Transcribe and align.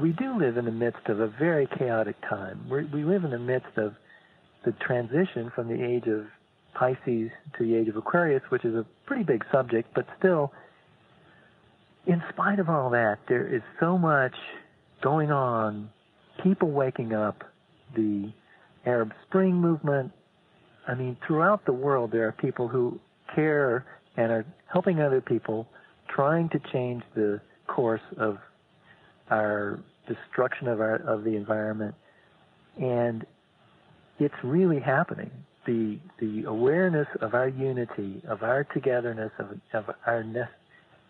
we 0.00 0.12
do 0.12 0.38
live 0.38 0.56
in 0.56 0.64
the 0.64 0.70
midst 0.70 1.06
of 1.08 1.20
a 1.20 1.28
very 1.28 1.68
chaotic 1.78 2.16
time. 2.28 2.66
We're, 2.68 2.86
we 2.92 3.04
live 3.04 3.24
in 3.24 3.30
the 3.30 3.38
midst 3.38 3.76
of 3.76 3.94
the 4.64 4.72
transition 4.72 5.50
from 5.54 5.68
the 5.68 5.82
age 5.82 6.06
of 6.06 6.26
Pisces 6.74 7.30
to 7.58 7.64
the 7.64 7.74
age 7.74 7.88
of 7.88 7.96
Aquarius, 7.96 8.42
which 8.50 8.64
is 8.64 8.74
a 8.74 8.86
pretty 9.06 9.24
big 9.24 9.44
subject, 9.52 9.90
but 9.94 10.06
still, 10.18 10.52
in 12.06 12.22
spite 12.32 12.58
of 12.58 12.68
all 12.68 12.90
that, 12.90 13.18
there 13.28 13.46
is 13.46 13.62
so 13.78 13.98
much 13.98 14.34
going 15.02 15.30
on. 15.30 15.90
People 16.42 16.70
waking 16.70 17.12
up, 17.12 17.44
the 17.94 18.32
Arab 18.86 19.12
Spring 19.26 19.54
movement. 19.54 20.12
I 20.88 20.94
mean, 20.94 21.16
throughout 21.26 21.66
the 21.66 21.72
world, 21.72 22.10
there 22.12 22.26
are 22.26 22.32
people 22.32 22.68
who 22.68 22.98
care 23.34 23.84
and 24.16 24.32
are 24.32 24.46
helping 24.72 25.00
other 25.00 25.20
people, 25.20 25.68
trying 26.08 26.48
to 26.50 26.60
change 26.72 27.02
the 27.14 27.40
course 27.66 28.00
of 28.16 28.38
our 29.30 29.80
destruction 30.14 30.68
of 30.68 30.80
our 30.80 30.96
of 30.96 31.24
the 31.24 31.36
environment, 31.36 31.94
and 32.76 33.26
it's 34.18 34.34
really 34.42 34.80
happening. 34.80 35.30
The 35.66 35.98
the 36.18 36.44
awareness 36.44 37.08
of 37.20 37.34
our 37.34 37.48
unity, 37.48 38.22
of 38.26 38.42
our 38.42 38.64
togetherness, 38.64 39.32
of 39.38 39.60
of 39.72 39.94
our 40.06 40.24
ne- 40.24 40.48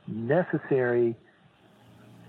necessary 0.06 1.14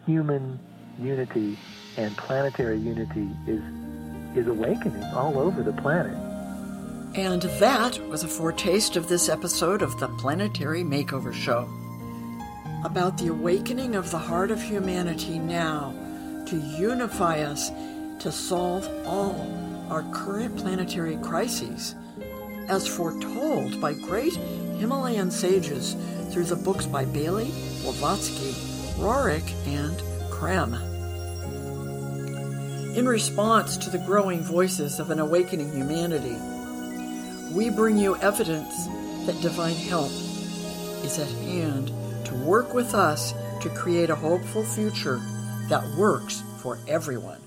human 0.05 0.59
unity 0.99 1.57
and 1.97 2.15
planetary 2.17 2.77
unity 2.77 3.29
is 3.47 3.61
is 4.35 4.47
awakening 4.47 5.03
all 5.13 5.37
over 5.37 5.63
the 5.63 5.73
planet. 5.73 6.17
And 7.13 7.41
that 7.59 7.99
was 8.07 8.23
a 8.23 8.27
foretaste 8.27 8.95
of 8.95 9.09
this 9.09 9.27
episode 9.27 9.81
of 9.81 9.99
the 9.99 10.07
Planetary 10.07 10.81
Makeover 10.81 11.33
Show 11.33 11.69
about 12.85 13.17
the 13.17 13.27
awakening 13.27 13.95
of 13.95 14.09
the 14.11 14.17
heart 14.17 14.49
of 14.49 14.61
humanity 14.61 15.37
now 15.37 15.93
to 16.51 16.57
unify 16.57 17.39
us 17.39 17.71
to 18.19 18.29
solve 18.29 18.85
all 19.07 19.47
our 19.89 20.03
current 20.11 20.57
planetary 20.57 21.15
crises, 21.23 21.95
as 22.67 22.85
foretold 22.85 23.79
by 23.79 23.93
great 23.93 24.35
Himalayan 24.77 25.31
sages 25.31 25.95
through 26.29 26.43
the 26.43 26.57
books 26.57 26.85
by 26.85 27.05
Bailey, 27.05 27.49
Blavatsky, 27.83 28.51
Roerich, 28.99 29.49
and 29.65 29.97
Creme. 30.29 30.73
In 32.97 33.07
response 33.07 33.77
to 33.77 33.89
the 33.89 33.99
growing 33.99 34.41
voices 34.41 34.99
of 34.99 35.09
an 35.09 35.19
awakening 35.19 35.71
humanity, 35.71 36.35
we 37.55 37.69
bring 37.69 37.97
you 37.97 38.17
evidence 38.17 38.87
that 39.25 39.39
divine 39.41 39.75
help 39.75 40.11
is 41.05 41.17
at 41.17 41.29
hand 41.45 41.93
to 42.25 42.35
work 42.43 42.73
with 42.73 42.93
us 42.93 43.33
to 43.61 43.69
create 43.69 44.09
a 44.09 44.15
hopeful 44.15 44.65
future 44.65 45.21
that 45.69 45.85
works 45.95 46.43
for 46.57 46.77
everyone. 46.87 47.41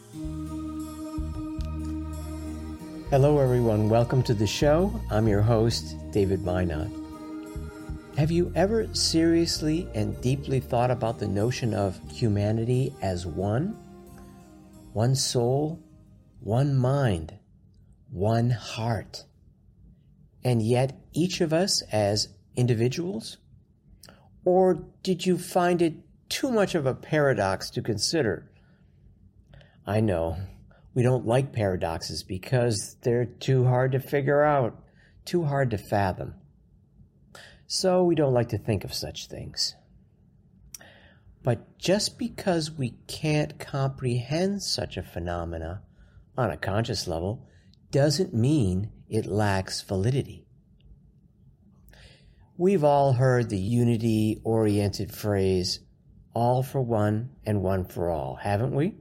Hello, 3.11 3.39
everyone. 3.39 3.89
Welcome 3.89 4.23
to 4.25 4.35
the 4.35 4.47
show. 4.47 4.93
I'm 5.11 5.29
your 5.29 5.43
host, 5.43 5.97
David 6.11 6.45
Minot. 6.45 6.89
Have 8.17 8.31
you 8.31 8.53
ever 8.55 8.93
seriously 8.95 9.89
and 9.95 10.21
deeply 10.21 10.61
thought 10.61 10.91
about 10.91 11.19
the 11.19 11.29
notion 11.29 11.75
of 11.75 11.99
humanity 12.11 12.95
as 13.03 13.27
one? 13.27 13.77
One 14.93 15.15
soul, 15.15 15.83
one 16.41 16.77
mind, 16.77 17.35
one 18.11 18.51
heart. 18.51 19.25
And 20.45 20.63
yet, 20.63 20.99
each 21.13 21.41
of 21.41 21.53
us 21.53 21.83
as 21.93 22.29
individuals 22.57 23.39
or 24.45 24.85
did 25.03 25.25
you 25.25 25.39
find 25.39 25.81
it 25.81 25.95
too 26.29 26.51
much 26.51 26.75
of 26.75 26.87
a 26.87 26.95
paradox 26.95 27.71
to 27.71 27.83
consider? 27.83 28.51
I 29.87 30.01
know 30.01 30.39
we 30.95 31.03
don't 31.03 31.27
like 31.27 31.53
paradoxes 31.53 32.23
because 32.23 32.97
they're 33.03 33.27
too 33.27 33.65
hard 33.65 33.93
to 33.93 34.01
figure 34.01 34.43
out, 34.43 34.81
too 35.25 35.45
hard 35.45 35.71
to 35.71 35.79
fathom. 35.79 36.35
So 37.67 38.05
we 38.05 38.15
don't 38.15 38.35
like 38.35 38.51
to 38.51 38.59
think 38.59 38.85
of 38.85 38.95
such 38.95 39.27
things. 39.27 39.75
But 41.43 41.79
just 41.79 42.19
because 42.19 42.71
we 42.71 42.95
can't 43.07 43.59
comprehend 43.59 44.63
such 44.63 44.97
a 44.97 45.03
phenomena 45.03 45.83
on 46.39 46.51
a 46.51 46.57
conscious 46.57 47.07
level 47.07 47.47
doesn't 47.91 48.33
mean 48.33 48.91
it 49.09 49.27
lacks 49.27 49.83
validity. 49.83 50.47
We've 52.57 52.85
all 52.85 53.15
heard 53.15 53.51
the 53.51 53.59
unity 53.59 54.41
oriented 54.45 55.13
phrase, 55.13 55.81
all 56.35 56.63
for 56.63 56.81
one 56.81 57.31
and 57.47 57.63
one 57.63 57.85
for 57.85 58.11
all, 58.11 58.37
haven't 58.37 58.75
we? 58.75 58.97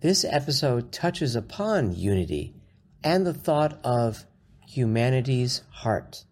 This 0.00 0.24
episode 0.24 0.92
touches 0.92 1.36
upon 1.36 1.94
unity 1.94 2.54
and 3.04 3.26
the 3.26 3.34
thought 3.34 3.78
of 3.84 4.24
humanity's 4.66 5.62
heart. 5.70 6.24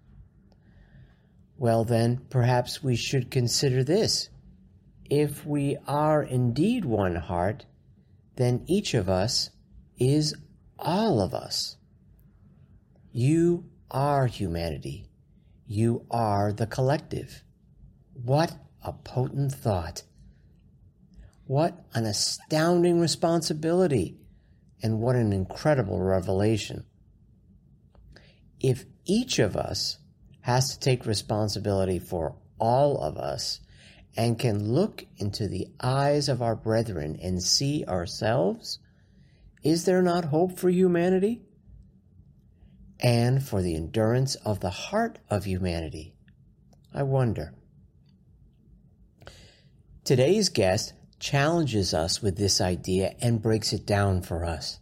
Well, 1.56 1.84
then, 1.84 2.22
perhaps 2.30 2.82
we 2.82 2.96
should 2.96 3.30
consider 3.30 3.84
this. 3.84 4.30
If 5.10 5.44
we 5.44 5.76
are 5.86 6.22
indeed 6.22 6.84
one 6.84 7.16
heart, 7.16 7.66
then 8.36 8.64
each 8.66 8.94
of 8.94 9.08
us 9.08 9.50
is 9.98 10.34
all 10.78 11.20
of 11.20 11.34
us. 11.34 11.76
You 13.12 13.64
are 13.90 14.26
humanity. 14.26 15.06
You 15.66 16.06
are 16.10 16.52
the 16.52 16.66
collective. 16.66 17.44
What 18.14 18.56
a 18.82 18.92
potent 18.92 19.52
thought. 19.52 20.02
What 21.46 21.84
an 21.94 22.06
astounding 22.06 23.00
responsibility. 23.00 24.16
And 24.82 25.00
what 25.00 25.16
an 25.16 25.32
incredible 25.32 26.00
revelation. 26.00 26.86
If 28.60 28.86
each 29.04 29.38
of 29.38 29.56
us 29.56 29.98
has 30.42 30.70
to 30.70 30.80
take 30.80 31.04
responsibility 31.04 31.98
for 31.98 32.36
all 32.58 32.98
of 32.98 33.18
us 33.18 33.60
and 34.16 34.38
can 34.38 34.72
look 34.72 35.04
into 35.18 35.48
the 35.48 35.68
eyes 35.82 36.28
of 36.28 36.40
our 36.40 36.56
brethren 36.56 37.18
and 37.22 37.42
see 37.42 37.84
ourselves, 37.86 38.78
is 39.62 39.84
there 39.84 40.02
not 40.02 40.26
hope 40.26 40.58
for 40.58 40.70
humanity? 40.70 41.42
and 43.02 43.42
for 43.42 43.62
the 43.62 43.74
endurance 43.74 44.34
of 44.36 44.60
the 44.60 44.70
heart 44.70 45.18
of 45.28 45.44
humanity? 45.44 46.14
I 46.92 47.02
wonder. 47.02 47.54
Today's 50.10 50.48
guest 50.48 50.92
challenges 51.20 51.94
us 51.94 52.20
with 52.20 52.36
this 52.36 52.60
idea 52.60 53.14
and 53.22 53.40
breaks 53.40 53.72
it 53.72 53.86
down 53.86 54.22
for 54.22 54.44
us. 54.44 54.80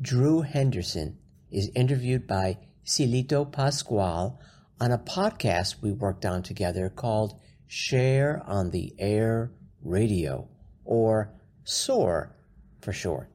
Drew 0.00 0.42
Henderson 0.42 1.18
is 1.50 1.72
interviewed 1.74 2.24
by 2.24 2.58
Cielito 2.86 3.44
Pascual 3.50 4.38
on 4.80 4.92
a 4.92 4.98
podcast 4.98 5.82
we 5.82 5.90
worked 5.90 6.24
on 6.24 6.44
together 6.44 6.88
called 6.88 7.40
Share 7.66 8.40
on 8.46 8.70
the 8.70 8.94
Air 9.00 9.50
Radio, 9.82 10.46
or 10.84 11.34
SOAR 11.64 12.36
for 12.80 12.92
short. 12.92 13.28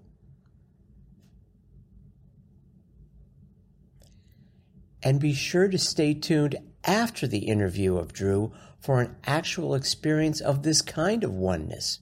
And 5.04 5.20
be 5.20 5.34
sure 5.34 5.68
to 5.68 5.78
stay 5.78 6.14
tuned 6.14 6.56
after 6.86 7.28
the 7.28 7.50
interview 7.50 7.98
of 7.98 8.14
Drew 8.14 8.54
for 8.80 9.02
an 9.02 9.16
actual 9.26 9.76
experience 9.76 10.40
of 10.40 10.64
this 10.64 10.82
kind 10.82 11.24
of 11.24 11.32
oneness 11.32 12.00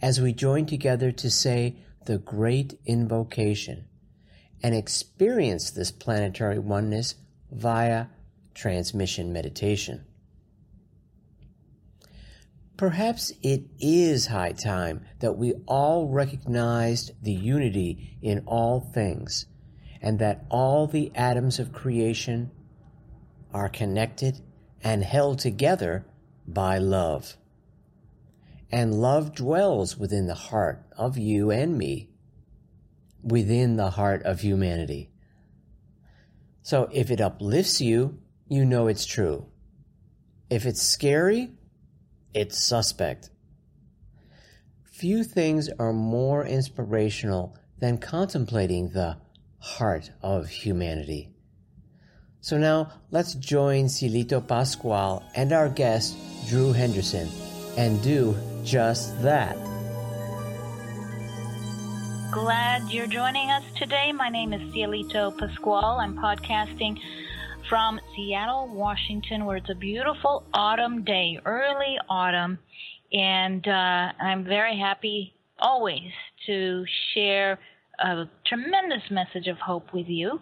as 0.00 0.20
we 0.20 0.32
join 0.32 0.66
together 0.66 1.12
to 1.12 1.30
say 1.30 1.76
the 2.06 2.18
great 2.18 2.78
invocation 2.86 3.86
and 4.62 4.74
experience 4.74 5.70
this 5.70 5.92
planetary 5.92 6.58
oneness 6.58 7.14
via 7.50 8.06
transmission 8.54 9.32
meditation. 9.32 10.04
Perhaps 12.76 13.32
it 13.42 13.62
is 13.78 14.26
high 14.26 14.52
time 14.52 15.04
that 15.20 15.36
we 15.36 15.52
all 15.66 16.08
recognized 16.08 17.12
the 17.22 17.32
unity 17.32 18.18
in 18.22 18.42
all 18.46 18.80
things 18.80 19.46
and 20.00 20.18
that 20.18 20.44
all 20.50 20.86
the 20.86 21.12
atoms 21.14 21.60
of 21.60 21.72
creation 21.72 22.50
are 23.52 23.68
connected 23.68 24.40
and 24.82 25.04
held 25.04 25.38
together 25.38 26.04
by 26.46 26.78
love. 26.78 27.36
And 28.70 28.94
love 28.94 29.34
dwells 29.34 29.96
within 29.96 30.26
the 30.26 30.34
heart 30.34 30.84
of 30.96 31.18
you 31.18 31.50
and 31.50 31.76
me, 31.76 32.10
within 33.22 33.76
the 33.76 33.90
heart 33.90 34.22
of 34.22 34.40
humanity. 34.40 35.10
So 36.62 36.88
if 36.92 37.10
it 37.10 37.20
uplifts 37.20 37.80
you, 37.80 38.18
you 38.48 38.64
know 38.64 38.86
it's 38.86 39.06
true. 39.06 39.46
If 40.48 40.66
it's 40.66 40.82
scary, 40.82 41.50
it's 42.34 42.66
suspect. 42.66 43.30
Few 44.84 45.24
things 45.24 45.68
are 45.78 45.92
more 45.92 46.44
inspirational 46.46 47.56
than 47.78 47.98
contemplating 47.98 48.90
the 48.90 49.18
heart 49.58 50.10
of 50.22 50.48
humanity. 50.48 51.31
So 52.42 52.58
now 52.58 52.90
let's 53.12 53.34
join 53.34 53.86
Cielito 53.86 54.44
Pascual 54.46 55.22
and 55.36 55.52
our 55.52 55.68
guest, 55.68 56.16
Drew 56.48 56.72
Henderson, 56.72 57.28
and 57.76 58.02
do 58.02 58.36
just 58.64 59.22
that. 59.22 59.56
glad 62.32 62.82
you're 62.90 63.06
joining 63.06 63.48
us 63.50 63.62
today. 63.76 64.10
My 64.10 64.28
name 64.28 64.52
is 64.52 64.60
Cielito 64.74 65.38
Pascual. 65.38 66.00
I'm 66.00 66.16
podcasting 66.16 66.98
from 67.68 68.00
Seattle, 68.16 68.74
Washington, 68.74 69.44
where 69.44 69.58
it's 69.58 69.70
a 69.70 69.76
beautiful 69.76 70.42
autumn 70.52 71.04
day, 71.04 71.38
early 71.44 71.96
autumn. 72.08 72.58
And 73.12 73.68
uh, 73.68 74.12
I'm 74.18 74.44
very 74.44 74.76
happy 74.76 75.32
always 75.60 76.10
to 76.46 76.84
share 77.14 77.60
a 78.00 78.24
tremendous 78.46 79.08
message 79.12 79.46
of 79.46 79.58
hope 79.58 79.92
with 79.92 80.08
you 80.08 80.40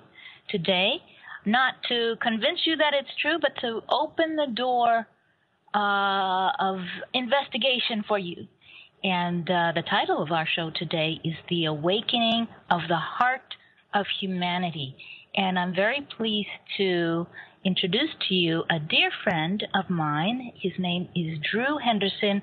today. 0.49 1.03
Not 1.51 1.75
to 1.89 2.15
convince 2.23 2.61
you 2.65 2.77
that 2.77 2.93
it's 2.95 3.11
true, 3.21 3.39
but 3.41 3.57
to 3.61 3.81
open 3.91 4.37
the 4.37 4.47
door 4.55 5.09
uh, 5.75 6.51
of 6.61 6.79
investigation 7.13 8.05
for 8.07 8.19
you. 8.21 8.47
And 9.03 9.51
uh, 9.51 9.73
the 9.75 9.83
title 9.83 10.23
of 10.23 10.31
our 10.31 10.47
show 10.47 10.71
today 10.71 11.19
is 11.25 11.35
The 11.49 11.65
Awakening 11.65 12.47
of 12.71 12.83
the 12.89 13.03
Heart 13.17 13.55
of 13.95 14.07
Humanity. 14.21 14.95
And 15.35 15.59
I'm 15.59 15.75
very 15.75 16.07
pleased 16.17 16.55
to 16.77 17.27
introduce 17.65 18.11
to 18.29 18.35
you 18.35 18.63
a 18.71 18.79
dear 18.79 19.11
friend 19.25 19.67
of 19.75 19.91
mine. 19.91 20.53
His 20.55 20.73
name 20.79 21.09
is 21.17 21.39
Drew 21.51 21.79
Henderson. 21.79 22.43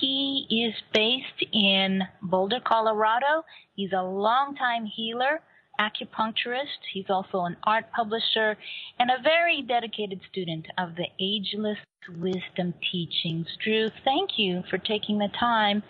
He 0.00 0.46
is 0.48 0.74
based 0.94 1.52
in 1.52 2.00
Boulder, 2.22 2.60
Colorado. 2.64 3.44
He's 3.76 3.92
a 3.92 4.02
longtime 4.02 4.86
healer, 4.86 5.42
acupuncturist. 5.78 6.80
He's 6.92 7.08
also 7.08 7.42
an 7.42 7.56
art 7.64 7.86
publisher 7.94 8.56
and 8.98 9.10
a 9.10 9.22
very 9.22 9.62
dedicated 9.62 10.20
student 10.30 10.66
of 10.76 10.90
the 10.96 11.06
ageless 11.20 11.78
wisdom 12.18 12.74
teachings. 12.90 13.46
Drew, 13.62 13.88
thank 14.04 14.30
you 14.36 14.62
for 14.70 14.78
taking 14.78 15.18
the 15.18 15.28
time 15.38 15.82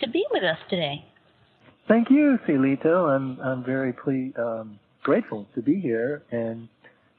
to 0.00 0.08
be 0.08 0.24
with 0.30 0.42
us 0.42 0.58
today. 0.70 1.04
Thank 1.88 2.10
you, 2.10 2.38
Cielito. 2.46 3.08
I'm 3.14 3.38
I'm 3.40 3.64
very 3.64 3.92
ple- 3.92 4.32
um, 4.36 4.78
grateful 5.02 5.46
to 5.54 5.62
be 5.62 5.80
here 5.80 6.22
and 6.32 6.68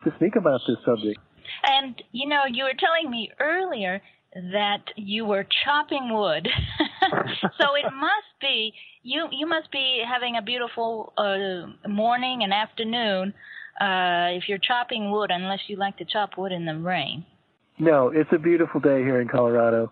to 0.03 0.11
speak 0.17 0.35
about 0.35 0.59
this 0.67 0.77
subject. 0.85 1.19
And 1.65 2.01
you 2.11 2.27
know, 2.27 2.41
you 2.51 2.65
were 2.65 2.73
telling 2.77 3.09
me 3.09 3.31
earlier 3.39 4.01
that 4.51 4.83
you 4.95 5.25
were 5.25 5.45
chopping 5.65 6.13
wood, 6.13 6.47
so 7.57 7.75
it 7.75 7.91
must 7.93 8.33
be 8.41 8.73
you. 9.03 9.27
You 9.31 9.47
must 9.47 9.71
be 9.71 10.01
having 10.07 10.37
a 10.37 10.41
beautiful 10.41 11.13
uh, 11.17 11.87
morning 11.87 12.43
and 12.43 12.53
afternoon 12.53 13.33
uh, 13.81 14.35
if 14.37 14.47
you're 14.47 14.59
chopping 14.59 15.11
wood, 15.11 15.31
unless 15.31 15.59
you 15.67 15.77
like 15.77 15.97
to 15.97 16.05
chop 16.05 16.37
wood 16.37 16.51
in 16.51 16.65
the 16.65 16.75
rain. 16.75 17.25
No, 17.79 18.09
it's 18.09 18.29
a 18.31 18.39
beautiful 18.39 18.79
day 18.81 19.03
here 19.03 19.21
in 19.21 19.27
Colorado. 19.27 19.91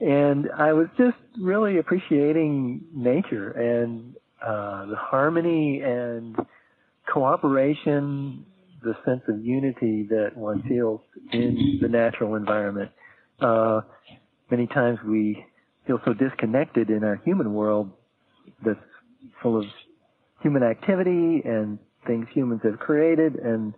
And 0.00 0.48
I 0.56 0.72
was 0.72 0.86
just 0.96 1.16
really 1.40 1.78
appreciating 1.78 2.84
nature 2.94 3.50
and 3.50 4.14
uh, 4.42 4.86
the 4.86 4.96
harmony 4.96 5.80
and 5.82 6.36
cooperation, 7.12 8.44
the 8.82 8.94
sense 9.04 9.22
of 9.28 9.44
unity 9.44 10.06
that 10.10 10.36
one 10.36 10.62
feels 10.68 11.00
in 11.32 11.78
the 11.82 11.88
natural 11.88 12.36
environment. 12.36 12.90
Uh, 13.40 13.80
many 14.50 14.66
times 14.66 14.98
we 15.06 15.44
feel 15.86 16.00
so 16.04 16.12
disconnected 16.12 16.90
in 16.90 17.04
our 17.04 17.16
human 17.24 17.54
world 17.54 17.90
that's 18.64 18.78
full 19.42 19.58
of 19.58 19.64
human 20.42 20.62
activity 20.62 21.42
and 21.44 21.78
things 22.06 22.26
humans 22.32 22.60
have 22.64 22.78
created 22.78 23.36
and 23.36 23.74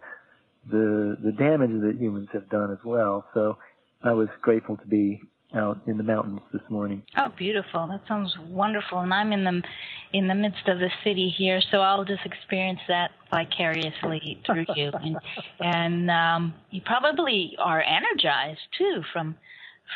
the 0.71 1.17
the 1.25 1.33
damage 1.33 1.71
that 1.83 1.97
humans 1.99 2.29
have 2.33 2.49
done 2.51 2.71
as 2.71 2.79
well. 2.85 3.25
So 3.35 3.57
I 4.03 4.13
was 4.13 4.29
grateful 4.43 4.77
to 4.77 4.87
be 4.87 5.21
out 5.55 5.81
in 5.87 5.97
the 5.97 6.03
mountains 6.03 6.41
this 6.53 6.63
morning. 6.69 7.03
Oh, 7.17 7.29
beautiful! 7.37 7.87
That 7.89 8.03
sounds 8.07 8.35
wonderful. 8.49 9.01
And 9.01 9.13
I'm 9.13 9.33
in 9.33 9.45
the 9.45 9.63
in 10.13 10.29
the 10.29 10.35
midst 10.35 10.69
of 10.69 10.79
the 10.79 10.91
city 11.05 11.33
here, 11.37 11.61
so 11.71 11.79
I'll 11.79 12.05
just 12.05 12.25
experience 12.25 12.81
that 12.89 13.11
vicariously 13.31 14.41
through 14.47 14.67
you. 14.75 14.91
And 15.03 15.17
and 15.61 16.11
um, 16.11 16.55
you 16.71 16.81
probably 16.85 17.57
are 17.59 17.83
energized 17.83 18.61
too 18.77 19.03
from 19.13 19.37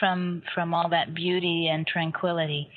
from 0.01 0.43
from 0.55 0.75
all 0.75 0.89
that 0.91 1.15
beauty 1.15 1.69
and 1.73 1.87
tranquility. 1.87 2.69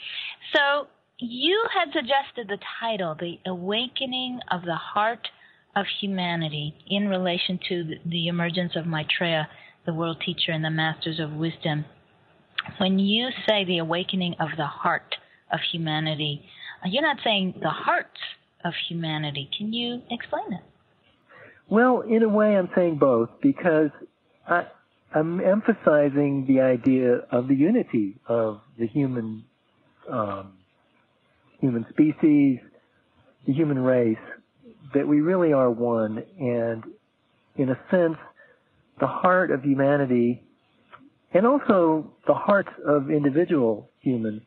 So 0.55 0.87
you 1.19 1.65
had 1.73 1.91
suggested 1.93 2.47
the 2.47 2.59
title, 2.79 3.15
"The 3.19 3.39
Awakening 3.45 4.39
of 4.51 4.63
the 4.63 4.75
Heart." 4.75 5.27
of 5.75 5.85
humanity 6.01 6.73
in 6.87 7.07
relation 7.07 7.59
to 7.69 7.95
the 8.03 8.27
emergence 8.27 8.75
of 8.75 8.87
Maitreya, 8.87 9.47
the 9.85 9.93
world 9.93 10.19
teacher 10.25 10.51
and 10.51 10.65
the 10.65 10.71
masters 10.71 11.19
of 11.19 11.31
wisdom. 11.33 11.85
When 12.79 12.99
you 12.99 13.29
say 13.47 13.65
the 13.65 13.79
awakening 13.79 14.35
of 14.39 14.49
the 14.57 14.65
heart 14.65 15.15
of 15.51 15.59
humanity, 15.71 16.45
you're 16.85 17.01
not 17.01 17.17
saying 17.23 17.55
the 17.61 17.69
hearts 17.69 18.19
of 18.63 18.73
humanity. 18.87 19.49
Can 19.57 19.73
you 19.73 20.01
explain 20.11 20.49
that? 20.51 20.63
Well, 21.69 22.01
in 22.01 22.23
a 22.23 22.29
way, 22.29 22.55
I'm 22.55 22.69
saying 22.75 22.97
both 22.97 23.29
because 23.41 23.89
I, 24.47 24.65
am 25.13 25.41
emphasizing 25.41 26.45
the 26.47 26.61
idea 26.61 27.17
of 27.31 27.47
the 27.47 27.55
unity 27.55 28.15
of 28.27 28.61
the 28.77 28.87
human 28.87 29.43
um, 30.09 30.53
human 31.59 31.85
species, 31.89 32.59
the 33.45 33.53
human 33.53 33.79
race, 33.79 34.17
that 34.93 35.07
we 35.07 35.21
really 35.21 35.51
are 35.51 35.69
one, 35.69 36.23
and 36.39 36.83
in 37.57 37.69
a 37.69 37.79
sense, 37.91 38.17
the 38.99 39.07
heart 39.07 39.51
of 39.51 39.63
humanity, 39.63 40.43
and 41.33 41.45
also 41.45 42.11
the 42.25 42.33
hearts 42.33 42.69
of 42.85 43.09
individual 43.09 43.89
humans. 43.99 44.41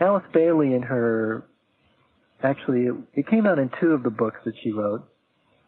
Alice 0.00 0.24
Bailey, 0.32 0.74
in 0.74 0.82
her, 0.82 1.44
actually, 2.42 2.86
it, 2.86 2.94
it 3.14 3.26
came 3.28 3.46
out 3.46 3.58
in 3.58 3.70
two 3.80 3.88
of 3.88 4.02
the 4.02 4.10
books 4.10 4.40
that 4.44 4.54
she 4.62 4.72
wrote. 4.72 5.04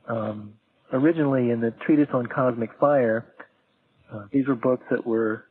Um, 0.09 0.55
originally, 0.93 1.51
in 1.51 1.61
the 1.61 1.73
Treatise 1.87 2.09
on 2.13 2.27
Cosmic 2.27 2.71
Fire, 2.79 3.27
uh, 4.13 4.25
these 4.33 4.47
were 4.47 4.55
books 4.55 4.85
that 4.91 5.07
were 5.07 5.47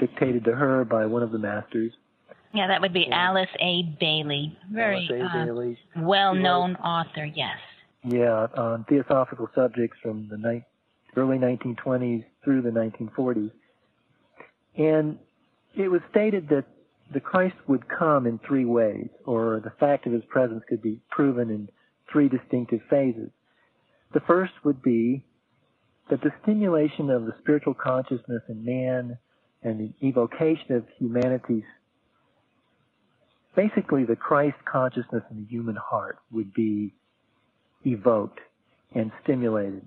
dictated 0.00 0.44
to 0.44 0.52
her 0.54 0.84
by 0.84 1.06
one 1.06 1.22
of 1.22 1.32
the 1.32 1.38
masters. 1.38 1.92
Yeah, 2.52 2.68
that 2.68 2.80
would 2.80 2.92
be. 2.92 3.06
Alice 3.10 3.48
A. 3.60 3.82
Bailey. 4.00 4.56
Very 4.72 5.08
uh, 5.12 5.44
Bailey. 5.44 5.78
well-known 5.96 6.76
author, 6.76 7.24
yes. 7.24 7.56
Yeah, 8.02 8.46
on 8.56 8.84
theosophical 8.88 9.48
subjects 9.54 9.98
from 10.02 10.28
the 10.30 10.38
ni- 10.38 10.64
early 11.16 11.38
1920s 11.38 12.24
through 12.46 12.62
the 12.62 12.70
1940s. 12.70 13.50
And 14.78 15.18
it 15.74 15.88
was 15.88 16.00
stated 16.10 16.48
that 16.50 16.64
the 17.12 17.18
Christ 17.18 17.56
would 17.66 17.88
come 17.88 18.26
in 18.26 18.38
three 18.46 18.64
ways, 18.64 19.08
or 19.24 19.60
the 19.62 19.72
fact 19.80 20.06
of 20.06 20.12
his 20.12 20.24
presence 20.28 20.62
could 20.68 20.80
be 20.80 21.00
proven 21.10 21.50
in 21.50 21.68
three 22.10 22.28
distinctive 22.28 22.80
phases. 22.88 23.30
The 24.14 24.20
first 24.20 24.52
would 24.64 24.80
be 24.80 25.24
that 26.08 26.20
the 26.20 26.30
stimulation 26.44 27.10
of 27.10 27.26
the 27.26 27.34
spiritual 27.40 27.74
consciousness 27.74 28.42
in 28.48 28.64
man 28.64 29.18
and 29.64 29.80
the 29.80 30.06
evocation 30.06 30.76
of 30.76 30.84
humanity's 30.98 31.64
basically 33.56 34.04
the 34.04 34.14
Christ 34.14 34.56
consciousness 34.70 35.24
in 35.30 35.38
the 35.38 35.46
human 35.48 35.76
heart 35.76 36.18
would 36.30 36.54
be 36.54 36.94
evoked 37.84 38.38
and 38.94 39.10
stimulated. 39.24 39.82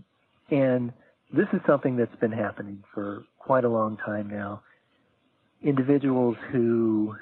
And 0.50 0.92
this 1.32 1.48
is 1.54 1.60
something 1.68 1.96
that's 1.96 2.16
been 2.20 2.32
happening 2.32 2.84
for 2.94 3.24
quite 3.38 3.64
a 3.64 3.70
long 3.70 3.98
time 3.98 4.30
now. 4.30 4.62
Individuals 5.64 6.38
who 6.52 7.16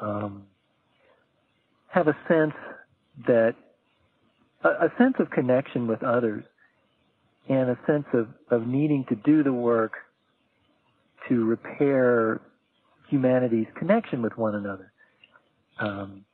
um, 0.00 0.44
have 1.88 2.08
a 2.08 2.16
sense 2.28 2.54
that 3.26 3.54
a, 4.62 4.68
a, 4.68 4.92
sense 4.98 5.14
of 5.18 5.30
connection 5.30 5.86
with 5.86 6.02
others 6.02 6.44
and 7.48 7.70
a 7.70 7.78
sense 7.86 8.06
of, 8.12 8.28
of 8.50 8.66
needing 8.66 9.04
to 9.08 9.14
do 9.16 9.42
the 9.42 9.52
work 9.52 9.92
to 11.28 11.44
repair 11.44 12.40
humanity's 13.08 13.66
connection 13.76 14.22
with 14.22 14.36
one 14.36 14.54
another 14.54 14.92
um, 15.78 16.24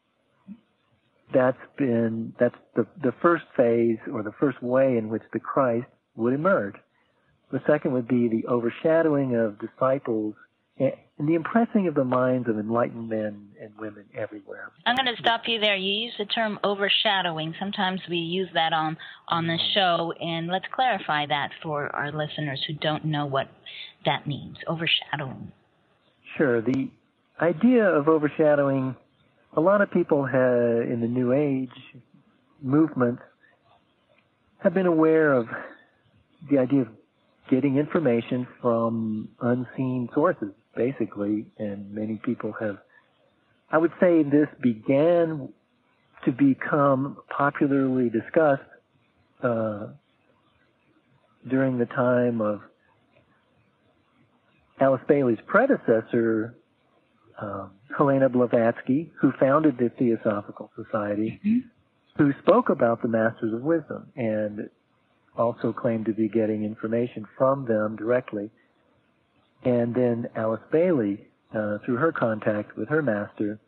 that's 1.32 1.58
been 1.78 2.34
that's 2.38 2.56
the 2.74 2.86
the 3.02 3.12
first 3.22 3.44
phase 3.56 3.98
or 4.12 4.22
the 4.22 4.32
first 4.40 4.62
way 4.62 4.96
in 4.96 5.08
which 5.08 5.22
the 5.32 5.40
Christ 5.40 5.86
would 6.16 6.34
emerge. 6.34 6.74
The 7.52 7.60
second 7.66 7.92
would 7.92 8.08
be 8.08 8.28
the 8.28 8.46
overshadowing 8.46 9.34
of 9.34 9.58
disciples 9.58 10.34
and 10.78 11.28
the 11.28 11.34
impressing 11.34 11.88
of 11.88 11.94
the 11.94 12.04
minds 12.04 12.48
of 12.48 12.58
enlightened 12.58 13.08
men 13.08 13.48
and 13.60 13.70
women 13.78 14.04
everywhere. 14.14 14.70
I'm 14.86 14.96
going 14.96 15.14
to 15.14 15.20
stop 15.20 15.42
you 15.46 15.60
there. 15.60 15.76
You 15.76 16.06
use 16.06 16.14
the 16.18 16.24
term 16.24 16.58
overshadowing. 16.64 17.54
Sometimes 17.58 18.00
we 18.08 18.16
use 18.16 18.48
that 18.54 18.72
on 18.72 18.96
on 19.28 19.46
the 19.46 19.58
show, 19.74 20.12
and 20.18 20.48
let's 20.48 20.64
clarify 20.72 21.26
that 21.26 21.50
for 21.62 21.94
our 21.94 22.10
listeners 22.12 22.62
who 22.66 22.74
don't 22.74 23.04
know 23.04 23.26
what 23.26 23.48
that 24.06 24.26
means. 24.26 24.56
Overshadowing. 24.66 25.52
Sure. 26.38 26.62
The 26.62 26.88
idea 27.40 27.84
of 27.84 28.08
overshadowing 28.08 28.96
a 29.54 29.60
lot 29.60 29.82
of 29.82 29.90
people 29.90 30.24
have, 30.24 30.88
in 30.90 31.00
the 31.00 31.08
New 31.08 31.32
Age 31.32 31.98
movement 32.62 33.18
have 34.62 34.72
been 34.72 34.86
aware 34.86 35.32
of 35.32 35.46
the 36.50 36.58
idea 36.58 36.82
of 36.82 36.88
getting 37.50 37.76
information 37.76 38.46
from 38.62 39.28
unseen 39.40 40.08
sources, 40.14 40.52
basically, 40.76 41.46
and 41.58 41.92
many 41.92 42.20
people 42.24 42.52
have. 42.60 42.78
I 43.70 43.78
would 43.78 43.92
say 44.00 44.22
this 44.22 44.48
began 44.62 45.52
to 46.24 46.32
become 46.32 47.16
popularly 47.36 48.10
discussed 48.10 48.62
uh, 49.42 49.88
during 51.48 51.78
the 51.78 51.86
time 51.86 52.40
of 52.40 52.60
Alice 54.80 55.02
Bailey's 55.08 55.38
predecessor, 55.46 56.56
um, 57.40 57.72
Helena 57.96 58.28
Blavatsky, 58.28 59.10
who 59.20 59.32
founded 59.38 59.76
the 59.78 59.90
Theosophical 59.98 60.70
Society, 60.76 61.40
mm-hmm. 61.44 62.22
who 62.22 62.32
spoke 62.42 62.68
about 62.68 63.02
the 63.02 63.08
Masters 63.08 63.54
of 63.54 63.62
Wisdom 63.62 64.10
and 64.16 64.68
also 65.36 65.72
claimed 65.72 66.06
to 66.06 66.12
be 66.12 66.28
getting 66.28 66.64
information 66.64 67.26
from 67.36 67.64
them 67.66 67.96
directly. 67.96 68.50
And 69.64 69.94
then 69.94 70.28
Alice 70.36 70.60
Bailey, 70.72 71.26
uh, 71.54 71.78
through 71.84 71.96
her 71.96 72.12
contact 72.12 72.76
with 72.76 72.88
her 72.88 73.02
master, 73.02 73.58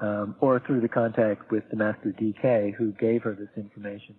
um, 0.00 0.34
or 0.40 0.60
through 0.60 0.80
the 0.80 0.88
contact 0.88 1.50
with 1.50 1.64
the 1.70 1.76
master 1.76 2.14
DK, 2.18 2.74
who 2.74 2.92
gave 2.92 3.22
her 3.22 3.34
this 3.34 3.50
information, 3.56 4.14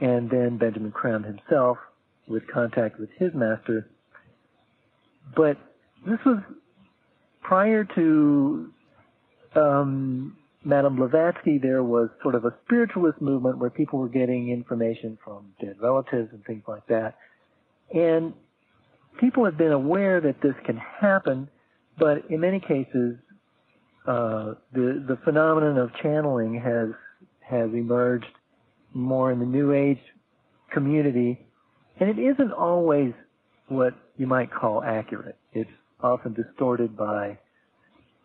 and 0.00 0.30
then 0.30 0.56
Benjamin 0.56 0.92
Creme 0.92 1.22
himself, 1.22 1.78
with 2.26 2.46
contact 2.48 2.98
with 2.98 3.10
his 3.18 3.34
master. 3.34 3.88
But 5.36 5.58
this 6.06 6.18
was 6.24 6.38
prior 7.42 7.84
to 7.94 8.72
um, 9.54 10.36
Madame 10.64 10.96
Blavatsky, 10.96 11.58
there 11.58 11.82
was 11.82 12.08
sort 12.22 12.34
of 12.34 12.44
a 12.44 12.54
spiritualist 12.64 13.20
movement 13.20 13.58
where 13.58 13.70
people 13.70 13.98
were 13.98 14.08
getting 14.08 14.50
information 14.50 15.18
from 15.22 15.52
dead 15.60 15.76
relatives 15.80 16.30
and 16.32 16.44
things 16.44 16.62
like 16.66 16.86
that. 16.86 17.16
And 17.92 18.32
people 19.20 19.44
have 19.44 19.58
been 19.58 19.72
aware 19.72 20.20
that 20.20 20.40
this 20.42 20.54
can 20.64 20.76
happen, 20.76 21.48
but 21.98 22.30
in 22.30 22.40
many 22.40 22.60
cases, 22.60 23.16
uh, 24.06 24.54
the 24.72 25.04
the 25.06 25.18
phenomenon 25.24 25.78
of 25.78 25.90
channeling 26.02 26.60
has 26.60 26.90
has 27.40 27.70
emerged 27.72 28.26
more 28.92 29.32
in 29.32 29.38
the 29.38 29.46
New 29.46 29.72
Age 29.72 30.00
community, 30.72 31.46
and 32.00 32.08
it 32.10 32.18
isn't 32.18 32.52
always 32.52 33.12
what 33.68 33.94
you 34.16 34.26
might 34.26 34.52
call 34.52 34.82
accurate. 34.82 35.36
It's 35.52 35.70
often 36.00 36.34
distorted 36.34 36.96
by 36.96 37.38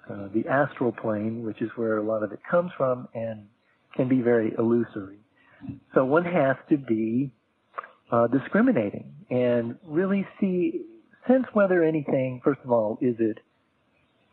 uh, 0.10 0.28
the 0.34 0.48
astral 0.50 0.92
plane, 0.92 1.44
which 1.44 1.62
is 1.62 1.70
where 1.76 1.98
a 1.98 2.04
lot 2.04 2.24
of 2.24 2.32
it 2.32 2.40
comes 2.50 2.72
from, 2.78 3.08
and 3.14 3.46
can 3.96 4.08
be 4.08 4.22
very 4.22 4.54
illusory. 4.58 5.20
So 5.94 6.06
one 6.06 6.26
has 6.26 6.56
to 6.70 6.78
be 6.78 7.32
uh, 8.12 8.28
discriminating 8.28 9.14
and 9.30 9.76
really 9.86 10.26
see, 10.40 10.82
sense 11.28 11.46
whether 11.54 11.84
anything, 11.84 12.42
first 12.44 12.62
of 12.64 12.72
all, 12.72 12.98
is 13.02 13.16
it 13.20 13.40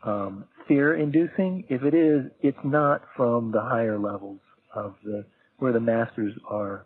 um, 0.03 0.45
fear-inducing? 0.67 1.65
If 1.69 1.83
it 1.83 1.93
is, 1.93 2.31
it's 2.41 2.57
not 2.63 3.01
from 3.15 3.51
the 3.51 3.61
higher 3.61 3.99
levels 3.99 4.39
of 4.73 4.95
the 5.03 5.25
where 5.57 5.73
the 5.73 5.79
masters 5.79 6.33
are 6.47 6.85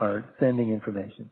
are 0.00 0.24
sending 0.38 0.72
information. 0.72 1.30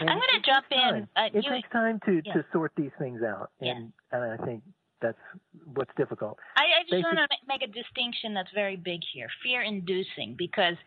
And 0.00 0.10
I'm 0.10 0.18
going 0.18 0.42
to 0.42 0.50
jump 0.50 0.66
in. 0.70 1.08
Uh, 1.16 1.26
it 1.32 1.44
you, 1.44 1.50
takes 1.50 1.68
time 1.70 2.00
to, 2.06 2.20
yeah. 2.24 2.32
to 2.32 2.44
sort 2.52 2.72
these 2.76 2.90
things 2.98 3.20
out, 3.22 3.50
and, 3.60 3.92
yeah. 4.12 4.18
and 4.18 4.40
I 4.40 4.44
think 4.44 4.62
that's 5.04 5.24
what's 5.74 5.90
difficult. 5.96 6.38
I, 6.56 6.62
I 6.62 6.82
just 6.82 6.92
Basic, 6.92 7.04
want 7.04 7.18
to 7.18 7.28
make 7.46 7.62
a 7.62 7.72
distinction 7.82 8.32
that's 8.32 8.52
very 8.54 8.76
big 8.76 9.00
here: 9.12 9.28
fear-inducing, 9.42 10.34
because 10.38 10.78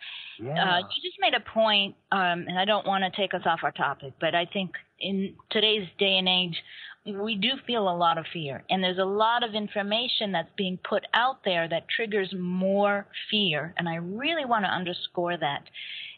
uh, 0.41 0.45
yeah. 0.45 0.63
uh, 0.63 0.77
you 0.79 1.09
just 1.09 1.19
made 1.19 1.35
a 1.35 1.43
point, 1.53 1.95
um, 2.11 2.39
and 2.49 2.57
I 2.57 2.65
don't 2.65 2.85
want 2.85 3.03
to 3.03 3.11
take 3.21 3.33
us 3.33 3.43
off 3.45 3.59
our 3.63 3.71
topic, 3.71 4.13
but 4.19 4.33
I 4.33 4.45
think 4.51 4.71
in 4.99 5.35
today's 5.51 5.87
day 5.99 6.17
and 6.17 6.27
age, 6.27 6.57
we 7.05 7.35
do 7.35 7.51
feel 7.67 7.87
a 7.87 7.95
lot 7.95 8.17
of 8.17 8.25
fear, 8.33 8.63
and 8.69 8.83
there's 8.83 8.97
a 8.97 9.11
lot 9.25 9.43
of 9.47 9.53
information 9.53 10.31
that's 10.31 10.49
being 10.57 10.79
put 10.89 11.03
out 11.13 11.37
there 11.45 11.69
that 11.69 11.83
triggers 11.95 12.33
more 12.37 13.05
fear, 13.29 13.73
and 13.77 13.87
I 13.87 13.95
really 13.95 14.45
want 14.45 14.65
to 14.65 14.69
underscore 14.69 15.37
that. 15.37 15.63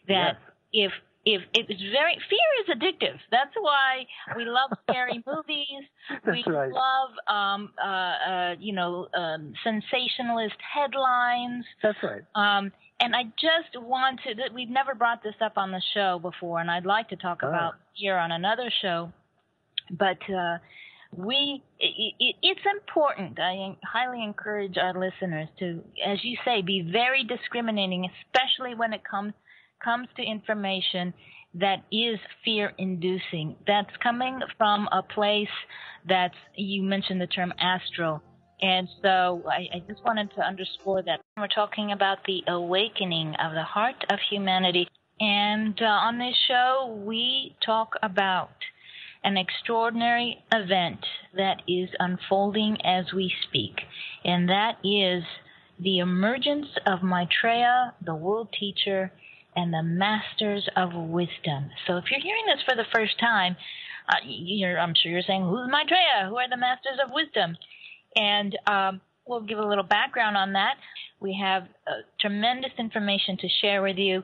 That 0.08 0.38
yes. 0.74 0.88
if 0.88 0.92
if 1.26 1.42
it's 1.54 1.82
very 1.92 2.18
fear 2.30 2.50
is 2.64 2.78
addictive. 2.78 3.18
That's 3.32 3.54
why 3.60 4.06
we 4.36 4.46
love 4.46 4.72
scary 4.90 5.24
movies. 5.28 5.84
That's 6.26 6.48
we 6.48 6.54
right. 6.54 6.72
love 6.72 7.10
um, 7.28 7.72
uh, 7.82 7.88
uh, 7.88 8.56
you 8.60 8.74
know 8.74 9.08
um, 9.16 9.54
sensationalist 9.64 10.56
headlines. 10.74 11.66
That's 11.84 11.98
right. 12.04 12.24
Um, 12.36 12.72
and 13.00 13.16
I 13.16 13.24
just 13.24 13.82
want 13.82 14.20
to. 14.24 14.34
We've 14.54 14.70
never 14.70 14.96
brought 14.96 15.24
this 15.24 15.36
up 15.42 15.54
on 15.58 15.72
the 15.72 15.82
show 15.94 16.20
before, 16.22 16.60
and 16.60 16.72
I'd 16.72 16.86
like 16.86 17.10
to 17.10 17.16
talk 17.16 17.40
oh. 17.44 17.48
about 17.48 17.74
here 17.94 18.18
on 18.18 18.32
another 18.32 18.72
show. 18.82 19.12
But 19.92 20.20
uh, 20.30 20.60
we, 21.16 21.64
it, 21.80 22.14
it, 22.20 22.36
it's 22.42 22.62
important. 22.72 23.40
I 23.40 23.76
highly 23.84 24.24
encourage 24.24 24.78
our 24.78 24.94
listeners 24.94 25.48
to, 25.60 25.82
as 26.06 26.24
you 26.24 26.38
say, 26.46 26.62
be 26.62 26.88
very 26.92 27.24
discriminating, 27.24 28.08
especially 28.26 28.76
when 28.76 28.94
it 28.94 29.02
comes 29.10 29.34
comes 29.84 30.08
to 30.18 30.24
information 30.24 31.14
that 31.56 31.84
is 31.92 32.20
fear 32.46 32.74
inducing. 32.78 33.56
That's 33.66 33.96
coming 34.02 34.40
from 34.58 34.88
a 34.92 35.02
place 35.02 35.48
that's, 36.08 36.36
you 36.56 36.84
mentioned 36.84 37.22
the 37.22 37.28
term 37.28 37.54
astral. 37.60 38.22
And 38.62 38.88
so 39.02 39.44
I, 39.50 39.78
I, 39.78 39.84
just 39.88 40.04
wanted 40.04 40.32
to 40.36 40.42
underscore 40.42 41.02
that. 41.04 41.22
We're 41.38 41.48
talking 41.48 41.94
about 41.94 42.20
the 42.26 42.44
awakening 42.48 43.36
of 43.42 43.54
the 43.54 43.64
heart 43.64 43.96
of 44.10 44.20
humanity. 44.30 44.88
And 45.20 45.80
uh, 45.82 45.86
on 45.86 46.18
this 46.18 46.36
show, 46.48 47.02
we 47.06 47.56
talk 47.66 47.94
about 48.04 48.52
an 49.24 49.38
extraordinary 49.38 50.44
event 50.52 51.06
that 51.36 51.62
is 51.68 51.90
unfolding 52.00 52.78
as 52.86 53.06
we 53.14 53.32
speak. 53.48 53.82
And 54.24 54.50
that 54.50 54.78
is 54.84 55.24
the 55.80 56.00
emergence 56.00 56.68
of 56.86 57.00
Maitreya, 57.02 57.94
the 58.06 58.16
world 58.16 58.50
teacher, 58.58 59.12
and 59.56 59.74
the 59.74 59.84
masters 59.84 60.68
of 60.76 60.94
wisdom. 60.94 61.72
So 61.88 61.98
if 61.98 62.06
you're 62.12 62.22
hearing 62.22 62.46
this 62.48 62.64
for 62.68 62.76
the 62.76 62.86
first 62.94 63.20
time, 63.20 63.56
uh, 64.08 64.16
I'm 64.80 64.94
sure 64.96 65.12
you're 65.12 65.22
saying, 65.26 65.44
Who's 65.44 65.70
Maitreya? 65.70 66.30
Who 66.30 66.38
are 66.38 66.50
the 66.50 66.58
masters 66.58 67.00
of 67.04 67.12
wisdom? 67.14 67.58
And 68.16 68.58
um, 68.68 69.02
we'll 69.28 69.42
give 69.42 69.60
a 69.60 69.68
little 69.68 69.84
background 69.84 70.36
on 70.36 70.54
that. 70.54 70.76
We 71.20 71.38
have 71.42 71.64
uh, 71.88 72.02
tremendous 72.20 72.72
information 72.78 73.38
to 73.38 73.48
share 73.62 73.82
with 73.82 73.98
you, 73.98 74.24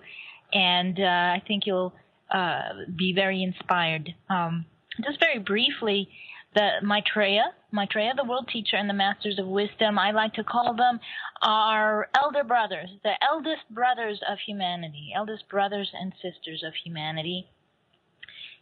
and 0.54 1.00
uh, 1.00 1.04
I 1.04 1.44
think 1.48 1.64
you'll 1.66 1.94
uh, 2.34 2.60
be 2.98 3.14
very 3.14 3.44
inspired. 3.44 4.14
Um, 4.30 4.66
just 5.06 5.20
very 5.20 5.40
briefly, 5.40 6.08
the 6.56 6.70
Maitreya, 6.82 7.44
Maitreya, 7.76 8.14
the 8.16 8.24
world 8.24 8.50
teacher, 8.52 8.78
and 8.78 8.90
the 8.90 8.94
masters 8.94 9.38
of 9.38 9.48
wisdom, 9.48 10.00
I 10.00 10.12
like 10.12 10.34
to 10.36 10.44
call 10.44 10.74
them 10.76 11.00
our 11.42 12.08
elder 12.16 12.44
brothers, 12.44 12.90
the 13.04 13.14
eldest 13.22 13.64
brothers 13.70 14.20
of 14.28 14.38
humanity, 14.40 15.12
eldest 15.16 15.48
brothers 15.50 15.92
and 15.94 16.14
sisters 16.22 16.64
of 16.66 16.74
humanity. 16.84 17.48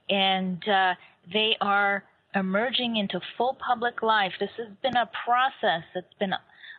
And 0.09 0.67
uh, 0.67 0.95
they 1.31 1.55
are 1.61 2.03
emerging 2.35 2.97
into 2.97 3.21
full 3.37 3.57
public 3.65 4.01
life. 4.01 4.33
This 4.39 4.49
has 4.57 4.75
been 4.81 4.97
a 4.97 5.09
process 5.23 5.83
that's 5.93 6.13
been 6.19 6.33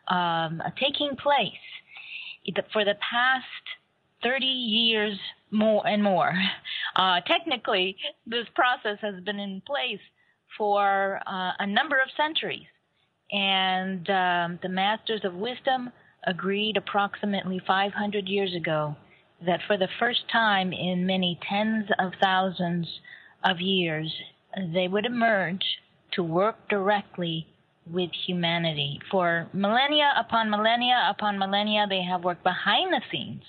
um, 0.08 0.62
taking 0.78 1.16
place 1.16 1.52
for 2.72 2.84
the 2.84 2.96
past 3.10 3.44
30 4.22 4.44
years 4.44 5.18
more 5.50 5.86
and 5.86 6.02
more. 6.02 6.32
Uh, 6.96 7.20
technically, 7.26 7.96
this 8.24 8.46
process 8.54 8.98
has 9.00 9.20
been 9.24 9.40
in 9.40 9.60
place 9.66 9.98
for 10.56 11.20
uh, 11.26 11.52
a 11.58 11.66
number 11.66 11.96
of 11.96 12.08
centuries. 12.16 12.66
And 13.32 14.08
um, 14.10 14.58
the 14.62 14.68
masters 14.68 15.22
of 15.24 15.34
wisdom 15.34 15.90
agreed 16.26 16.76
approximately 16.76 17.60
500 17.66 18.28
years 18.28 18.54
ago 18.54 18.96
that 19.44 19.60
for 19.66 19.76
the 19.76 19.88
first 19.98 20.20
time 20.30 20.72
in 20.72 21.06
many 21.06 21.38
tens 21.48 21.86
of 21.98 22.12
thousands 22.22 22.86
of 23.42 23.60
years, 23.60 24.12
they 24.72 24.88
would 24.88 25.04
emerge 25.04 25.64
to 26.12 26.22
work 26.22 26.68
directly 26.68 27.46
with 27.90 28.10
humanity. 28.26 29.00
For 29.10 29.48
millennia 29.52 30.12
upon 30.16 30.50
millennia 30.50 31.08
upon 31.10 31.38
millennia, 31.38 31.86
they 31.88 32.02
have 32.02 32.24
worked 32.24 32.42
behind 32.42 32.92
the 32.92 33.02
scenes, 33.10 33.42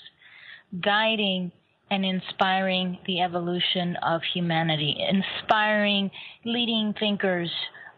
guiding 0.84 1.52
and 1.92 2.04
inspiring 2.06 2.98
the 3.06 3.22
evolution 3.22 3.96
of 3.98 4.22
humanity, 4.34 4.98
inspiring 5.10 6.10
leading 6.44 6.94
thinkers 7.00 7.52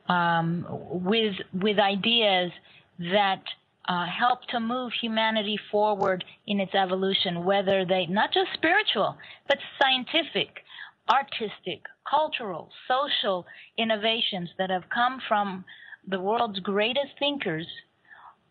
um, 0.10 0.65
with 0.70 1.36
with 1.53 1.79
ideas 1.79 2.51
that 3.00 3.44
uh, 3.88 4.06
help 4.06 4.46
to 4.50 4.60
move 4.60 4.91
humanity 5.01 5.58
forward 5.72 6.24
in 6.46 6.60
its 6.60 6.75
evolution, 6.75 7.46
whether 7.46 7.86
they 7.86 8.06
not 8.08 8.34
just 8.34 8.50
spiritual 8.53 9.15
but 9.48 9.58
scientific, 9.82 10.50
artistic, 11.10 11.84
cultural, 12.10 12.70
social 12.88 13.46
innovations 13.77 14.50
that 14.58 14.70
have 14.70 14.84
come 14.94 15.20
from 15.27 15.63
the 16.08 16.20
world's 16.20 16.60
greatest 16.60 17.12
thinkers 17.20 17.67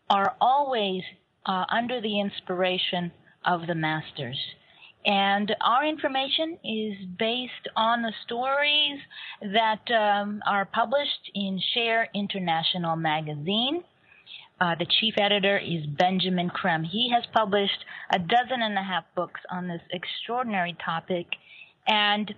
are 0.09 0.35
always 0.41 1.01
uh, 1.45 1.65
under 1.69 2.01
the 2.01 2.19
inspiration 2.19 3.11
of 3.45 3.67
the 3.67 3.75
masters. 3.75 4.37
And 5.07 5.55
our 5.61 5.85
information 5.85 6.57
is 6.65 6.97
based 7.17 7.69
on 7.77 8.01
the 8.01 8.11
stories 8.25 8.99
that 9.41 9.89
um, 9.89 10.41
are 10.45 10.65
published 10.65 11.31
in 11.33 11.61
Share 11.73 12.09
International 12.13 12.97
magazine. 12.97 13.85
Uh, 14.59 14.75
the 14.77 14.85
chief 14.99 15.13
editor 15.17 15.57
is 15.57 15.85
Benjamin 15.85 16.49
Creme. 16.49 16.83
He 16.83 17.09
has 17.13 17.23
published 17.33 17.85
a 18.11 18.19
dozen 18.19 18.61
and 18.61 18.77
a 18.77 18.83
half 18.83 19.05
books 19.15 19.39
on 19.49 19.69
this 19.69 19.81
extraordinary 19.91 20.75
topic, 20.83 21.27
and 21.87 22.33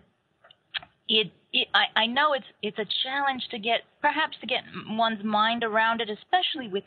it, 1.09 1.31
it 1.51 1.67
I, 1.73 2.01
I 2.01 2.05
know 2.05 2.33
it's 2.33 2.45
it's 2.61 2.77
a 2.77 2.85
challenge 3.03 3.43
to 3.51 3.59
get 3.59 3.81
perhaps 4.01 4.37
to 4.41 4.47
get 4.47 4.63
one's 4.87 5.23
mind 5.23 5.63
around 5.63 6.01
it, 6.01 6.09
especially 6.09 6.69
with 6.71 6.83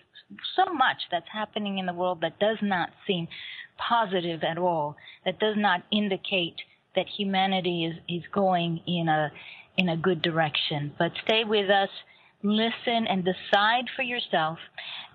so 0.57 0.73
much 0.73 0.99
that's 1.11 1.27
happening 1.31 1.79
in 1.79 1.87
the 1.87 1.93
world 1.93 2.21
that 2.23 2.39
does 2.39 2.59
not 2.63 2.91
seem 3.07 3.29
positive 3.77 4.43
at 4.45 4.59
all, 4.59 4.97
that 5.25 5.39
does 5.39 5.57
not 5.57 5.83
indicate 5.91 6.57
that 6.95 7.07
humanity 7.17 7.85
is, 7.85 7.97
is 8.09 8.23
going 8.33 8.81
in 8.87 9.09
a 9.09 9.31
in 9.77 9.89
a 9.89 9.97
good 9.97 10.23
direction. 10.23 10.93
But 10.99 11.13
stay 11.25 11.45
with 11.45 11.71
us, 11.71 11.89
listen, 12.43 13.07
and 13.09 13.25
decide 13.25 13.87
for 13.97 14.03
yourself. 14.03 14.59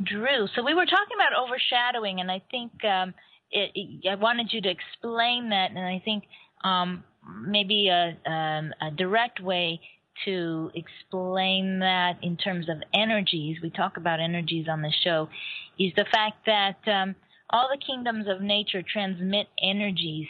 Drew, 0.04 0.48
so 0.56 0.64
we 0.64 0.74
were 0.74 0.86
talking 0.86 1.16
about 1.16 1.40
overshadowing, 1.40 2.20
and 2.20 2.32
I 2.32 2.42
think 2.52 2.72
um, 2.84 3.14
it, 3.52 3.72
it, 3.76 4.10
I 4.10 4.16
wanted 4.16 4.52
you 4.52 4.62
to 4.62 4.70
explain 4.70 5.50
that, 5.50 5.70
and 5.72 5.80
I 5.80 6.02
think 6.04 6.24
um, 6.64 7.04
maybe 7.46 7.90
a, 7.90 8.18
um, 8.30 8.74
a 8.82 8.92
direct 8.96 9.40
way 9.40 9.80
to 10.26 10.72
explain 10.74 11.80
that 11.80 12.18
in 12.22 12.38
terms 12.38 12.70
of 12.70 12.78
energies, 12.94 13.58
we 13.62 13.70
talk 13.70 13.98
about 13.98 14.20
energies 14.20 14.68
on 14.70 14.82
the 14.82 14.92
show, 15.04 15.30
is 15.80 15.94
the 15.96 16.06
fact 16.12 16.46
that 16.46 16.78
um, 16.88 17.16
all 17.50 17.70
the 17.72 17.80
kingdoms 17.86 18.26
of 18.28 18.42
nature 18.42 18.82
transmit 18.82 19.48
energies 19.62 20.28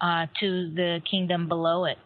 uh, 0.00 0.26
to 0.40 0.72
the 0.74 1.00
kingdom 1.10 1.48
below 1.48 1.84
it. 1.84 1.98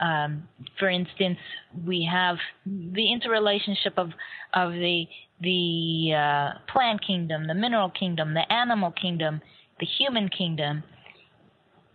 Um, 0.00 0.48
for 0.78 0.88
instance, 0.88 1.38
we 1.86 2.08
have 2.10 2.36
the 2.66 3.12
interrelationship 3.12 3.94
of 3.96 4.10
of 4.54 4.72
the 4.72 5.06
the 5.40 6.14
uh, 6.14 6.58
plant 6.72 7.04
kingdom, 7.06 7.46
the 7.46 7.54
mineral 7.54 7.90
kingdom, 7.90 8.34
the 8.34 8.50
animal 8.52 8.90
kingdom, 8.90 9.40
the 9.80 9.86
human 9.86 10.28
kingdom. 10.28 10.82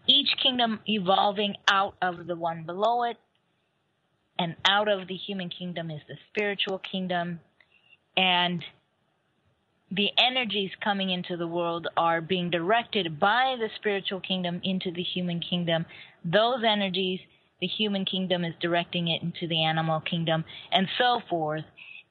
Each 0.08 0.30
kingdom 0.42 0.80
evolving 0.88 1.56
out 1.68 1.96
of 2.02 2.28
the 2.28 2.36
one 2.36 2.64
below 2.64 3.04
it, 3.04 3.18
and 4.40 4.56
out 4.66 4.88
of 4.88 5.08
the 5.08 5.16
human 5.16 5.50
kingdom 5.50 5.92
is 5.92 6.02
the 6.08 6.16
spiritual 6.30 6.80
kingdom, 6.80 7.40
and 8.16 8.64
the 9.92 10.10
energies 10.18 10.72
coming 10.84 11.10
into 11.10 11.38
the 11.38 11.48
world 11.48 11.88
are 11.96 12.22
being 12.22 12.50
directed 12.50 13.20
by 13.20 13.56
the 13.58 13.70
spiritual 13.78 14.20
kingdom 14.20 14.60
into 14.64 14.92
the 14.92 15.04
human 15.04 15.40
kingdom. 15.40 15.86
Those 16.26 16.64
energies, 16.68 17.20
the 17.62 17.68
human 17.68 18.06
kingdom 18.06 18.44
is 18.44 18.54
directing 18.62 19.08
it 19.08 19.22
into 19.22 19.48
the 19.48 19.64
animal 19.64 20.02
kingdom, 20.02 20.44
and 20.72 20.88
so 20.98 21.22
forth. 21.30 21.64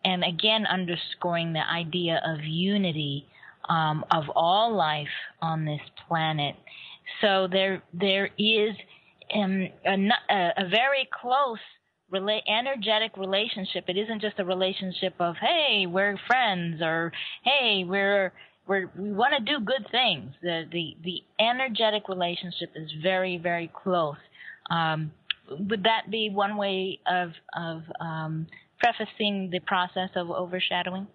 And 0.04 0.24
again, 0.24 0.66
underscoring 0.66 1.52
the 1.52 1.68
idea 1.68 2.20
of 2.24 2.44
unity 2.44 3.26
um, 3.68 4.04
of 4.10 4.24
all 4.34 4.74
life 4.74 5.08
on 5.40 5.64
this 5.64 5.80
planet. 6.06 6.56
So 7.20 7.48
there, 7.50 7.82
there 7.92 8.30
is 8.38 8.76
um, 9.34 9.68
a, 9.84 10.48
a 10.56 10.68
very 10.68 11.08
close 11.22 11.58
energetic 12.48 13.16
relationship. 13.16 13.84
It 13.88 13.96
isn't 13.96 14.20
just 14.20 14.38
a 14.38 14.44
relationship 14.44 15.14
of 15.18 15.36
hey, 15.40 15.86
we're 15.86 16.18
friends 16.26 16.80
or 16.80 17.12
hey, 17.42 17.84
we're 17.84 18.32
we're 18.66 18.90
we 18.96 19.12
want 19.12 19.34
to 19.36 19.44
do 19.44 19.64
good 19.64 19.86
things. 19.90 20.32
The 20.42 20.64
the 20.70 20.96
the 21.02 21.22
energetic 21.40 22.08
relationship 22.08 22.70
is 22.74 22.90
very 23.02 23.38
very 23.38 23.70
close. 23.82 24.16
Um, 24.70 25.12
would 25.48 25.84
that 25.84 26.10
be 26.10 26.30
one 26.30 26.56
way 26.56 27.00
of 27.06 27.30
of 27.56 27.82
um, 28.00 28.46
prefacing 28.78 29.50
the 29.50 29.60
process 29.60 30.10
of 30.16 30.30
overshadowing? 30.30 31.06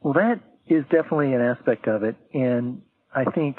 Well, 0.00 0.14
that 0.14 0.40
is 0.66 0.84
definitely 0.90 1.32
an 1.32 1.40
aspect 1.40 1.88
of 1.88 2.02
it, 2.02 2.16
and 2.32 2.82
I 3.14 3.24
think 3.24 3.58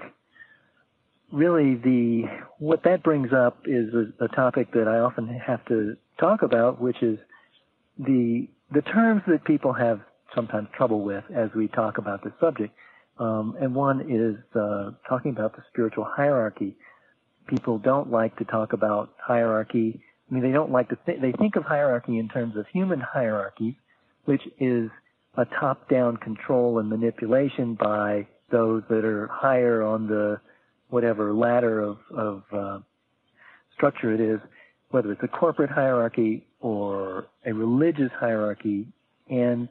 really 1.36 1.76
the 1.76 2.24
what 2.60 2.84
that 2.84 3.04
brings 3.04 3.34
up 3.34 3.60
is 3.66 3.94
a, 3.94 4.26
a 4.26 4.28
topic 4.30 4.72
that 4.72 4.88
I 4.88 5.00
often 5.00 5.28
have 5.28 5.64
to 5.66 5.98
talk 6.20 6.42
about, 6.42 6.82
which 6.82 7.02
is 7.04 7.20
the 8.00 8.48
the 8.72 8.82
terms 8.82 9.22
that 9.28 9.44
people 9.44 9.74
have 9.74 10.00
sometimes 10.34 10.68
trouble 10.76 11.02
with 11.02 11.24
as 11.34 11.50
we 11.56 11.68
talk 11.68 11.98
about 11.98 12.24
this 12.24 12.34
subject. 12.40 12.74
Um, 13.20 13.56
and 13.60 13.76
one 13.76 14.02
is 14.10 14.36
uh, 14.60 14.92
talking 15.08 15.32
about 15.32 15.56
the 15.56 15.64
spiritual 15.72 16.06
hierarchy. 16.06 16.76
People 17.48 17.78
don't 17.78 18.10
like 18.10 18.36
to 18.38 18.46
talk 18.46 18.74
about 18.74 19.14
hierarchy. 19.20 20.02
I 20.30 20.34
mean, 20.34 20.44
they 20.44 20.52
don't 20.52 20.72
like 20.72 20.90
to. 20.90 20.98
Th- 21.06 21.20
they 21.22 21.32
think 21.34 21.56
of 21.56 21.64
hierarchy 21.64 22.18
in 22.18 22.30
terms 22.30 22.58
of 22.58 22.66
human 22.74 23.00
hierarchies, 23.00 23.76
which 24.26 24.42
is 24.60 24.90
a 25.38 25.46
top-down 25.46 26.18
control 26.18 26.80
and 26.80 26.90
manipulation 26.90 27.76
by 27.76 28.26
those 28.52 28.84
that 28.90 29.04
are 29.04 29.28
higher 29.28 29.84
on 29.84 30.08
the 30.08 30.40
whatever 30.90 31.34
ladder 31.34 31.82
of, 31.82 31.98
of 32.16 32.44
uh, 32.52 32.80
structure 33.76 34.14
it 34.14 34.22
is 34.22 34.40
whether 34.96 35.12
it's 35.12 35.24
a 35.24 35.28
corporate 35.28 35.70
hierarchy 35.70 36.46
or 36.62 37.28
a 37.46 37.54
religious 37.54 38.12
hierarchy, 38.18 38.88
and 39.30 39.68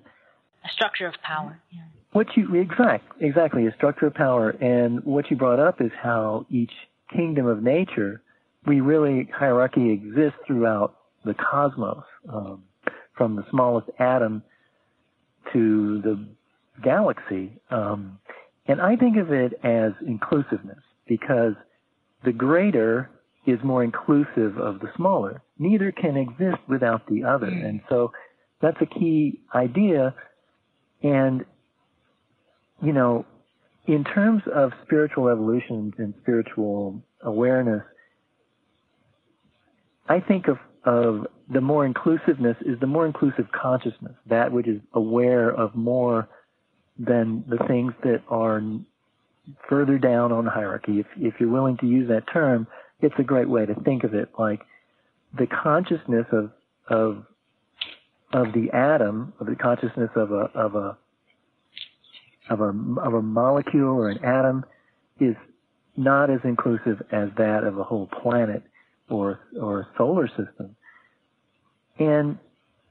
a 0.64 0.68
structure 0.68 1.06
of 1.06 1.14
power. 1.22 1.58
Yeah. 1.72 1.80
What 2.12 2.26
you 2.36 2.54
exact 2.54 3.10
exactly 3.20 3.66
a 3.66 3.72
structure 3.74 4.06
of 4.06 4.14
power, 4.14 4.50
and 4.50 5.02
what 5.04 5.30
you 5.30 5.36
brought 5.38 5.60
up 5.60 5.80
is 5.80 5.90
how 6.00 6.44
each 6.50 6.72
kingdom 7.10 7.46
of 7.46 7.62
nature, 7.62 8.20
we 8.66 8.80
really 8.80 9.28
hierarchy 9.34 9.92
exists 9.92 10.38
throughout 10.46 10.94
the 11.24 11.34
cosmos, 11.34 12.04
um, 12.30 12.62
from 13.16 13.36
the 13.36 13.44
smallest 13.50 13.88
atom 13.98 14.42
to 15.54 16.02
the 16.02 16.28
galaxy. 16.82 17.52
Um, 17.70 18.18
and 18.66 18.80
I 18.80 18.96
think 18.96 19.16
of 19.16 19.32
it 19.32 19.54
as 19.64 19.92
inclusiveness 20.06 20.82
because 21.06 21.54
the 22.24 22.32
greater 22.32 23.10
is 23.46 23.58
more 23.62 23.84
inclusive 23.84 24.56
of 24.58 24.80
the 24.80 24.88
smaller. 24.96 25.42
Neither 25.58 25.92
can 25.92 26.16
exist 26.16 26.62
without 26.68 27.06
the 27.08 27.24
other. 27.24 27.48
Mm. 27.48 27.64
And 27.68 27.80
so 27.88 28.12
that's 28.60 28.78
a 28.80 28.86
key 28.86 29.40
idea. 29.54 30.14
And, 31.02 31.44
you 32.82 32.92
know, 32.92 33.26
in 33.86 34.04
terms 34.04 34.42
of 34.52 34.72
spiritual 34.84 35.28
evolution 35.28 35.92
and 35.98 36.14
spiritual 36.22 37.02
awareness, 37.22 37.82
I 40.08 40.20
think 40.20 40.48
of, 40.48 40.58
of 40.84 41.26
the 41.52 41.60
more 41.60 41.84
inclusiveness 41.84 42.56
is 42.62 42.80
the 42.80 42.86
more 42.86 43.06
inclusive 43.06 43.46
consciousness, 43.52 44.14
that 44.26 44.52
which 44.52 44.66
is 44.66 44.80
aware 44.94 45.50
of 45.50 45.74
more 45.74 46.28
than 46.98 47.44
the 47.48 47.58
things 47.66 47.92
that 48.04 48.22
are 48.28 48.62
further 49.68 49.98
down 49.98 50.32
on 50.32 50.44
the 50.44 50.50
hierarchy. 50.50 51.00
If, 51.00 51.06
if 51.16 51.34
you're 51.38 51.50
willing 51.50 51.76
to 51.78 51.86
use 51.86 52.08
that 52.08 52.24
term, 52.32 52.66
it's 53.00 53.14
a 53.18 53.22
great 53.22 53.48
way 53.48 53.66
to 53.66 53.74
think 53.74 54.04
of 54.04 54.14
it. 54.14 54.30
Like 54.38 54.60
the 55.36 55.46
consciousness 55.46 56.26
of 56.32 56.50
of 56.88 57.24
of 58.32 58.52
the 58.52 58.70
atom, 58.72 59.32
of 59.40 59.46
the 59.46 59.56
consciousness 59.56 60.10
of 60.16 60.32
a 60.32 60.50
of 60.54 60.74
a 60.74 60.96
of 62.50 62.60
a 62.60 62.68
of 63.00 63.14
a 63.14 63.22
molecule 63.22 63.96
or 63.96 64.08
an 64.08 64.24
atom 64.24 64.64
is 65.20 65.36
not 65.96 66.30
as 66.30 66.40
inclusive 66.44 67.02
as 67.12 67.28
that 67.36 67.64
of 67.64 67.78
a 67.78 67.84
whole 67.84 68.08
planet 68.22 68.62
or 69.08 69.40
or 69.60 69.80
a 69.80 69.88
solar 69.96 70.28
system. 70.28 70.76
And 71.98 72.38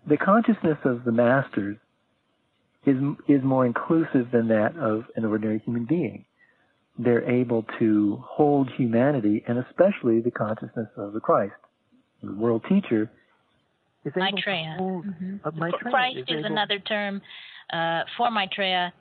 the 0.07 0.17
consciousness 0.17 0.77
of 0.85 1.03
the 1.03 1.11
masters 1.11 1.77
is 2.85 2.97
is 3.27 3.43
more 3.43 3.65
inclusive 3.65 4.31
than 4.31 4.49
that 4.49 4.75
of 4.77 5.05
an 5.15 5.25
ordinary 5.25 5.59
human 5.59 5.85
being 5.85 6.25
they're 6.97 7.29
able 7.29 7.65
to 7.79 8.23
hold 8.25 8.69
humanity 8.77 9.43
and 9.47 9.57
especially 9.57 10.21
the 10.21 10.31
consciousness 10.31 10.89
of 10.97 11.13
the 11.13 11.19
Christ, 11.19 11.53
the 12.21 12.33
world 12.33 12.63
teacher. 12.69 13.09
Is 14.05 14.13
Maitreya. 14.15 14.77
Mm-hmm. 14.79 15.59
Maitreya. 15.59 15.91
Christ 15.91 16.17
is, 16.27 16.39
is 16.39 16.45
another 16.45 16.79
term 16.79 17.21
uh, 17.71 18.01
for 18.17 18.29
Maitreya. 18.29 18.93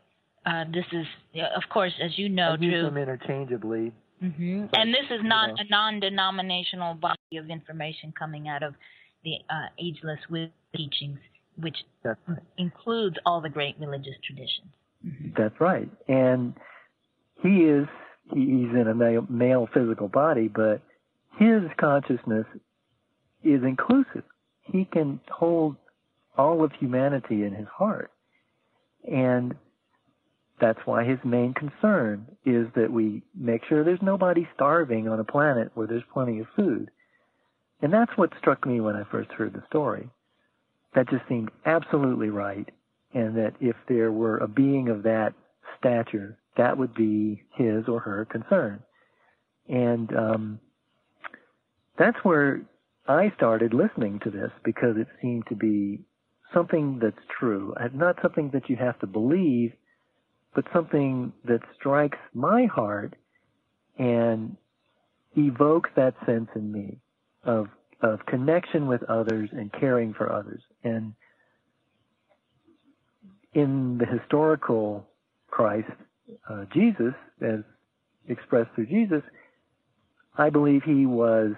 Uh, 0.47 0.65
this 0.73 0.85
is, 0.93 1.07
of 1.57 1.63
course, 1.71 1.93
as 2.03 2.17
you 2.19 2.29
know, 2.29 2.57
I 2.59 2.63
use 2.63 2.85
them 2.85 2.97
interchangeably. 2.97 3.93
Mm-hmm. 4.23 4.67
But, 4.71 4.81
and 4.81 4.95
this 4.95 5.07
is 5.11 5.21
not 5.23 5.51
you 5.51 5.55
know. 5.55 5.61
a 5.61 5.71
non-denominational 5.71 6.95
body 6.95 7.37
of 7.37 7.51
information 7.51 8.13
coming 8.17 8.49
out 8.49 8.63
of 8.63 8.75
the 9.25 9.35
uh, 9.51 9.67
ageless 9.79 10.21
teachings, 10.75 11.19
which 11.59 11.77
right. 12.05 12.17
includes 12.59 13.17
all 13.27 13.41
the 13.41 13.49
great 13.49 13.77
religious 13.79 14.15
traditions. 14.25 14.69
Mm-hmm. 15.05 15.29
That's 15.37 15.61
right, 15.61 15.89
and 16.09 16.55
he 17.43 17.65
is 17.65 17.87
he's 18.33 18.71
in 18.71 18.87
a 18.89 18.95
male, 18.95 19.27
male 19.29 19.69
physical 19.75 20.09
body, 20.09 20.49
but 20.49 20.81
his 21.39 21.63
consciousness 21.79 22.47
is 23.43 23.63
inclusive. 23.63 24.25
He 24.63 24.85
can 24.85 25.21
hold 25.31 25.77
all 26.37 26.65
of 26.65 26.73
humanity 26.73 27.45
in 27.45 27.55
his 27.55 27.67
heart. 27.69 28.11
And 29.11 29.55
that's 30.61 30.79
why 30.85 31.05
his 31.05 31.19
main 31.25 31.55
concern 31.55 32.27
is 32.47 32.69
that 32.77 32.93
we 32.93 33.23
make 33.35 33.63
sure 33.69 33.83
there's 33.83 34.01
nobody 34.01 34.49
starving 34.55 35.09
on 35.09 35.19
a 35.19 35.25
planet 35.25 35.73
where 35.75 35.87
there's 35.89 36.05
plenty 36.13 36.39
of 36.39 36.47
food. 36.55 36.91
And 37.81 37.93
that's 37.93 38.13
what 38.17 38.33
struck 38.39 38.65
me 38.65 38.81
when 38.81 38.95
I 38.95 39.03
first 39.11 39.31
heard 39.33 39.53
the 39.53 39.65
story. 39.69 40.09
That 40.95 41.11
just 41.11 41.27
seemed 41.29 41.51
absolutely 41.67 42.31
right. 42.31 42.71
and 43.15 43.37
that 43.37 43.55
if 43.61 43.77
there 43.89 44.13
were 44.13 44.39
a 44.39 44.49
being 44.49 44.89
of 44.89 45.03
that 45.03 45.35
stature, 45.79 46.39
that 46.57 46.77
would 46.77 46.95
be 46.95 47.43
his 47.55 47.89
or 47.89 48.01
her 48.01 48.25
concern. 48.25 48.83
And 49.69 50.15
um, 50.17 50.61
that's 51.99 52.19
where 52.23 52.63
I 53.07 53.33
started 53.37 53.75
listening 53.75 54.21
to 54.25 54.31
this 54.31 54.51
because 54.65 54.97
it 54.97 55.09
seemed 55.21 55.45
to 55.49 55.57
be 55.57 56.01
something 56.53 56.99
that's 57.01 57.25
true, 57.39 57.75
not 57.95 58.17
something 58.23 58.51
that 58.53 58.69
you 58.69 58.77
have 58.77 58.99
to 59.01 59.07
believe, 59.07 59.73
but 60.55 60.65
something 60.73 61.33
that 61.45 61.61
strikes 61.75 62.19
my 62.35 62.67
heart 62.67 63.15
and 63.99 64.57
evokes 65.37 65.91
that 65.97 66.15
sense 66.27 66.49
in 66.55 66.71
me 66.71 66.99
of 67.45 67.69
of 68.03 68.19
connection 68.27 68.89
with 68.89 69.03
others 69.05 69.49
and 69.53 69.73
caring 69.73 70.13
for 70.13 70.33
others. 70.33 70.61
And 70.83 71.15
in 73.55 73.99
the 73.99 74.07
historical 74.07 75.07
Christ, 75.49 75.91
uh, 76.49 76.65
Jesus, 76.73 77.15
as 77.41 77.61
expressed 78.29 78.71
through 78.75 78.87
Jesus, 78.87 79.23
I 80.37 80.51
believe 80.51 80.83
he 80.85 81.07
was 81.07 81.53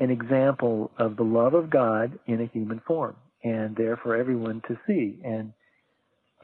an 0.00 0.10
example 0.10 0.90
of 0.98 1.16
the 1.16 1.22
love 1.22 1.54
of 1.54 1.70
God 1.70 2.18
in 2.26 2.40
a 2.40 2.46
human 2.46 2.80
form 2.86 3.16
and 3.42 3.76
there 3.76 3.96
for 3.96 4.16
everyone 4.16 4.62
to 4.68 4.78
see. 4.86 5.20
And 5.24 5.52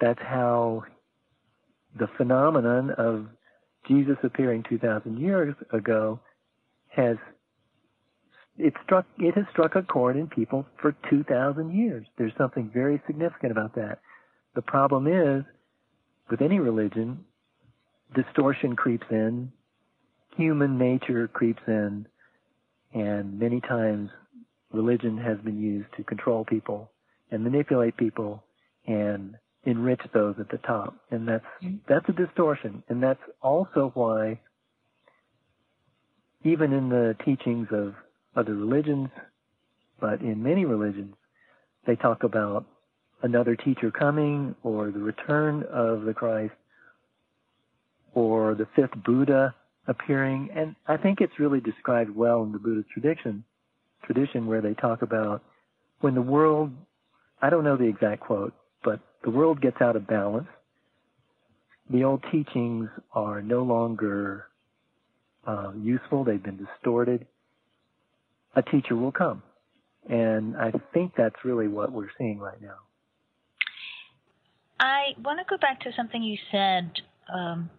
that's 0.00 0.20
how 0.20 0.84
the 1.98 2.08
phenomenon 2.16 2.90
of 2.96 3.26
Jesus 3.88 4.16
appearing 4.22 4.64
2,000 4.68 5.18
years 5.18 5.54
ago 5.72 6.20
has 6.88 7.16
it 8.58 8.74
struck 8.84 9.06
it 9.18 9.34
has 9.36 9.44
struck 9.50 9.74
a 9.74 9.82
chord 9.82 10.16
in 10.16 10.26
people 10.26 10.66
for 10.80 10.94
2,000 11.08 11.72
years. 11.72 12.06
There's 12.18 12.32
something 12.36 12.70
very 12.72 13.00
significant 13.06 13.52
about 13.52 13.74
that. 13.76 14.00
The 14.54 14.62
problem 14.62 15.06
is, 15.06 15.44
with 16.30 16.40
any 16.40 16.58
religion, 16.58 17.24
distortion 18.14 18.76
creeps 18.76 19.06
in, 19.10 19.52
human 20.36 20.78
nature 20.78 21.28
creeps 21.28 21.62
in, 21.66 22.06
and 22.92 23.38
many 23.38 23.60
times 23.60 24.10
religion 24.72 25.18
has 25.18 25.38
been 25.38 25.60
used 25.60 25.88
to 25.96 26.04
control 26.04 26.44
people 26.44 26.90
and 27.30 27.42
manipulate 27.42 27.96
people 27.96 28.44
and 28.86 29.36
enrich 29.64 30.00
those 30.14 30.34
at 30.38 30.48
the 30.48 30.58
top. 30.58 30.94
And 31.10 31.28
that's 31.28 31.44
mm-hmm. 31.62 31.76
that's 31.88 32.08
a 32.08 32.12
distortion. 32.12 32.82
And 32.88 33.02
that's 33.02 33.20
also 33.42 33.90
why 33.94 34.40
even 36.44 36.72
in 36.72 36.88
the 36.88 37.16
teachings 37.24 37.68
of 37.70 37.94
other 38.34 38.54
religions, 38.54 39.08
but 40.00 40.20
in 40.20 40.42
many 40.42 40.64
religions, 40.64 41.14
they 41.86 41.96
talk 41.96 42.22
about 42.22 42.66
another 43.22 43.56
teacher 43.56 43.90
coming 43.90 44.54
or 44.62 44.90
the 44.90 44.98
return 44.98 45.64
of 45.70 46.02
the 46.02 46.14
Christ 46.14 46.54
or 48.14 48.54
the 48.54 48.66
fifth 48.76 49.02
Buddha 49.04 49.54
appearing. 49.86 50.50
And 50.54 50.74
I 50.86 50.96
think 50.96 51.20
it's 51.20 51.38
really 51.38 51.60
described 51.60 52.14
well 52.14 52.42
in 52.42 52.52
the 52.52 52.58
Buddhist 52.58 52.88
tradition, 52.90 53.44
tradition 54.04 54.46
where 54.46 54.60
they 54.60 54.74
talk 54.74 55.02
about 55.02 55.42
when 56.00 56.14
the 56.14 56.22
world, 56.22 56.72
I 57.42 57.50
don't 57.50 57.64
know 57.64 57.76
the 57.76 57.84
exact 57.84 58.22
quote, 58.22 58.54
but 58.82 59.00
the 59.22 59.30
world 59.30 59.60
gets 59.60 59.80
out 59.80 59.96
of 59.96 60.06
balance. 60.06 60.48
The 61.90 62.04
old 62.04 62.24
teachings 62.30 62.88
are 63.12 63.42
no 63.42 63.62
longer 63.62 64.46
uh, 65.46 65.72
useful. 65.76 66.24
They've 66.24 66.42
been 66.42 66.56
distorted. 66.56 67.26
A 68.56 68.62
teacher 68.62 68.96
will 68.96 69.12
come. 69.12 69.42
And 70.08 70.56
I 70.56 70.72
think 70.94 71.12
that's 71.16 71.44
really 71.44 71.68
what 71.68 71.92
we're 71.92 72.10
seeing 72.16 72.38
right 72.38 72.60
now. 72.60 72.76
I 74.80 75.14
want 75.22 75.38
to 75.38 75.44
go 75.48 75.58
back 75.58 75.80
to 75.82 75.90
something 75.94 76.22
you 76.22 76.38
said. 76.50 76.90
Um, 77.32 77.70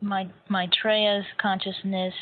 my 0.00 0.28
Maitreya's 0.48 1.24
consciousness, 1.40 2.14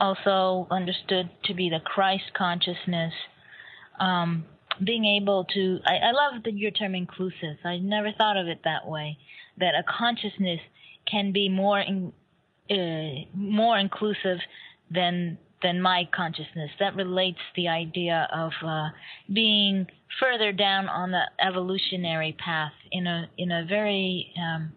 also 0.00 0.66
understood 0.70 1.30
to 1.44 1.54
be 1.54 1.68
the 1.68 1.80
Christ 1.80 2.24
consciousness. 2.36 3.12
Um, 4.00 4.44
being 4.82 5.04
able 5.04 5.44
to, 5.54 5.78
I, 5.84 5.96
I 5.96 6.10
love 6.12 6.42
the, 6.42 6.52
your 6.52 6.70
term 6.70 6.94
inclusive. 6.94 7.58
I 7.64 7.76
never 7.78 8.10
thought 8.16 8.36
of 8.36 8.48
it 8.48 8.60
that 8.64 8.88
way. 8.88 9.18
That 9.58 9.74
a 9.74 9.84
consciousness 9.86 10.60
can 11.08 11.32
be 11.32 11.48
more 11.48 11.78
in, 11.78 12.12
uh, 12.70 13.28
more 13.36 13.78
inclusive 13.78 14.38
than 14.90 15.38
than 15.64 15.80
my 15.80 16.08
consciousness. 16.14 16.70
That 16.78 16.94
relates 16.94 17.40
the 17.56 17.66
idea 17.66 18.28
of 18.32 18.52
uh, 18.64 18.90
being 19.32 19.86
further 20.20 20.52
down 20.52 20.88
on 20.88 21.10
the 21.10 21.22
evolutionary 21.44 22.36
path 22.38 22.72
in 22.92 23.08
a 23.08 23.26
in 23.36 23.50
a 23.50 23.64
very 23.68 24.32
um, 24.38 24.72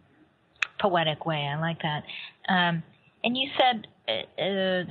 poetic 0.79 1.25
way. 1.25 1.45
I 1.45 1.59
like 1.59 1.81
that. 1.83 2.03
Um, 2.49 2.81
and 3.23 3.37
you 3.37 3.49
said 3.59 3.87
uh, 4.07 4.41
uh, 4.41 4.83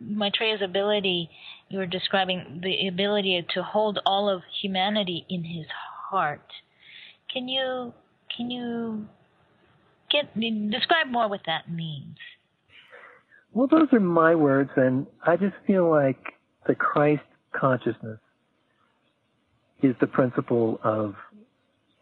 Maitreya's 0.00 0.62
ability. 0.62 1.28
You 1.68 1.78
were 1.78 1.86
describing 1.86 2.60
the 2.62 2.88
ability 2.88 3.44
to 3.54 3.62
hold 3.62 3.98
all 4.06 4.28
of 4.28 4.42
humanity 4.62 5.26
in 5.28 5.44
his 5.44 5.66
heart. 6.10 6.46
Can 7.32 7.48
you 7.48 7.92
can 8.36 8.50
you 8.50 9.06
get 10.10 10.32
describe 10.70 11.08
more 11.08 11.28
what 11.28 11.42
that 11.46 11.70
means? 11.70 12.16
Well, 13.52 13.66
those 13.66 13.88
are 13.92 14.00
my 14.00 14.34
words, 14.34 14.70
and 14.76 15.06
I 15.26 15.36
just 15.36 15.56
feel 15.66 15.90
like 15.90 16.34
the 16.66 16.74
Christ 16.74 17.22
consciousness 17.52 18.20
is 19.82 19.94
the 20.00 20.06
principle 20.06 20.80
of 20.84 21.14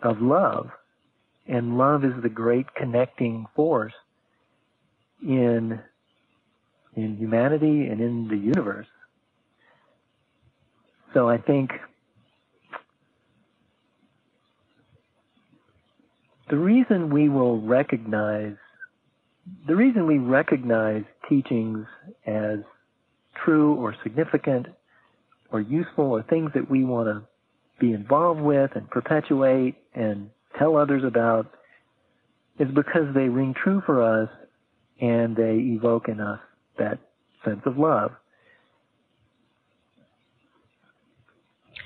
of 0.02 0.20
love, 0.20 0.70
and 1.48 1.78
love 1.78 2.04
is 2.04 2.12
the 2.22 2.28
great 2.28 2.66
connecting 2.74 3.46
force 3.56 3.94
in 5.22 5.80
in 6.96 7.16
humanity 7.16 7.86
and 7.86 8.00
in 8.00 8.28
the 8.28 8.36
universe. 8.36 8.86
So 11.14 11.28
I 11.28 11.38
think 11.38 11.70
the 16.50 16.58
reason 16.58 17.10
we 17.10 17.28
will 17.28 17.60
recognize 17.60 18.56
the 19.66 19.76
reason 19.76 20.06
we 20.06 20.18
recognize 20.18 21.04
teachings 21.28 21.86
as 22.26 22.58
true 23.44 23.74
or 23.74 23.94
significant 24.02 24.66
or 25.50 25.60
useful 25.60 26.06
or 26.06 26.22
things 26.22 26.50
that 26.54 26.70
we 26.70 26.84
want 26.84 27.08
to 27.08 27.26
be 27.80 27.92
involved 27.92 28.40
with 28.40 28.70
and 28.74 28.88
perpetuate 28.90 29.76
and 29.94 30.30
tell 30.58 30.76
others 30.76 31.04
about 31.04 31.46
is 32.58 32.68
because 32.74 33.14
they 33.14 33.28
ring 33.28 33.54
true 33.62 33.82
for 33.86 34.02
us 34.02 34.28
and 35.00 35.36
they 35.36 35.54
evoke 35.76 36.08
in 36.08 36.20
us 36.20 36.40
that 36.78 36.98
sense 37.44 37.60
of 37.66 37.78
love. 37.78 38.10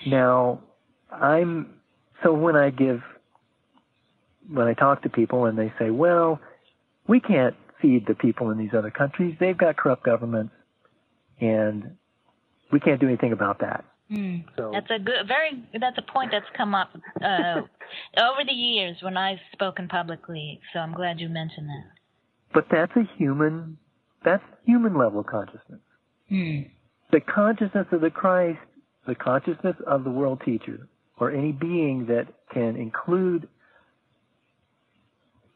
Now, 0.06 0.60
I'm 1.10 1.74
so 2.22 2.32
when 2.32 2.56
I 2.56 2.70
give 2.70 3.00
when 4.50 4.66
I 4.66 4.74
talk 4.74 5.02
to 5.02 5.08
people 5.08 5.44
and 5.44 5.56
they 5.56 5.72
say, 5.78 5.90
"Well, 5.90 6.40
we 7.06 7.20
can't 7.20 7.54
feed 7.80 8.06
the 8.06 8.14
people 8.14 8.50
in 8.50 8.58
these 8.58 8.74
other 8.76 8.90
countries. 8.90 9.36
They've 9.40 9.56
got 9.56 9.76
corrupt 9.76 10.04
governments, 10.04 10.54
and 11.40 11.96
we 12.70 12.80
can't 12.80 13.00
do 13.00 13.08
anything 13.08 13.32
about 13.32 13.60
that." 13.60 13.84
Mm. 14.10 14.44
So 14.56 14.70
that's 14.72 14.90
a 14.90 14.98
good, 14.98 15.26
very. 15.26 15.64
That's 15.78 15.98
a 15.98 16.12
point 16.12 16.30
that's 16.32 16.46
come 16.56 16.74
up 16.74 16.90
uh, 17.20 17.62
over 18.18 18.44
the 18.46 18.52
years 18.52 18.96
when 19.00 19.16
I've 19.16 19.38
spoken 19.52 19.88
publicly. 19.88 20.60
So 20.72 20.80
I'm 20.80 20.92
glad 20.92 21.20
you 21.20 21.28
mentioned 21.28 21.68
that. 21.68 21.90
But 22.52 22.66
that's 22.70 22.92
a 22.96 23.08
human, 23.16 23.78
that's 24.24 24.42
human 24.66 24.96
level 24.96 25.22
consciousness. 25.24 25.80
Mm. 26.30 26.70
The 27.10 27.20
consciousness 27.20 27.86
of 27.92 28.02
the 28.02 28.10
Christ, 28.10 28.58
the 29.06 29.14
consciousness 29.14 29.76
of 29.86 30.04
the 30.04 30.10
world 30.10 30.42
teacher, 30.44 30.88
or 31.18 31.30
any 31.30 31.52
being 31.52 32.06
that 32.06 32.26
can 32.52 32.76
include 32.76 33.48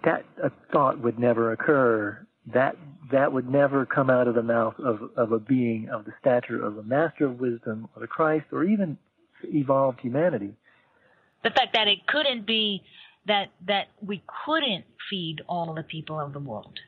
that 0.06 0.24
a 0.42 0.50
thought 0.72 1.02
would 1.02 1.18
never 1.18 1.52
occur. 1.52 2.26
That 2.54 2.76
that 3.10 3.32
would 3.32 3.48
never 3.48 3.84
come 3.84 4.08
out 4.08 4.28
of 4.28 4.34
the 4.34 4.42
mouth 4.42 4.74
of, 4.78 5.10
of 5.16 5.32
a 5.32 5.38
being 5.38 5.88
of 5.92 6.04
the 6.04 6.12
stature 6.20 6.64
of 6.64 6.78
a 6.78 6.82
master 6.82 7.26
of 7.26 7.38
wisdom 7.38 7.88
or 7.94 8.00
the 8.00 8.06
Christ 8.06 8.46
or 8.52 8.64
even 8.64 8.96
evolved 9.44 10.00
humanity. 10.00 10.54
The 11.42 11.50
fact 11.50 11.74
that 11.74 11.88
it 11.88 12.06
couldn't 12.06 12.46
be 12.46 12.82
that 13.26 13.48
that 13.66 13.88
we 14.00 14.22
couldn't 14.44 14.84
feed 15.10 15.42
all 15.48 15.74
the 15.74 15.82
people 15.82 16.18
of 16.18 16.32
the 16.32 16.38
world. 16.38 16.78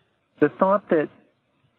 The 0.40 0.48
thought 0.60 0.88
that 0.90 1.08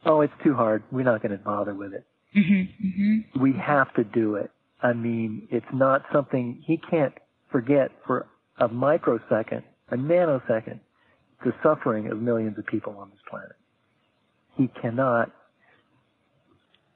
oh, 0.06 0.22
it's 0.22 0.34
too 0.44 0.54
hard, 0.54 0.84
we're 0.92 1.04
not 1.04 1.22
going 1.22 1.32
to 1.32 1.44
bother 1.44 1.74
with 1.74 1.94
it. 1.94 2.06
Mm-hmm, 2.36 2.88
mm-hmm. 2.88 3.42
We 3.42 3.54
have 3.54 3.94
to 3.96 4.04
do 4.04 4.36
it. 4.36 4.52
I 4.82 4.94
mean, 4.94 5.48
it's 5.52 5.66
not 5.74 6.04
something 6.14 6.62
he 6.66 6.78
can't 6.78 7.14
forget 7.52 7.92
for 8.06 8.28
a 8.60 8.68
microsecond, 8.68 9.64
a 9.90 9.96
nanosecond, 9.96 10.80
the 11.44 11.54
suffering 11.64 12.12
of 12.12 12.22
millions 12.22 12.58
of 12.58 12.66
people 12.66 12.98
on 12.98 13.10
this 13.10 13.20
planet. 13.30 13.56
He 14.58 14.68
cannot. 14.82 15.32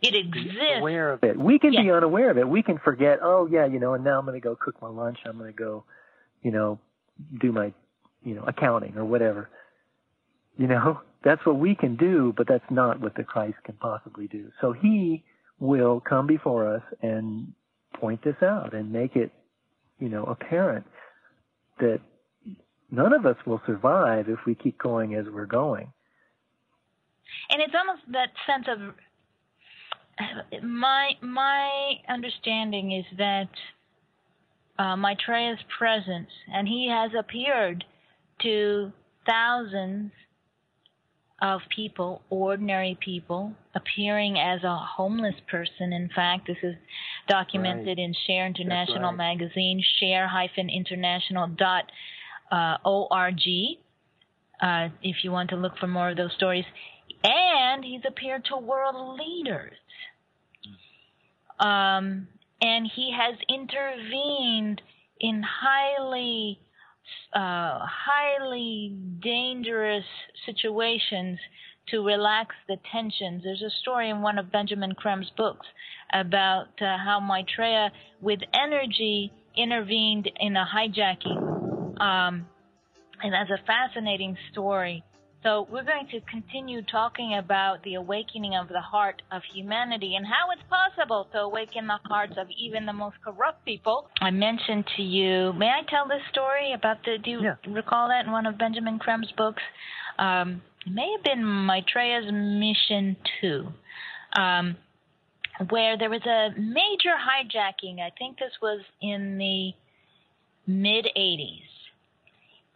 It 0.02 0.16
exists. 0.16 0.80
Aware 0.80 1.12
of 1.14 1.24
it. 1.24 1.38
We 1.40 1.60
can 1.60 1.72
yes. 1.72 1.84
be 1.84 1.92
unaware 1.92 2.30
of 2.30 2.38
it. 2.38 2.48
We 2.48 2.62
can 2.62 2.78
forget. 2.78 3.20
Oh 3.22 3.48
yeah, 3.50 3.66
you 3.66 3.80
know. 3.80 3.94
And 3.94 4.04
now 4.04 4.20
I'm 4.20 4.26
going 4.26 4.40
to 4.40 4.44
go 4.44 4.56
cook 4.56 4.82
my 4.82 4.90
lunch. 4.90 5.20
I'm 5.26 5.38
going 5.38 5.52
to 5.52 5.58
go, 5.58 5.86
you 6.42 6.52
know, 6.52 6.80
do 7.40 7.52
my, 7.52 7.74
you 8.24 8.36
know, 8.36 8.44
accounting 8.44 8.98
or 8.98 9.06
whatever. 9.06 9.50
You 10.58 10.68
know, 10.68 11.00
that's 11.24 11.46
what 11.46 11.58
we 11.58 11.74
can 11.76 11.96
do, 11.96 12.34
but 12.36 12.48
that's 12.48 12.70
not 12.70 13.00
what 13.00 13.16
the 13.16 13.24
Christ 13.24 13.56
can 13.64 13.76
possibly 13.76 14.28
do. 14.28 14.52
So 14.60 14.74
he 14.74 15.24
will 15.60 16.02
come 16.02 16.28
before 16.28 16.68
us 16.76 16.84
and 17.02 17.54
point 17.94 18.22
this 18.24 18.36
out 18.42 18.74
and 18.74 18.92
make 18.92 19.16
it, 19.16 19.32
you 20.00 20.10
know, 20.10 20.26
apparent 20.26 20.86
that 21.80 22.02
none 22.94 23.12
of 23.12 23.26
us 23.26 23.36
will 23.46 23.62
survive 23.66 24.30
if 24.30 24.40
we 24.46 24.54
keep 24.54 24.78
going 24.78 25.16
as 25.16 25.26
we're 25.34 25.48
going. 25.48 25.92
And 27.50 27.62
it's 27.62 27.74
almost 27.76 28.04
that 28.12 28.30
sense 28.46 28.68
of 28.70 28.94
my 30.64 31.12
my 31.22 31.94
understanding 32.08 32.92
is 32.92 33.06
that 33.18 33.50
uh, 34.78 34.96
Maitreya's 34.96 35.60
presence, 35.78 36.30
and 36.52 36.68
he 36.68 36.88
has 36.90 37.12
appeared 37.18 37.84
to 38.44 38.92
thousands 39.26 40.12
of 41.42 41.62
people, 41.76 42.22
ordinary 42.30 42.98
people, 43.04 43.54
appearing 43.76 44.38
as 44.38 44.64
a 44.64 44.78
homeless 44.78 45.36
person. 45.50 45.92
In 45.92 46.10
fact, 46.16 46.48
this 46.48 46.58
is 46.64 46.76
documented 47.28 47.88
right. 47.88 48.00
in 48.00 48.14
Share 48.28 48.46
International 48.46 49.10
right. 49.10 49.18
magazine, 49.18 49.84
share-international.org, 50.00 51.86
uh, 54.62 54.90
if 55.02 55.18
you 55.24 55.32
want 55.32 55.50
to 55.50 55.56
look 55.56 55.78
for 55.78 55.88
more 55.88 56.10
of 56.10 56.18
those 56.18 56.34
stories. 56.34 56.66
And 57.24 57.84
he's 57.84 58.02
appeared 58.08 58.46
to 58.46 58.58
world 58.58 59.20
leaders. 59.20 59.74
Um, 61.60 62.28
and 62.62 62.90
he 62.96 63.14
has 63.18 63.36
intervened 63.50 64.82
in 65.20 65.44
highly 65.44 66.60
uh, 67.34 67.80
highly 67.84 68.96
dangerous 69.22 70.06
situations 70.46 71.40
to 71.90 72.06
relax 72.06 72.56
the 72.68 72.78
tensions. 72.92 73.44
There's 73.44 73.62
a 73.62 73.70
story 73.82 74.10
in 74.10 74.22
one 74.22 74.38
of 74.38 74.52
Benjamin 74.52 74.94
Creme's 74.94 75.32
books 75.36 75.68
about 76.14 76.70
uh, 76.82 76.98
how 76.98 77.20
Maitreya, 77.20 77.92
with 78.22 78.40
energy, 78.54 79.34
intervened 79.58 80.32
in 80.40 80.56
a 80.56 80.66
hijacking. 80.66 81.63
Um, 81.98 82.48
and 83.22 83.34
that's 83.34 83.50
a 83.50 83.66
fascinating 83.66 84.38
story. 84.52 85.04
So 85.44 85.68
we're 85.70 85.84
going 85.84 86.08
to 86.12 86.22
continue 86.22 86.82
talking 86.84 87.36
about 87.38 87.84
the 87.84 87.96
awakening 87.96 88.56
of 88.56 88.70
the 88.70 88.80
heart 88.80 89.22
of 89.30 89.42
humanity 89.54 90.16
and 90.16 90.26
how 90.26 90.52
it's 90.54 90.64
possible 90.70 91.28
to 91.34 91.40
awaken 91.40 91.86
the 91.88 92.00
hearts 92.06 92.36
of 92.38 92.48
even 92.58 92.86
the 92.86 92.94
most 92.94 93.18
corrupt 93.24 93.66
people. 93.66 94.08
I 94.22 94.32
mentioned 94.32 94.86
to 94.96 95.04
you, 95.04 95.52
may 95.54 95.68
I 95.68 95.82
tell 95.90 96.08
this 96.08 96.22
story 96.32 96.72
about 96.74 97.04
the, 97.04 97.18
do 97.22 97.30
you 97.30 97.42
yeah. 97.44 97.56
recall 97.68 98.08
that 98.08 98.26
in 98.26 98.32
one 98.32 98.46
of 98.46 98.58
Benjamin 98.58 99.00
Creme's 99.00 99.34
books? 99.36 99.62
Um, 100.18 100.62
it 100.86 100.94
may 100.94 101.14
have 101.18 101.26
been 101.26 101.44
Maitreya's 101.44 102.32
Mission 102.32 103.18
2. 103.42 103.68
Um, 104.40 104.78
where 105.70 105.98
there 105.98 106.10
was 106.10 106.26
a 106.26 106.50
major 106.58 107.14
hijacking. 107.20 108.00
I 108.00 108.12
think 108.18 108.40
this 108.40 108.54
was 108.62 108.80
in 109.02 109.38
the 109.38 109.72
mid 110.66 111.08
80s 111.18 111.73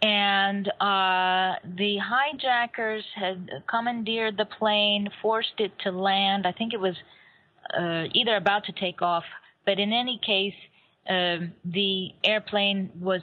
and 0.02 0.68
uh, 0.80 1.56
the 1.78 1.98
hijackers 1.98 3.04
had 3.16 3.50
commandeered 3.70 4.38
the 4.38 4.46
plane, 4.46 5.10
forced 5.22 5.60
it 5.60 5.72
to 5.84 5.92
land. 5.92 6.46
I 6.46 6.52
think 6.52 6.74
it 6.74 6.80
was 6.80 6.96
uh, 7.78 8.04
either 8.14 8.36
about 8.36 8.66
to 8.66 8.72
take 8.74 9.02
off, 9.02 9.24
but 9.66 9.80
in 9.80 9.92
any 9.92 10.20
case, 10.24 10.54
uh, 11.10 11.48
the 11.66 12.10
airplane 12.24 12.92
was 13.00 13.22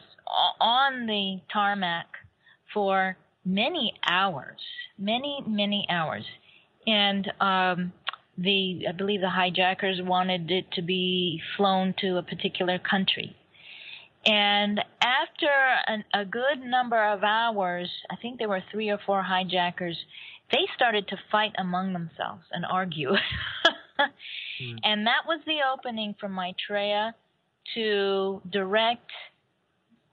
on 0.61 1.07
the 1.07 1.41
tarmac 1.53 2.07
for 2.73 3.17
many 3.45 3.93
hours, 4.07 4.59
many 4.99 5.45
many 5.47 5.87
hours, 5.91 6.25
and 6.87 7.31
um, 7.41 7.93
the 8.39 8.87
I 8.89 8.93
believe 8.93 9.21
the 9.21 9.31
hijackers 9.31 10.01
wanted 10.03 10.51
it 10.51 10.73
to 10.73 10.83
be 10.83 11.41
flown 11.57 11.95
to 12.01 12.17
a 12.17 12.23
particular 12.23 12.79
country 12.79 13.37
and 14.27 14.81
after 15.01 15.51
an, 15.87 16.05
a 16.15 16.25
good 16.25 16.61
number 16.65 17.03
of 17.03 17.23
hours, 17.23 17.91
I 18.11 18.17
think 18.17 18.39
there 18.39 18.49
were 18.49 18.63
three 18.73 18.91
or 18.91 18.99
four 19.05 19.23
hijackers, 19.23 19.97
they 20.51 20.67
started 20.75 21.09
to 21.09 21.17
fight 21.31 21.53
among 21.59 21.93
themselves 21.93 22.45
and 22.53 22.65
argue. 22.65 23.11
mm. 23.11 24.79
And 24.83 25.07
that 25.07 25.27
was 25.27 25.41
the 25.47 25.59
opening 25.73 26.15
for 26.19 26.29
Maitreya 26.29 27.15
to 27.75 28.41
direct 28.51 29.11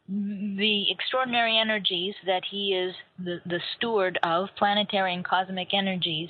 the 0.08 0.92
extraordinary 0.92 1.58
energies 1.58 2.16
that 2.26 2.44
he 2.50 2.74
is 2.74 2.94
the, 3.18 3.40
the 3.46 3.60
steward 3.78 4.20
of, 4.24 4.50
planetary 4.58 5.14
and 5.14 5.24
cosmic 5.24 5.70
energies, 5.74 6.30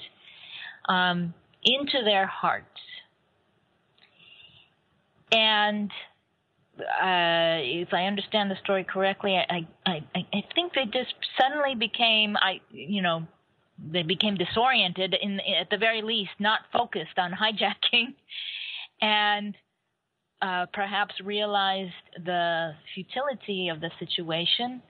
um, 0.87 1.33
into 1.63 2.03
their 2.03 2.27
hearts. 2.27 2.67
And 5.31 5.89
uh, 6.81 7.59
if 7.61 7.93
I 7.93 8.05
understand 8.05 8.51
the 8.51 8.55
story 8.63 8.83
correctly, 8.83 9.35
I, 9.37 9.67
I, 9.85 10.03
I 10.15 10.43
think 10.55 10.73
they 10.73 10.85
just 10.85 11.13
suddenly 11.39 11.75
became, 11.75 12.35
I, 12.37 12.61
you 12.71 13.01
know, 13.01 13.27
they 13.91 14.03
became 14.03 14.35
disoriented 14.35 15.15
in, 15.19 15.39
at 15.59 15.69
the 15.69 15.77
very 15.77 16.01
least, 16.01 16.31
not 16.39 16.61
focused 16.71 17.17
on 17.17 17.31
hijacking, 17.41 18.13
and 19.01 19.55
uh, 20.41 20.65
perhaps 20.73 21.15
realized 21.23 21.93
the 22.25 22.71
futility 22.93 23.69
of 23.69 23.79
the 23.79 23.91
situation, 23.99 24.81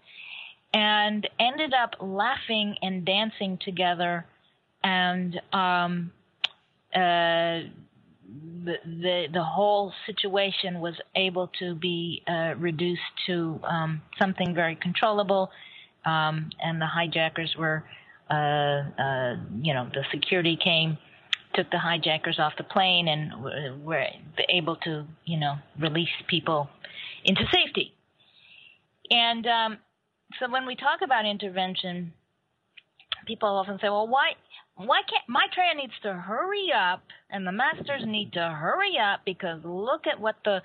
and 0.74 1.28
ended 1.40 1.74
up 1.74 1.96
laughing 2.00 2.76
and 2.82 3.06
dancing 3.06 3.60
together, 3.64 4.26
and 4.84 5.40
um, 5.54 6.12
uh, 6.96 7.60
the, 8.64 9.26
the 9.34 9.44
whole 9.44 9.92
situation 10.06 10.80
was 10.80 10.96
able 11.16 11.50
to 11.60 11.76
be 11.76 12.24
uh, 12.28 12.54
reduced 12.58 13.02
to 13.28 13.60
um, 13.64 14.02
something 14.20 14.54
very 14.54 14.76
controllable, 14.76 15.50
um, 16.06 16.50
and 16.64 16.82
the 16.82 16.86
hijackers 16.86 17.56
were, 17.58 17.84
uh, 18.30 18.34
uh, 18.34 19.36
you 19.62 19.74
know, 19.74 19.90
the 19.94 20.04
security 20.12 20.58
came, 20.62 20.98
took 21.56 21.70
the 21.72 21.80
hijackers 21.80 22.40
off 22.40 22.54
the 22.58 22.64
plane, 22.64 23.08
and 23.08 23.84
were 23.84 24.06
able 24.50 24.76
to, 24.78 25.06
you 25.26 25.40
know, 25.40 25.56
release 25.80 26.10
people 26.28 26.70
into 27.26 27.44
safety. 27.52 27.94
And 29.10 29.46
um, 29.48 29.78
so 30.40 30.50
when 30.50 30.66
we 30.66 30.76
talk 30.76 31.02
about 31.04 31.26
intervention, 31.26 32.14
people 33.26 33.50
often 33.50 33.78
say, 33.82 33.90
"Well, 33.90 34.08
why?" 34.08 34.32
Why 34.88 35.02
can't 35.10 35.24
Maitreya 35.28 35.76
needs 35.76 35.94
to 36.04 36.14
hurry 36.14 36.72
up 36.76 37.04
and 37.30 37.46
the 37.46 37.52
masters 37.52 38.04
need 38.06 38.34
to 38.34 38.40
hurry 38.40 38.98
up 38.98 39.22
because 39.26 39.62
look 39.64 40.08
at 40.08 40.20
what 40.20 40.36
the 40.44 40.62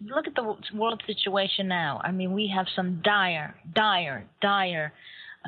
look 0.00 0.26
at 0.26 0.34
the 0.34 0.56
world 0.74 1.02
situation 1.06 1.68
now. 1.68 2.00
I 2.04 2.12
mean, 2.12 2.32
we 2.32 2.52
have 2.54 2.66
some 2.76 3.00
dire, 3.02 3.56
dire, 3.74 4.24
dire 4.40 4.92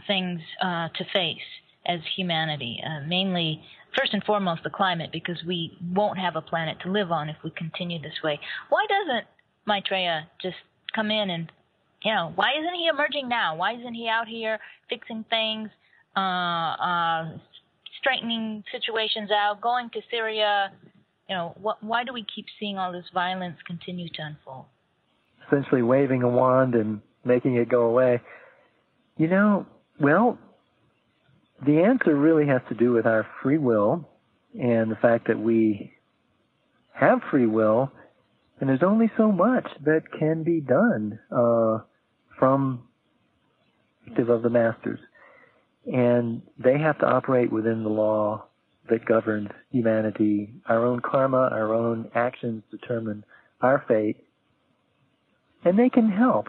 things 0.07 0.41
uh, 0.63 0.89
to 0.89 1.05
face 1.13 1.39
as 1.87 2.01
humanity. 2.17 2.81
Uh, 2.85 3.07
mainly, 3.07 3.63
first 3.97 4.13
and 4.13 4.25
foremost, 4.25 4.63
the 4.65 4.71
climate, 4.71 5.11
because 5.13 5.43
we 5.47 5.77
won't 5.93 6.19
have 6.19 6.37
a 6.37 6.43
planet 6.43 6.79
to 6.83 6.91
live 6.91 7.13
on 7.13 7.29
if 7.29 7.37
we 7.45 7.51
continue 7.51 8.01
this 8.01 8.21
way. 8.23 8.39
Why 8.69 8.85
doesn't 8.89 9.27
Maitreya 9.67 10.29
just 10.43 10.57
come 10.95 11.11
in 11.11 11.31
and, 11.31 11.51
you 12.03 12.13
know, 12.13 12.33
why 12.35 12.53
isn't 12.59 12.75
he 12.75 12.89
emerging 12.89 13.29
now? 13.29 13.57
Why 13.57 13.75
isn't 13.75 13.95
he 13.95 14.09
out 14.09 14.29
here 14.29 14.59
fixing 14.89 15.25
things, 15.31 15.71
uh, 16.17 16.21
uh, 16.21 17.39
straightening 18.07 18.63
situations 18.71 19.31
out, 19.31 19.61
going 19.61 19.91
to 19.91 20.01
Syria. 20.11 20.71
You 21.29 21.35
know, 21.35 21.57
what, 21.61 21.83
why 21.83 22.05
do 22.05 22.13
we 22.13 22.25
keep 22.35 22.47
seeing 22.61 22.79
all 22.79 22.93
this 22.93 23.07
violence 23.13 23.57
continue 23.67 24.09
to 24.09 24.23
unfold? 24.23 24.67
Essentially, 25.47 25.83
waving 25.83 26.23
a 26.23 26.29
wand 26.29 26.75
and 26.75 27.01
making 27.25 27.57
it 27.57 27.69
go 27.69 27.83
away. 27.83 28.21
You 29.17 29.29
know, 29.29 29.67
well, 30.01 30.39
the 31.65 31.81
answer 31.81 32.15
really 32.15 32.47
has 32.47 32.61
to 32.69 32.75
do 32.75 32.93
with 32.93 33.07
our 33.07 33.27
free 33.43 33.59
will 33.59 34.09
and 34.55 34.91
the 34.91 34.97
fact 34.97 35.27
that 35.29 35.39
we 35.39 35.93
have 36.93 37.21
free 37.31 37.47
will, 37.47 37.91
and 38.61 38.69
there's 38.69 38.83
only 38.83 39.11
so 39.17 39.31
much 39.31 39.67
that 39.85 40.03
can 40.19 40.43
be 40.43 40.61
done 40.61 41.19
uh, 41.31 41.79
from 42.39 42.83
of 44.29 44.43
the 44.43 44.51
masters 44.51 45.01
and 45.87 46.43
they 46.59 46.79
have 46.79 46.99
to 46.99 47.07
operate 47.07 47.53
within 47.53 47.83
the 47.83 47.91
law 47.91 48.45
that 48.89 49.05
governs 49.05 49.51
humanity. 49.71 50.53
Our 50.69 50.85
own 50.85 51.01
karma, 51.01 51.49
our 51.53 51.75
own 51.75 52.11
actions 52.15 52.63
determine 52.71 53.25
our 53.61 53.85
fate, 53.89 54.17
and 55.65 55.79
they 55.79 55.89
can 55.89 56.11
help. 56.11 56.49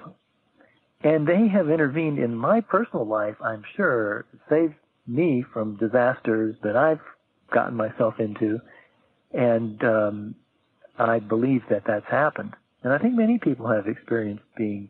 And 1.02 1.28
they 1.28 1.47
have 1.47 1.69
intervened 1.69 2.17
in 2.19 2.36
my 2.36 2.62
personal 2.62 3.06
life, 3.06 3.36
I'm 3.43 3.63
sure, 3.76 4.26
saved 4.50 4.73
me 5.06 5.45
from 5.54 5.78
disasters 5.78 6.56
that 6.63 6.76
I've 6.76 7.00
gotten 7.54 7.76
myself 7.76 8.15
into, 8.19 8.60
and 9.32 9.84
um, 9.84 10.36
I 10.97 11.19
believe 11.19 11.62
that 11.69 11.84
that's 11.86 12.08
happened. 12.10 12.56
And 12.84 12.91
I 12.91 12.97
think 12.97 13.15
many 13.15 13.38
people 13.38 13.67
have 13.67 13.88
experienced 13.88 14.43
being, 14.58 14.89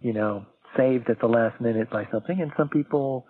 you 0.00 0.12
know, 0.12 0.46
saved 0.76 1.08
at 1.08 1.20
the 1.20 1.26
last 1.26 1.60
minute 1.60 1.90
by 1.90 2.06
something, 2.12 2.40
and 2.40 2.52
some 2.56 2.68
people 2.68 3.26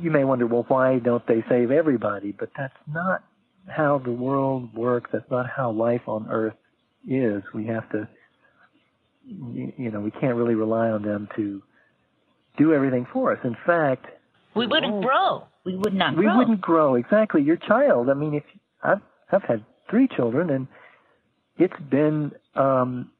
you 0.00 0.10
may 0.10 0.24
wonder, 0.24 0.46
well, 0.46 0.64
why 0.68 0.98
don't 0.98 1.26
they 1.26 1.44
save 1.48 1.70
everybody? 1.70 2.32
But 2.32 2.50
that's 2.56 2.76
not 2.92 3.22
how 3.68 3.98
the 3.98 4.12
world 4.12 4.74
works. 4.74 5.10
That's 5.12 5.30
not 5.30 5.46
how 5.48 5.70
life 5.70 6.02
on 6.06 6.28
Earth 6.30 6.54
is. 7.08 7.42
We 7.54 7.66
have 7.66 7.88
to, 7.90 8.08
you 9.26 9.90
know, 9.90 10.00
we 10.00 10.10
can't 10.10 10.36
really 10.36 10.54
rely 10.54 10.88
on 10.90 11.02
them 11.02 11.28
to 11.36 11.62
do 12.58 12.72
everything 12.72 13.06
for 13.12 13.32
us. 13.32 13.38
In 13.44 13.56
fact, 13.66 14.06
we 14.54 14.66
wouldn't 14.66 15.02
grow. 15.02 15.46
We 15.64 15.76
would 15.76 15.94
not. 15.94 16.16
We 16.16 16.26
wouldn't 16.26 16.60
grow 16.60 16.94
exactly. 16.94 17.42
Your 17.42 17.56
child. 17.56 18.08
I 18.08 18.14
mean, 18.14 18.34
if 18.34 18.44
I've 18.82 19.02
I've 19.30 19.42
had 19.42 19.64
three 19.90 20.08
children, 20.08 20.50
and 20.50 20.66
it's 21.58 21.78
been 21.90 22.32
um, 22.54 23.10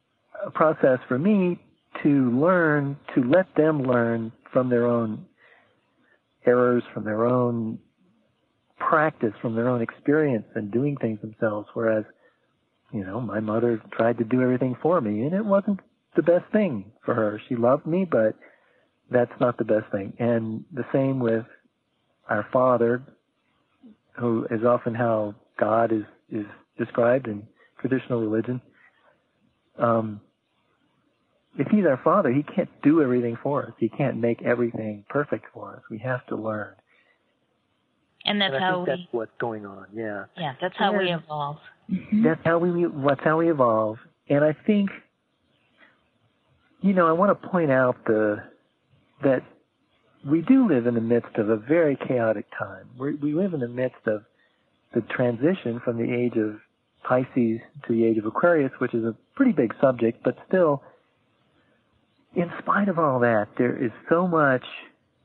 a 0.45 0.51
process 0.51 0.99
for 1.09 1.19
me 1.19 1.61
to 2.03 2.31
learn 2.39 2.97
to 3.15 3.23
let 3.23 3.55
them 3.57 3.83
learn 3.83 4.33
from 4.53 4.71
their 4.71 4.87
own 4.87 5.27
errors, 6.47 6.83
from 6.93 7.05
their 7.05 7.27
own 7.27 7.79
practice, 8.79 9.33
from 9.41 9.55
their 9.55 9.69
own 9.69 9.83
experience 9.83 10.47
and 10.55 10.71
doing 10.71 10.97
things 10.97 11.21
themselves. 11.21 11.69
Whereas, 11.75 12.05
you 12.93 13.05
know, 13.05 13.21
my 13.21 13.41
mother 13.41 13.83
tried 13.93 14.19
to 14.19 14.25
do 14.25 14.43
everything 14.43 14.77
for 14.83 15.01
me 15.01 15.23
and 15.23 15.35
it 15.35 15.45
wasn't 15.45 15.81
the 16.15 16.23
best 16.23 16.45
thing 16.53 16.93
for 17.05 17.15
her. 17.15 17.41
She 17.49 17.57
loved 17.57 17.87
me, 17.87 18.05
but 18.05 18.35
that's 19.11 19.33
not 19.41 19.59
the 19.59 19.65
best 19.65 19.91
thing. 19.93 20.13
And 20.19 20.65
the 20.73 20.85
same 20.93 21.21
with 21.21 21.45
our 22.29 22.47
father, 22.53 23.03
who 24.19 24.47
is 24.51 24.65
often 24.65 24.95
how 24.95 25.35
God 25.59 25.93
is, 25.93 26.05
is 26.31 26.47
described 26.79 27.29
in 27.29 27.47
traditional 27.81 28.21
religion. 28.21 28.61
Um, 29.79 30.21
if 31.59 31.69
he's 31.69 31.87
our 31.87 32.01
father, 32.03 32.33
he 32.33 32.43
can't 32.43 32.69
do 32.83 33.03
everything 33.03 33.37
for 33.43 33.67
us. 33.67 33.73
He 33.79 33.89
can't 33.89 34.17
make 34.19 34.43
everything 34.43 35.05
perfect 35.09 35.47
for 35.53 35.77
us. 35.77 35.83
We 35.91 35.99
have 35.99 36.25
to 36.27 36.37
learn. 36.37 36.75
And 38.25 38.41
that's 38.41 38.55
and 38.55 38.63
how 38.63 38.81
we, 38.81 38.87
that's 38.87 39.03
what's 39.13 39.33
going 39.39 39.65
on. 39.65 39.87
Yeah. 39.95 40.25
Yeah, 40.37 40.55
that's 40.61 40.77
how 40.77 40.91
and 40.91 40.99
we 40.99 41.13
evolve. 41.13 41.59
Mm-hmm. 41.91 42.25
That's 42.25 42.41
how 42.45 42.59
we. 42.59 42.87
That's 43.07 43.21
how 43.23 43.39
we 43.39 43.51
evolve. 43.51 43.99
And 44.29 44.45
I 44.45 44.55
think, 44.67 44.91
you 46.81 46.93
know, 46.93 47.07
I 47.07 47.13
want 47.13 47.41
to 47.41 47.49
point 47.49 47.71
out 47.71 47.97
the 48.07 48.43
that 49.23 49.43
we 50.29 50.43
do 50.43 50.69
live 50.69 50.87
in 50.87 50.95
the 50.95 51.01
midst 51.01 51.37
of 51.37 51.49
a 51.49 51.57
very 51.57 51.97
chaotic 52.09 52.47
time. 52.59 52.91
we 52.99 53.15
we 53.15 53.33
live 53.33 53.55
in 53.55 53.61
the 53.61 53.69
midst 53.69 54.07
of 54.07 54.25
the 54.95 55.03
transition 55.03 55.81
from 55.85 55.97
the 55.97 56.13
age 56.13 56.37
of 56.37 56.57
Pisces 57.05 57.61
to 57.87 57.93
the 57.93 58.05
age 58.05 58.19
of 58.19 58.27
Aquarius, 58.27 58.73
which 58.79 58.95
is 58.95 59.05
a 59.05 59.15
pretty 59.37 59.53
big 59.53 59.73
subject, 59.81 60.25
but 60.25 60.37
still 60.49 60.83
in 62.37 62.51
spite 62.59 62.89
of 62.89 62.99
all 62.99 63.21
that, 63.21 63.49
there 63.57 63.83
is 63.83 63.91
so 64.11 64.29
much 64.29 64.65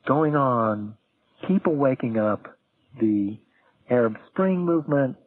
going 0.08 0.36
on. 0.36 0.96
People 1.48 1.76
waking 1.76 2.18
up, 2.18 2.58
the 3.00 3.38
Arab 3.90 4.16
Spring 4.32 4.60
movement. 4.66 5.18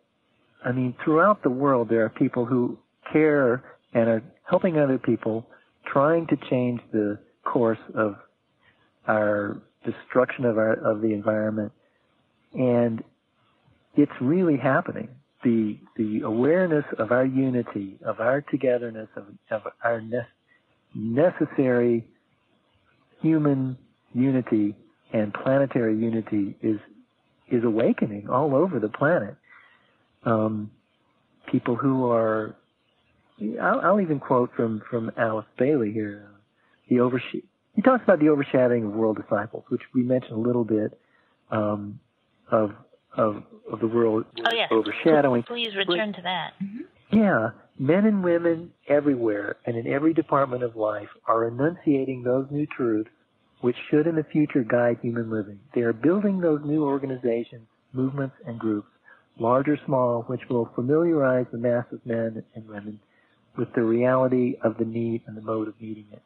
I 0.64 0.72
mean, 0.72 0.94
throughout 1.04 1.42
the 1.42 1.50
world, 1.50 1.88
there 1.90 2.04
are 2.04 2.08
people 2.08 2.46
who 2.46 2.78
care 3.12 3.62
and 3.92 4.08
are 4.08 4.22
helping 4.48 4.78
other 4.78 4.98
people, 4.98 5.46
trying 5.86 6.26
to 6.28 6.36
change 6.50 6.80
the 6.90 7.18
course 7.44 7.78
of 7.94 8.16
our 9.06 9.60
destruction 9.84 10.46
of 10.46 10.56
our 10.56 10.72
of 10.72 11.02
the 11.02 11.12
environment, 11.12 11.70
and 12.54 13.04
it's 13.94 14.12
really 14.22 14.56
happening. 14.56 15.08
The 15.42 15.78
the 15.96 16.22
awareness 16.24 16.86
of 16.98 17.12
our 17.12 17.26
unity, 17.26 17.98
of 18.06 18.20
our 18.20 18.40
togetherness, 18.40 19.08
of, 19.16 19.24
of 19.50 19.62
our 19.84 20.00
ne- 20.00 20.26
necessary 20.94 22.06
human 23.20 23.76
unity 24.14 24.74
and 25.12 25.32
planetary 25.32 25.96
unity 25.96 26.56
is 26.62 26.78
is 27.50 27.62
awakening 27.64 28.28
all 28.28 28.54
over 28.54 28.80
the 28.80 28.88
planet. 28.88 29.36
Um, 30.24 30.70
people 31.50 31.76
who 31.76 32.10
are, 32.10 32.56
I'll, 33.60 33.80
I'll, 33.80 34.00
even 34.00 34.18
quote 34.18 34.50
from 34.56 34.82
from 34.88 35.10
Alice 35.16 35.46
Bailey 35.58 35.92
here. 35.92 36.28
Uh, 36.30 36.38
the 36.88 36.96
oversh- 36.96 37.42
he 37.74 37.82
talks 37.82 38.02
about 38.02 38.20
the 38.20 38.28
overshadowing 38.28 38.84
of 38.84 38.92
world 38.92 39.20
disciples, 39.20 39.64
which 39.68 39.82
we 39.94 40.02
mentioned 40.02 40.32
a 40.32 40.38
little 40.38 40.64
bit 40.64 40.98
um, 41.50 42.00
of 42.50 42.72
of 43.16 43.42
of 43.70 43.80
the 43.80 43.86
world 43.86 44.24
oh, 44.38 44.54
yes. 44.54 44.68
overshadowing. 44.70 45.42
Please 45.42 45.74
return 45.76 46.12
to 46.12 46.22
that. 46.22 46.52
Mm-hmm. 46.62 46.82
Yeah, 47.10 47.50
men 47.78 48.06
and 48.06 48.24
women 48.24 48.72
everywhere 48.88 49.56
and 49.66 49.76
in 49.76 49.86
every 49.86 50.14
department 50.14 50.62
of 50.62 50.76
life 50.76 51.08
are 51.26 51.46
enunciating 51.46 52.22
those 52.22 52.46
new 52.50 52.66
truths 52.66 53.10
which 53.60 53.76
should 53.90 54.06
in 54.06 54.16
the 54.16 54.24
future 54.24 54.62
guide 54.62 54.98
human 55.00 55.30
living. 55.30 55.58
They 55.74 55.82
are 55.82 55.92
building 55.92 56.40
those 56.40 56.60
new 56.64 56.84
organizations, 56.84 57.66
movements, 57.92 58.36
and 58.46 58.58
groups, 58.58 58.88
large 59.38 59.68
or 59.68 59.78
small, 59.86 60.22
which 60.26 60.42
will 60.50 60.70
familiarize 60.74 61.46
the 61.50 61.58
mass 61.58 61.86
of 61.92 62.04
men 62.04 62.44
and 62.54 62.68
women 62.68 63.00
with 63.56 63.68
the 63.74 63.82
reality 63.82 64.56
of 64.62 64.76
the 64.78 64.84
need 64.84 65.22
and 65.26 65.36
the 65.36 65.40
mode 65.40 65.68
of 65.68 65.80
meeting 65.80 66.06
it. 66.12 66.22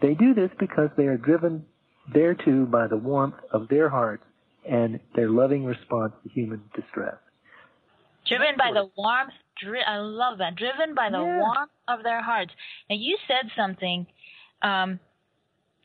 They 0.00 0.14
do 0.14 0.32
this 0.34 0.50
because 0.58 0.90
they 0.96 1.06
are 1.06 1.16
driven 1.16 1.64
thereto 2.12 2.64
by 2.64 2.86
the 2.86 2.96
warmth 2.96 3.34
of 3.52 3.68
their 3.68 3.88
hearts 3.88 4.24
and 4.68 5.00
their 5.14 5.28
loving 5.28 5.64
response 5.64 6.12
to 6.22 6.30
human 6.30 6.62
distress. 6.74 7.16
Driven 8.26 8.56
by 8.56 8.70
the 8.72 8.90
warmth 8.96 9.32
dri- 9.62 9.84
I 9.86 9.98
love 9.98 10.38
that. 10.38 10.56
Driven 10.56 10.94
by 10.94 11.10
the 11.10 11.18
yeah. 11.18 11.38
warmth 11.38 11.70
of 11.86 12.02
their 12.02 12.22
hearts. 12.22 12.52
Now 12.88 12.96
you 12.96 13.16
said 13.26 13.50
something 13.56 14.06
um, 14.62 15.00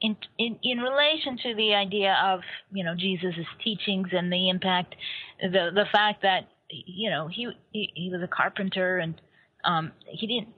in, 0.01 0.17
in 0.37 0.59
in 0.63 0.79
relation 0.79 1.37
to 1.43 1.55
the 1.55 1.73
idea 1.73 2.15
of 2.23 2.41
you 2.71 2.83
know 2.83 2.95
Jesus's 2.95 3.45
teachings 3.63 4.09
and 4.11 4.31
the 4.31 4.49
impact, 4.49 4.95
the 5.41 5.71
the 5.73 5.85
fact 5.91 6.21
that 6.23 6.49
you 6.69 7.09
know 7.09 7.27
he 7.27 7.49
he, 7.71 7.91
he 7.95 8.09
was 8.09 8.21
a 8.21 8.27
carpenter 8.27 8.97
and 8.97 9.19
um, 9.63 9.91
he 10.07 10.27
didn't 10.27 10.53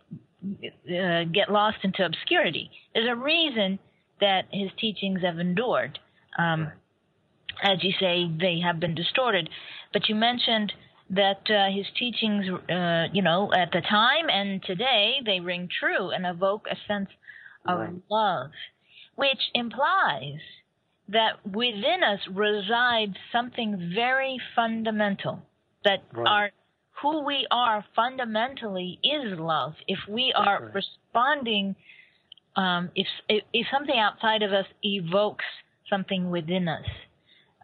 uh, 0.89 1.23
get 1.31 1.51
lost 1.51 1.77
into 1.83 2.05
obscurity. 2.05 2.69
There's 2.93 3.09
a 3.09 3.15
reason 3.15 3.79
that 4.21 4.45
his 4.51 4.69
teachings 4.79 5.21
have 5.21 5.39
endured. 5.39 5.99
Um, 6.37 6.71
as 7.63 7.83
you 7.83 7.93
say, 7.99 8.29
they 8.39 8.59
have 8.59 8.79
been 8.79 8.95
distorted. 8.95 9.49
But 9.93 10.09
you 10.09 10.15
mentioned 10.15 10.73
that 11.09 11.41
uh, 11.49 11.75
his 11.75 11.85
teachings, 11.97 12.45
uh, 12.69 13.05
you 13.13 13.21
know, 13.21 13.51
at 13.53 13.71
the 13.71 13.81
time 13.81 14.29
and 14.29 14.63
today, 14.63 15.15
they 15.25 15.39
ring 15.39 15.69
true 15.79 16.09
and 16.09 16.25
evoke 16.25 16.67
a 16.69 16.75
sense 16.87 17.09
of 17.67 17.79
right. 17.79 17.93
love, 18.09 18.51
which 19.15 19.51
implies 19.53 20.39
that 21.09 21.45
within 21.45 22.03
us 22.03 22.19
resides 22.33 23.15
something 23.31 23.91
very 23.93 24.39
fundamental, 24.55 25.41
that 25.83 26.03
right. 26.13 26.27
our 26.27 26.51
who 27.01 27.23
we 27.23 27.45
are 27.51 27.85
fundamentally 27.95 28.99
is 29.03 29.37
love. 29.37 29.73
If 29.87 29.99
we 30.09 30.33
are 30.35 30.63
right. 30.63 30.73
responding, 30.73 31.75
um, 32.55 32.89
if, 32.95 33.07
if, 33.29 33.43
if 33.53 33.67
something 33.71 33.97
outside 33.97 34.41
of 34.41 34.53
us 34.53 34.65
evokes 34.81 35.45
something 35.89 36.31
within 36.31 36.67
us, 36.67 36.85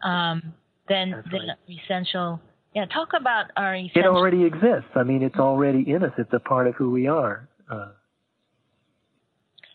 um, 0.04 0.52
then 0.88 1.24
then 1.30 1.56
essential 1.68 2.40
yeah, 2.74 2.86
talk 2.86 3.10
about 3.18 3.46
our 3.56 3.74
essential. 3.74 4.02
It 4.02 4.06
already 4.06 4.44
exists. 4.44 4.90
I 4.94 5.02
mean, 5.02 5.22
it's 5.22 5.36
already 5.36 5.84
in 5.90 6.02
us. 6.02 6.12
It's 6.16 6.32
a 6.32 6.40
part 6.40 6.66
of 6.66 6.74
who 6.74 6.90
we 6.90 7.06
are. 7.06 7.48
Uh, 7.70 7.92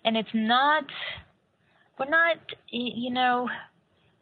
and 0.04 0.18
it's 0.18 0.34
not, 0.34 0.86
we're 2.00 2.10
not, 2.10 2.38
you 2.70 3.12
know, 3.12 3.50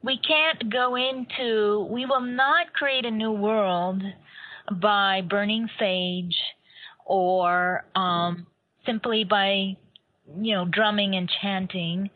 we 0.03 0.19
can't 0.19 0.71
go 0.71 0.95
into, 0.95 1.87
we 1.89 2.05
will 2.05 2.21
not 2.21 2.73
create 2.73 3.05
a 3.05 3.11
new 3.11 3.31
world 3.31 4.01
by 4.81 5.21
burning 5.21 5.69
sage 5.79 6.35
or 7.05 7.85
um, 7.95 8.45
simply 8.85 9.23
by, 9.23 9.77
you 10.41 10.53
know, 10.55 10.65
drumming 10.65 11.15
and 11.15 11.29
chanting 11.41 12.09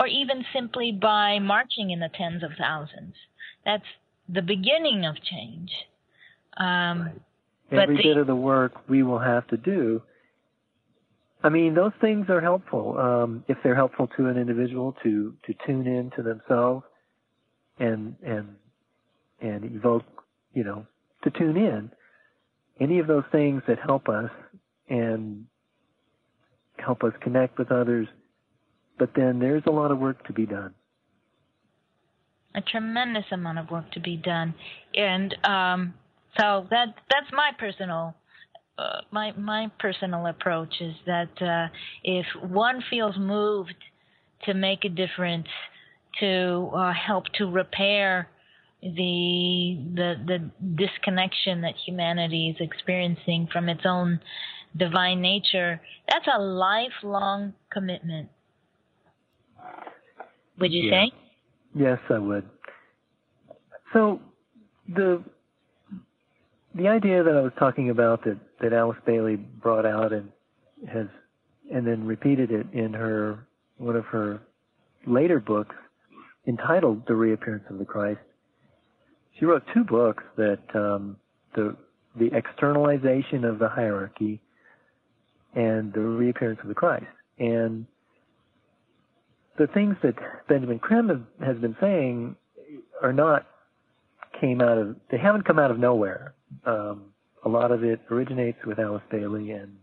or 0.00 0.06
even 0.06 0.44
simply 0.54 0.92
by 0.92 1.38
marching 1.40 1.90
in 1.90 2.00
the 2.00 2.10
tens 2.14 2.42
of 2.42 2.50
thousands. 2.58 3.14
That's 3.64 3.84
the 4.28 4.42
beginning 4.42 5.04
of 5.04 5.16
change. 5.22 5.70
Um, 6.56 7.02
right. 7.02 7.82
Every 7.82 7.96
the, 7.96 8.02
bit 8.02 8.16
of 8.16 8.26
the 8.26 8.36
work 8.36 8.88
we 8.88 9.02
will 9.02 9.18
have 9.18 9.46
to 9.48 9.56
do. 9.56 10.02
I 11.42 11.48
mean, 11.48 11.74
those 11.74 11.92
things 12.00 12.26
are 12.28 12.40
helpful 12.40 12.98
um, 12.98 13.44
if 13.48 13.58
they're 13.62 13.74
helpful 13.74 14.08
to 14.16 14.26
an 14.26 14.36
individual 14.36 14.96
to 15.02 15.34
to 15.46 15.54
tune 15.66 15.86
in 15.86 16.10
to 16.16 16.22
themselves 16.22 16.84
and 17.78 18.16
and 18.24 18.56
and 19.40 19.64
evoke, 19.76 20.04
you 20.54 20.64
know, 20.64 20.86
to 21.24 21.30
tune 21.30 21.56
in. 21.56 21.90
Any 22.80 22.98
of 22.98 23.06
those 23.06 23.24
things 23.32 23.62
that 23.68 23.78
help 23.78 24.08
us 24.08 24.30
and 24.88 25.46
help 26.78 27.02
us 27.04 27.12
connect 27.20 27.58
with 27.58 27.72
others, 27.72 28.06
but 28.98 29.10
then 29.14 29.38
there's 29.38 29.62
a 29.66 29.70
lot 29.70 29.90
of 29.90 29.98
work 29.98 30.26
to 30.26 30.32
be 30.32 30.46
done. 30.46 30.74
A 32.54 32.60
tremendous 32.60 33.24
amount 33.32 33.58
of 33.58 33.70
work 33.70 33.90
to 33.92 34.00
be 34.00 34.16
done, 34.16 34.54
and 34.94 35.36
um, 35.44 35.94
so 36.38 36.66
that 36.70 36.94
that's 37.10 37.32
my 37.32 37.50
personal 37.58 38.14
uh, 38.78 39.00
my 39.10 39.32
my 39.32 39.70
personal 39.78 40.26
approach 40.26 40.74
is 40.80 40.94
that 41.06 41.30
uh, 41.40 41.68
if 42.04 42.26
one 42.50 42.82
feels 42.90 43.16
moved 43.18 43.74
to 44.44 44.54
make 44.54 44.84
a 44.84 44.88
difference, 44.88 45.48
to 46.20 46.70
uh, 46.74 46.92
help 46.92 47.24
to 47.38 47.46
repair 47.46 48.28
the 48.82 49.78
the 49.94 50.14
the 50.26 50.50
disconnection 50.76 51.62
that 51.62 51.74
humanity 51.86 52.50
is 52.50 52.56
experiencing 52.60 53.48
from 53.52 53.68
its 53.68 53.82
own 53.84 54.20
divine 54.76 55.20
nature. 55.20 55.80
That's 56.08 56.26
a 56.34 56.40
lifelong 56.40 57.54
commitment. 57.72 58.28
Would 60.58 60.72
you 60.72 60.84
Yeah. 60.84 61.04
say? 61.04 61.12
Yes, 61.74 61.98
I 62.10 62.18
would. 62.18 62.48
So 63.92 64.20
the 64.88 65.22
the 66.76 66.88
idea 66.88 67.22
that 67.22 67.34
I 67.34 67.40
was 67.40 67.52
talking 67.58 67.90
about 67.90 68.24
that, 68.24 68.38
that 68.60 68.72
Alice 68.72 68.98
Bailey 69.06 69.36
brought 69.36 69.86
out 69.86 70.12
and 70.12 70.30
has 70.88 71.06
and 71.72 71.86
then 71.86 72.06
repeated 72.06 72.52
it 72.52 72.66
in 72.72 72.92
her 72.92 73.46
one 73.78 73.96
of 73.96 74.04
her 74.06 74.40
later 75.06 75.40
books 75.40 75.74
entitled 76.46 77.02
The 77.08 77.14
Reappearance 77.14 77.64
of 77.70 77.78
the 77.78 77.84
Christ. 77.84 78.20
She 79.38 79.46
wrote 79.46 79.64
two 79.74 79.84
books 79.84 80.22
that 80.36 80.60
um, 80.74 81.16
the 81.54 81.76
the 82.18 82.30
externalization 82.34 83.44
of 83.44 83.58
the 83.58 83.68
hierarchy 83.68 84.40
and 85.54 85.92
the 85.92 86.00
reappearance 86.00 86.60
of 86.62 86.68
the 86.68 86.74
Christ. 86.74 87.06
And 87.38 87.86
the 89.58 89.66
things 89.66 89.96
that 90.02 90.14
Benjamin 90.48 90.78
Creme 90.78 91.26
has 91.44 91.56
been 91.56 91.76
saying 91.80 92.36
are 93.02 93.12
not 93.12 93.46
came 94.40 94.60
out 94.60 94.78
of 94.78 94.96
they 95.10 95.18
haven't 95.18 95.44
come 95.44 95.58
out 95.58 95.70
of 95.70 95.78
nowhere. 95.78 96.34
Um, 96.64 97.12
a 97.44 97.48
lot 97.48 97.70
of 97.70 97.84
it 97.84 98.00
originates 98.10 98.58
with 98.66 98.78
Alice 98.78 99.02
Bailey 99.10 99.52
and 99.52 99.76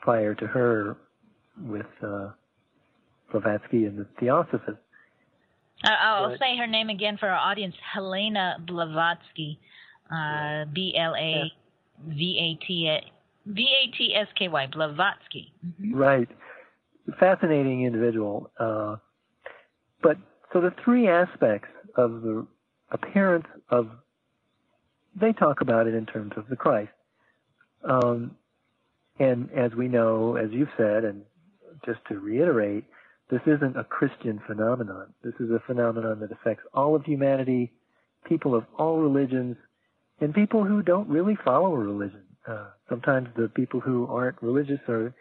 prior 0.00 0.34
to 0.34 0.46
her 0.46 0.96
with 1.66 1.86
uh, 2.02 2.30
Blavatsky 3.32 3.84
and 3.86 3.98
the 3.98 4.06
Theosophists. 4.20 4.80
I- 5.82 5.94
I'll 6.00 6.28
Right. 6.30 6.38
say 6.38 6.56
her 6.56 6.66
name 6.66 6.88
again 6.88 7.16
for 7.16 7.28
our 7.28 7.36
audience: 7.50 7.74
Helena 7.92 8.56
Blavatsky, 8.66 9.58
uh, 10.10 10.64
B 10.72 10.94
L 10.96 11.14
A 11.16 11.52
V 12.06 12.38
A 12.38 12.64
T 12.64 13.00
V 13.46 13.68
A 13.82 13.96
T 13.96 14.14
S 14.14 14.28
K 14.38 14.48
Y 14.48 14.66
Blavatsky. 14.68 15.52
Mhm. 15.80 15.94
Right. 15.94 16.28
Fascinating 17.18 17.82
individual. 17.84 18.50
Uh, 18.58 18.96
but 20.02 20.16
so 20.52 20.60
the 20.60 20.70
three 20.84 21.08
aspects 21.08 21.68
of 21.96 22.22
the 22.22 22.46
appearance 22.94 23.46
of, 23.68 23.90
they 25.20 25.32
talk 25.32 25.60
about 25.60 25.86
it 25.86 25.94
in 25.94 26.06
terms 26.06 26.32
of 26.36 26.48
the 26.48 26.56
Christ. 26.56 26.92
Um, 27.84 28.36
and 29.18 29.50
as 29.52 29.72
we 29.74 29.88
know, 29.88 30.36
as 30.36 30.50
you've 30.50 30.72
said, 30.76 31.04
and 31.04 31.22
just 31.84 32.00
to 32.08 32.18
reiterate, 32.18 32.84
this 33.30 33.42
isn't 33.46 33.76
a 33.76 33.84
Christian 33.84 34.40
phenomenon. 34.46 35.12
This 35.22 35.34
is 35.40 35.50
a 35.50 35.62
phenomenon 35.66 36.20
that 36.20 36.32
affects 36.32 36.64
all 36.72 36.94
of 36.94 37.04
humanity, 37.04 37.72
people 38.24 38.54
of 38.54 38.64
all 38.78 38.98
religions, 38.98 39.56
and 40.20 40.34
people 40.34 40.64
who 40.64 40.82
don't 40.82 41.08
really 41.08 41.36
follow 41.44 41.74
a 41.74 41.78
religion. 41.78 42.22
Uh, 42.46 42.66
sometimes 42.88 43.28
the 43.36 43.48
people 43.48 43.80
who 43.80 44.06
aren't 44.06 44.40
religious 44.42 44.80
are 44.88 45.14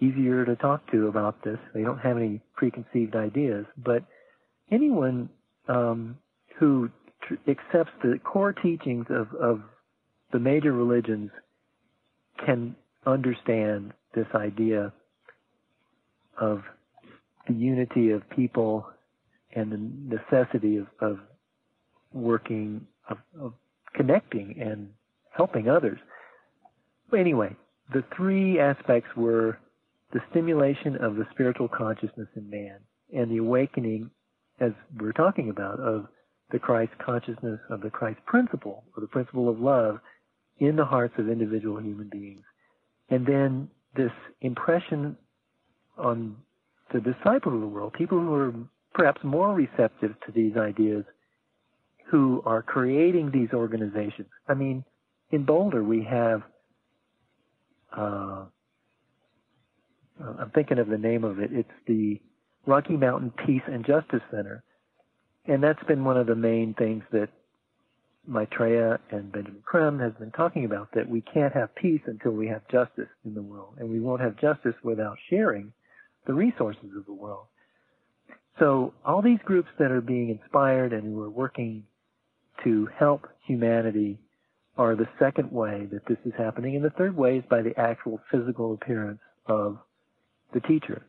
easier 0.00 0.44
to 0.44 0.56
talk 0.56 0.90
to 0.90 1.08
about 1.08 1.42
this. 1.44 1.58
They 1.74 1.82
don't 1.82 1.98
have 1.98 2.16
any 2.16 2.40
preconceived 2.56 3.14
ideas. 3.14 3.66
But 3.76 4.04
anyone 4.70 5.28
um, 5.68 6.16
who 6.60 6.90
tr- 7.22 7.34
accepts 7.50 7.90
the 8.02 8.20
core 8.22 8.52
teachings 8.52 9.06
of, 9.08 9.28
of 9.34 9.62
the 10.32 10.38
major 10.38 10.72
religions 10.72 11.30
can 12.44 12.76
understand 13.06 13.92
this 14.14 14.26
idea 14.34 14.92
of 16.38 16.62
the 17.48 17.54
unity 17.54 18.10
of 18.10 18.28
people 18.30 18.86
and 19.56 19.72
the 19.72 20.16
necessity 20.16 20.76
of, 20.76 20.86
of 21.00 21.18
working, 22.12 22.86
of, 23.08 23.16
of 23.40 23.54
connecting 23.94 24.56
and 24.60 24.90
helping 25.34 25.68
others. 25.68 25.98
Anyway, 27.16 27.56
the 27.92 28.04
three 28.16 28.60
aspects 28.60 29.08
were 29.16 29.58
the 30.12 30.20
stimulation 30.30 30.96
of 30.96 31.16
the 31.16 31.26
spiritual 31.32 31.68
consciousness 31.68 32.28
in 32.36 32.48
man 32.50 32.76
and 33.12 33.30
the 33.30 33.38
awakening, 33.38 34.10
as 34.60 34.72
we're 35.00 35.12
talking 35.12 35.50
about, 35.50 35.80
of 35.80 36.06
the 36.52 36.58
Christ 36.58 36.92
consciousness, 37.04 37.60
of 37.70 37.80
the 37.80 37.90
Christ 37.90 38.20
principle, 38.26 38.84
or 38.96 39.00
the 39.00 39.06
principle 39.06 39.48
of 39.48 39.60
love 39.60 39.98
in 40.58 40.76
the 40.76 40.84
hearts 40.84 41.14
of 41.18 41.28
individual 41.28 41.80
human 41.80 42.08
beings. 42.08 42.44
And 43.08 43.26
then 43.26 43.68
this 43.96 44.12
impression 44.40 45.16
on 45.96 46.36
the 46.92 47.00
disciples 47.00 47.54
of 47.54 47.60
the 47.60 47.66
world, 47.66 47.92
people 47.92 48.18
who 48.18 48.34
are 48.34 48.54
perhaps 48.94 49.22
more 49.22 49.54
receptive 49.54 50.14
to 50.26 50.32
these 50.32 50.56
ideas, 50.56 51.04
who 52.10 52.42
are 52.44 52.62
creating 52.62 53.30
these 53.30 53.48
organizations. 53.54 54.28
I 54.48 54.54
mean, 54.54 54.84
in 55.30 55.44
Boulder, 55.44 55.82
we 55.84 56.04
have 56.04 56.42
uh, 57.96 58.44
I'm 60.38 60.50
thinking 60.54 60.78
of 60.78 60.88
the 60.88 60.98
name 60.98 61.24
of 61.24 61.38
it. 61.38 61.50
It's 61.52 61.68
the 61.86 62.20
Rocky 62.66 62.96
Mountain 62.96 63.32
Peace 63.46 63.62
and 63.66 63.84
Justice 63.84 64.22
Center. 64.30 64.62
And 65.46 65.62
that's 65.62 65.82
been 65.84 66.04
one 66.04 66.16
of 66.16 66.26
the 66.26 66.34
main 66.34 66.74
things 66.74 67.02
that 67.12 67.28
Maitreya 68.26 69.00
and 69.10 69.32
Benjamin 69.32 69.62
Creme 69.64 69.98
has 69.98 70.12
been 70.18 70.30
talking 70.30 70.64
about, 70.64 70.88
that 70.94 71.08
we 71.08 71.22
can't 71.22 71.54
have 71.54 71.74
peace 71.74 72.02
until 72.06 72.32
we 72.32 72.46
have 72.48 72.62
justice 72.68 73.08
in 73.24 73.34
the 73.34 73.42
world. 73.42 73.74
And 73.78 73.90
we 73.90 74.00
won't 74.00 74.20
have 74.20 74.36
justice 74.36 74.74
without 74.82 75.16
sharing 75.28 75.72
the 76.26 76.34
resources 76.34 76.90
of 76.96 77.06
the 77.06 77.12
world. 77.12 77.46
So 78.58 78.92
all 79.04 79.22
these 79.22 79.38
groups 79.44 79.70
that 79.78 79.90
are 79.90 80.02
being 80.02 80.28
inspired 80.28 80.92
and 80.92 81.02
who 81.02 81.22
are 81.22 81.30
working 81.30 81.84
to 82.64 82.88
help 82.98 83.26
humanity 83.46 84.18
are 84.76 84.94
the 84.94 85.08
second 85.18 85.50
way 85.50 85.88
that 85.90 86.04
this 86.06 86.18
is 86.24 86.32
happening. 86.36 86.76
And 86.76 86.84
the 86.84 86.90
third 86.90 87.16
way 87.16 87.38
is 87.38 87.44
by 87.48 87.62
the 87.62 87.78
actual 87.78 88.20
physical 88.30 88.74
appearance 88.74 89.20
of 89.46 89.78
the 90.52 90.60
teacher 90.60 91.02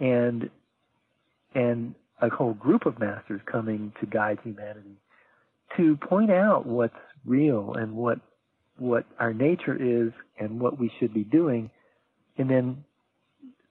and 0.00 0.50
and 1.54 1.94
a 2.20 2.28
whole 2.28 2.54
group 2.54 2.86
of 2.86 2.98
masters 2.98 3.40
coming 3.50 3.92
to 4.00 4.06
guide 4.06 4.38
humanity 4.42 4.96
to 5.76 5.96
point 5.96 6.30
out 6.30 6.66
what's 6.66 6.94
real 7.24 7.74
and 7.74 7.92
what 7.92 8.18
what 8.78 9.04
our 9.18 9.34
nature 9.34 9.76
is 9.76 10.12
and 10.38 10.60
what 10.60 10.78
we 10.78 10.90
should 10.98 11.12
be 11.12 11.24
doing 11.24 11.70
and 12.36 12.48
then 12.48 12.84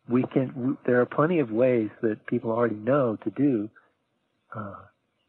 we 0.09 0.23
can 0.33 0.77
there 0.85 1.01
are 1.01 1.05
plenty 1.05 1.39
of 1.39 1.51
ways 1.51 1.89
that 2.01 2.25
people 2.27 2.51
already 2.51 2.75
know 2.75 3.17
to 3.23 3.29
do 3.31 3.69
uh, 4.55 4.75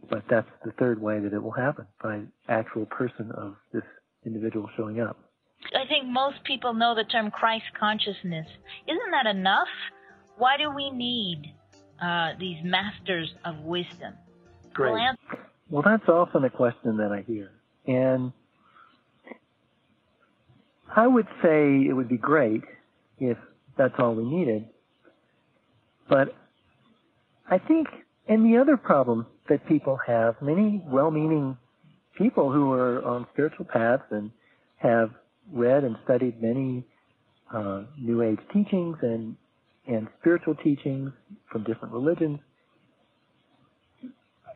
but 0.08 0.22
that's 0.30 0.48
the 0.64 0.72
third 0.72 1.00
way 1.00 1.18
that 1.18 1.32
it 1.32 1.42
will 1.42 1.50
happen 1.52 1.86
by 2.02 2.20
actual 2.48 2.86
person 2.86 3.30
of 3.32 3.54
this 3.72 3.82
individual 4.24 4.68
showing 4.76 5.00
up 5.00 5.16
I 5.74 5.86
think 5.88 6.06
most 6.06 6.44
people 6.44 6.74
know 6.74 6.94
the 6.94 7.04
term 7.04 7.30
Christ 7.30 7.64
consciousness. 7.78 8.46
Isn't 8.86 9.10
that 9.10 9.26
enough? 9.26 9.68
Why 10.36 10.56
do 10.56 10.70
we 10.70 10.90
need 10.90 11.52
uh, 12.02 12.32
these 12.38 12.58
masters 12.64 13.32
of 13.44 13.58
wisdom? 13.60 14.14
Great. 14.72 14.92
Well, 14.92 15.00
answer- 15.00 15.46
Well, 15.70 15.82
that's 15.84 16.08
often 16.08 16.44
a 16.44 16.50
question 16.50 16.96
that 16.98 17.12
I 17.12 17.22
hear. 17.22 17.50
And 17.86 18.32
I 20.94 21.06
would 21.06 21.26
say 21.42 21.86
it 21.88 21.92
would 21.94 22.08
be 22.08 22.16
great 22.16 22.62
if 23.18 23.36
that's 23.76 23.94
all 23.98 24.14
we 24.14 24.24
needed. 24.24 24.66
But 26.08 26.34
I 27.50 27.58
think, 27.58 27.88
and 28.28 28.44
the 28.44 28.58
other 28.58 28.76
problem 28.76 29.26
that 29.48 29.66
people 29.66 29.98
have, 30.06 30.36
many 30.40 30.82
well-meaning 30.86 31.56
people 32.16 32.50
who 32.52 32.72
are 32.72 33.04
on 33.04 33.26
spiritual 33.32 33.64
paths 33.66 34.02
and 34.10 34.30
have 34.76 35.10
read 35.52 35.84
and 35.84 35.96
studied 36.04 36.42
many 36.42 36.84
uh, 37.54 37.82
New 37.98 38.22
Age 38.22 38.38
teachings 38.52 38.96
and 39.02 39.36
and 39.88 40.06
spiritual 40.20 40.54
teachings 40.54 41.10
from 41.50 41.64
different 41.64 41.92
religions 41.92 42.38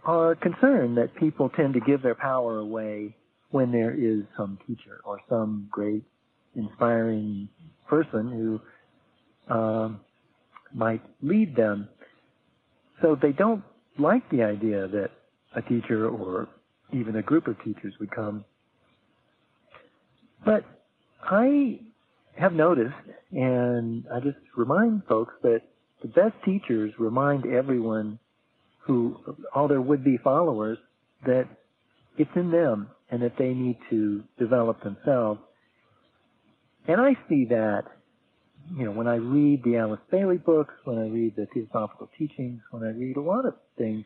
are 0.05 0.35
concerned 0.35 0.97
that 0.99 1.15
people 1.17 1.49
tend 1.49 1.75
to 1.75 1.81
give 1.81 2.03
their 2.03 2.15
power 2.15 2.59
away 2.59 3.17
when 3.51 3.73
there 3.73 3.93
is 3.93 4.25
some 4.37 4.59
teacher 4.67 5.01
or 5.05 5.21
some 5.29 5.69
great 5.71 6.03
inspiring 6.55 7.49
person 7.89 8.61
who 9.49 9.55
um, 9.55 10.01
might 10.75 11.03
lead 11.23 11.55
them. 11.57 11.89
So 13.01 13.17
they 13.21 13.33
don't 13.33 13.63
like 13.99 14.29
the 14.31 14.43
idea 14.43 14.89
that 14.89 15.11
a 15.55 15.63
teacher 15.63 16.09
or 16.09 16.49
even 16.93 17.17
a 17.17 17.23
group 17.23 17.47
of 17.47 17.57
teachers 17.65 17.95
would 18.01 18.11
come. 18.11 18.45
But 20.45 20.65
I 21.23 21.81
have 22.39 22.53
noticed, 22.53 22.95
and 23.33 24.05
I 24.13 24.21
just 24.21 24.39
remind 24.57 25.05
folks 25.09 25.35
that 25.43 25.61
the 26.03 26.09
best 26.09 26.35
teachers 26.45 26.93
remind 26.99 27.47
everyone 27.47 28.19
who, 28.81 29.17
all 29.55 29.69
their 29.69 29.81
would-be 29.81 30.19
followers, 30.25 30.79
that 31.25 31.45
it's 32.19 32.31
in 32.35 32.51
them 32.51 32.89
and 33.11 33.23
that 33.23 33.35
they 33.39 33.55
need 33.55 33.79
to 33.91 34.25
develop 34.39 34.83
themselves. 34.83 35.41
And 36.89 37.01
I 37.01 37.13
see 37.29 37.47
that 37.51 37.85
you 38.77 38.85
know, 38.85 38.93
when 38.93 39.07
I 39.07 39.17
read 39.17 39.63
the 39.65 39.77
Alice 39.77 40.01
Bailey 40.11 40.39
books, 40.39 40.75
when 40.85 40.99
I 40.99 41.09
read 41.09 41.35
the 41.37 41.47
Theosophical 41.53 42.09
Teachings, 42.19 42.61
when 42.71 42.83
I 42.83 42.91
read 42.91 43.17
a 43.17 43.21
lot 43.21 43.45
of 43.45 43.55
things, 43.77 44.05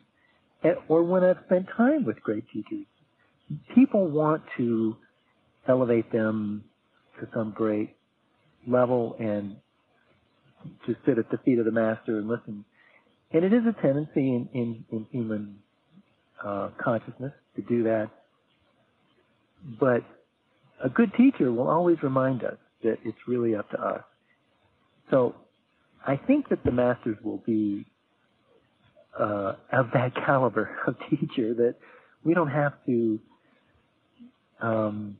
or 0.89 1.03
when 1.05 1.23
I've 1.23 1.37
spent 1.47 1.67
time 1.77 2.05
with 2.05 2.21
great 2.23 2.45
teachers, 2.53 2.87
people 3.75 4.09
want 4.09 4.43
to 4.57 4.97
elevate 5.69 6.11
them 6.11 6.65
to 7.21 7.29
some 7.35 7.53
great 7.55 7.95
level 8.67 9.17
and 9.19 9.57
to 10.87 10.97
sit 11.07 11.19
at 11.19 11.31
the 11.31 11.39
feet 11.39 11.59
of 11.59 11.65
the 11.65 11.73
master 11.73 12.19
and 12.19 12.29
listen. 12.29 12.65
And 13.33 13.45
it 13.45 13.53
is 13.53 13.63
a 13.69 13.81
tendency 13.83 14.35
in, 14.35 14.49
in, 14.53 14.85
in 14.91 15.07
human 15.11 15.59
uh, 16.45 16.71
consciousness 16.83 17.33
to 17.57 17.63
do 17.63 17.85
that. 17.85 18.11
But 19.81 20.05
a 20.85 20.89
good 20.89 21.13
teacher 21.17 21.53
will 21.53 21.69
always 21.69 21.97
remind 22.03 22.45
us 22.45 22.57
that 22.83 22.99
it's 23.05 23.19
really 23.27 23.55
up 23.55 23.71
to 23.71 23.81
us. 23.81 24.03
So 25.11 25.35
I 26.07 26.17
think 26.17 26.49
that 26.51 26.63
the 26.65 26.71
masters 26.71 27.17
will 27.23 27.43
be 27.47 27.87
uh, 29.19 29.55
of 29.73 29.87
that 29.95 30.13
caliber 30.27 30.77
of 30.87 30.97
teacher 31.11 31.55
that 31.55 31.77
we 32.25 32.35
don't 32.35 32.51
have 32.51 32.73
to 32.87 33.21
um, 34.61 35.17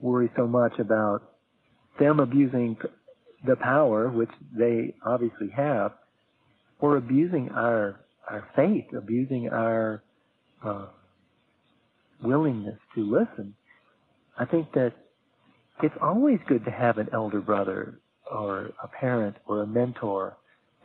worry 0.00 0.30
so 0.36 0.46
much 0.46 0.78
about 0.78 1.22
them 1.98 2.20
abusing 2.20 2.76
the 3.46 3.56
power, 3.56 4.08
which 4.10 4.30
they 4.56 4.94
obviously 5.04 5.50
have, 5.56 5.92
or 6.80 6.96
abusing 6.96 7.50
our 7.50 8.00
our 8.28 8.48
faith, 8.56 8.86
abusing 8.96 9.48
our 9.50 10.02
uh, 10.64 10.86
willingness 12.22 12.78
to 12.94 13.02
listen. 13.04 13.54
I 14.38 14.44
think 14.44 14.72
that 14.72 14.92
it's 15.82 15.94
always 16.02 16.38
good 16.48 16.64
to 16.64 16.70
have 16.70 16.98
an 16.98 17.08
elder 17.12 17.40
brother 17.40 18.00
or 18.30 18.70
a 18.82 18.88
parent 18.88 19.36
or 19.46 19.62
a 19.62 19.66
mentor 19.66 20.36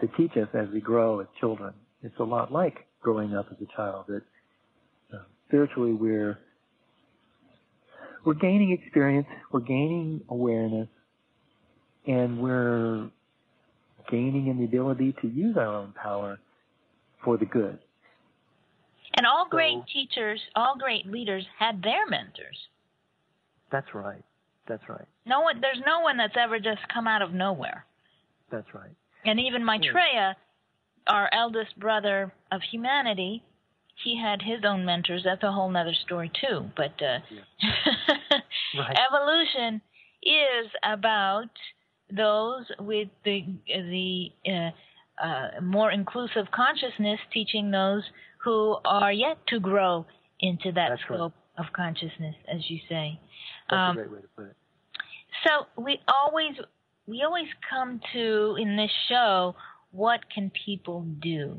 to 0.02 0.08
teach 0.18 0.38
us 0.38 0.48
as 0.54 0.68
we 0.74 0.82
grow 0.82 1.20
as 1.20 1.28
children. 1.40 1.74
It's 2.04 2.20
a 2.20 2.24
lot 2.24 2.52
like 2.52 2.86
growing 3.02 3.36
up 3.36 3.48
as 3.52 3.58
a 3.62 3.76
child. 3.76 4.06
That 4.08 4.22
uh, 5.14 5.24
spiritually 5.48 5.94
we're 5.94 6.38
we're 8.26 8.36
gaining 8.36 8.72
experience, 8.72 9.28
we're 9.52 9.62
gaining 9.62 10.22
awareness, 10.30 10.88
and 12.08 12.40
we're 12.40 13.10
gaining 14.10 14.48
in 14.48 14.58
the 14.58 14.66
ability 14.66 15.16
to 15.22 15.28
use 15.28 15.58
our 15.58 15.68
own 15.68 15.94
power 15.94 16.40
for 17.24 17.38
the 17.38 17.46
good. 17.46 17.80
And 19.18 19.26
all 19.28 19.48
great 19.50 19.86
teachers, 19.92 20.40
all 20.56 20.76
great 20.80 21.06
leaders 21.06 21.46
had 21.60 21.84
their 21.84 22.08
mentors. 22.08 22.58
That's 23.72 23.94
right. 23.94 24.24
That's 24.68 24.88
right. 24.88 25.06
No 25.26 25.42
one, 25.42 25.60
there's 25.62 25.82
no 25.86 26.00
one 26.00 26.18
that's 26.18 26.36
ever 26.40 26.60
just 26.60 26.80
come 26.94 27.08
out 27.08 27.22
of 27.22 27.34
nowhere. 27.34 27.86
That's 28.52 28.74
right. 28.74 28.92
And 29.26 29.40
even 29.40 29.66
Maitreya, 29.66 30.36
our 31.08 31.30
eldest 31.34 31.78
brother 31.80 32.34
of 32.52 32.62
humanity, 32.72 33.44
he 34.04 34.20
had 34.20 34.42
his 34.42 34.64
own 34.66 34.86
mentors. 34.86 35.24
That's 35.24 35.44
a 35.44 35.52
whole 35.52 35.76
other 35.76 35.94
story 36.06 36.32
too. 36.34 36.66
But 36.76 36.94
uh, 37.02 37.20
yeah. 37.30 38.40
right. 38.80 38.98
evolution 39.08 39.82
is 40.24 40.72
about 40.84 41.50
those 42.16 42.66
with 42.80 43.10
the 43.24 43.46
the 43.68 44.32
uh, 44.48 44.72
uh, 45.24 45.62
more 45.62 45.92
inclusive 45.92 46.46
consciousness, 46.54 47.20
teaching 47.34 47.72
those 47.72 48.04
who 48.44 48.78
are 48.86 49.12
yet 49.12 49.38
to 49.48 49.60
grow 49.60 50.06
into 50.40 50.72
that 50.72 50.90
That's 50.90 51.02
scope 51.04 51.34
right. 51.58 51.66
of 51.66 51.74
consciousness, 51.74 52.36
as 52.52 52.70
you 52.70 52.80
say. 52.90 53.20
That's 53.70 53.92
um, 53.92 53.98
a 53.98 54.02
great 54.02 54.12
way 54.12 54.22
to 54.22 54.28
put 54.36 54.46
it. 54.48 54.56
So 55.46 55.82
we 55.82 56.00
always 56.08 56.54
we 57.08 57.24
always 57.24 57.48
come 57.70 58.00
to 58.14 58.58
in 58.60 58.76
this 58.78 58.92
show 59.10 59.56
what 59.92 60.22
can 60.34 60.52
people 60.66 61.06
do, 61.22 61.58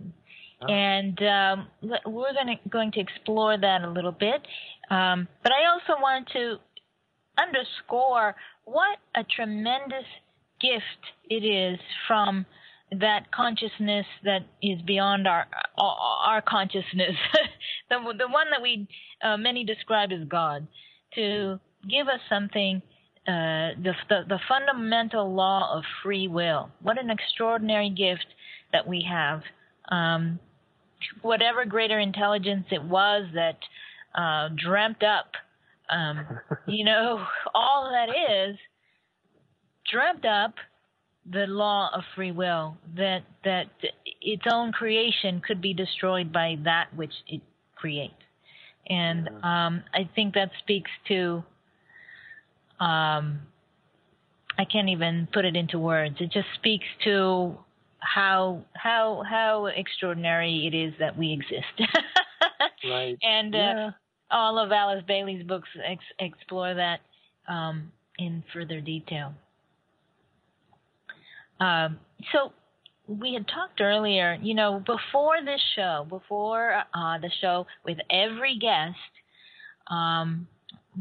oh. 0.63 0.67
and 0.73 1.19
um, 1.23 1.69
we're 2.07 2.33
going 2.33 2.59
to 2.59 2.69
going 2.69 2.93
to 2.93 3.01
explore 3.01 3.57
that 3.57 3.83
a 3.83 3.91
little 3.91 4.13
bit. 4.13 4.47
Um, 4.91 5.29
but 5.43 5.53
I 5.53 5.71
also 5.73 6.01
want 6.01 6.29
to 6.33 6.57
underscore 7.39 8.35
what 8.65 8.99
a 9.15 9.25
tremendous 9.25 10.05
gift 10.63 11.03
it 11.29 11.45
is 11.45 11.79
from 12.07 12.47
that 13.01 13.31
consciousness 13.33 14.07
that 14.25 14.43
is 14.63 14.81
beyond 14.83 15.27
our 15.27 15.47
our 15.79 16.43
consciousness, 16.43 17.17
the 17.91 17.97
the 18.19 18.29
one 18.29 18.47
that 18.51 18.63
we 18.63 18.87
uh, 19.23 19.37
many 19.37 19.65
describe 19.65 20.11
as 20.13 20.27
God, 20.29 20.67
to 21.15 21.59
give 21.89 22.09
us 22.09 22.21
something. 22.29 22.83
Uh, 23.25 23.79
the, 23.81 23.93
the 24.09 24.23
the 24.29 24.41
fundamental 24.49 25.33
law 25.33 25.77
of 25.77 25.85
free 26.03 26.27
will. 26.27 26.71
What 26.83 26.99
an 26.99 27.09
extraordinary 27.09 27.89
gift 27.89 28.27
that 28.73 28.87
we 28.87 29.07
have. 29.09 29.43
Um, 29.91 30.41
whatever 31.23 31.65
greater 31.65 32.01
intelligence 32.01 32.67
it 32.73 32.83
was 32.83 33.27
that 33.35 33.59
uh, 34.15 34.49
dreamt 34.57 35.03
up, 35.05 35.31
um, 35.89 36.27
you 36.67 36.85
know, 36.85 37.25
all 37.55 37.91
that 37.93 38.09
is 38.11 38.57
dreamt 39.93 40.25
up 40.25 40.55
the 41.31 41.47
law 41.47 41.91
of 41.95 42.03
free 42.17 42.33
will 42.33 42.77
that 42.97 43.21
that 43.45 43.67
its 44.21 44.43
own 44.51 44.73
creation 44.73 45.41
could 45.47 45.61
be 45.61 45.73
destroyed 45.73 46.33
by 46.33 46.57
that 46.65 46.89
which 46.97 47.13
it 47.29 47.41
creates 47.77 48.15
and 48.89 49.29
um, 49.45 49.85
I 49.95 50.09
think 50.15 50.35
that 50.35 50.51
speaks 50.59 50.91
to 51.09 51.45
um, 52.81 53.41
I 54.59 54.65
can't 54.65 54.89
even 54.89 55.29
put 55.33 55.45
it 55.45 55.57
into 55.57 55.79
words. 55.79 56.17
It 56.21 56.31
just 56.33 56.49
speaks 56.55 56.87
to 57.05 57.57
how 58.01 58.63
how 58.75 59.23
how 59.29 59.67
extraordinary 59.67 60.67
it 60.67 60.77
is 60.77 60.93
that 60.99 61.17
we 61.17 61.33
exist. 61.33 61.91
right. 62.91 63.17
And 63.23 63.55
uh, 63.55 63.59
yeah. 63.59 63.91
all 64.31 64.59
of 64.59 64.73
Alice 64.73 65.05
Bailey's 65.07 65.45
books 65.47 65.69
ex- 65.85 66.03
explore 66.19 66.75
that 66.75 67.01
um, 67.49 67.93
in 68.19 68.43
further 68.53 68.81
detail. 68.81 69.33
Um, 71.63 72.01
so 72.33 72.53
we 73.07 73.35
had 73.35 73.47
talked 73.47 73.81
earlier, 73.81 74.37
you 74.43 74.55
know, 74.55 74.83
before 74.85 75.37
this 75.45 75.61
show, 75.77 76.07
before 76.09 76.75
uh, 76.75 77.19
the 77.19 77.31
show 77.41 77.67
with 77.85 77.99
every 78.11 78.59
guest, 78.59 78.97
um, 79.89 80.49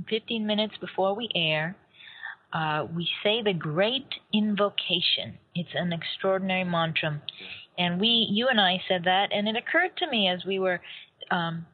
15 0.10 0.46
minutes 0.46 0.74
before 0.80 1.16
we 1.16 1.30
air, 1.36 1.76
uh, 2.54 2.86
we 2.96 3.08
say 3.24 3.42
the 3.42 3.54
great 3.54 4.08
invocation. 4.34 5.38
It's 5.56 5.70
an 5.74 5.94
extraordinary 5.94 6.64
mantra. 6.64 7.22
And 7.78 8.00
we, 8.00 8.28
you 8.30 8.48
and 8.48 8.60
I 8.60 8.82
said 8.88 9.06
that, 9.06 9.30
and 9.34 9.48
it 9.48 9.56
occurred 9.56 9.98
to 9.98 10.10
me 10.10 10.30
as 10.30 10.46
we 10.46 10.60
were 10.60 10.80
um, 11.32 11.66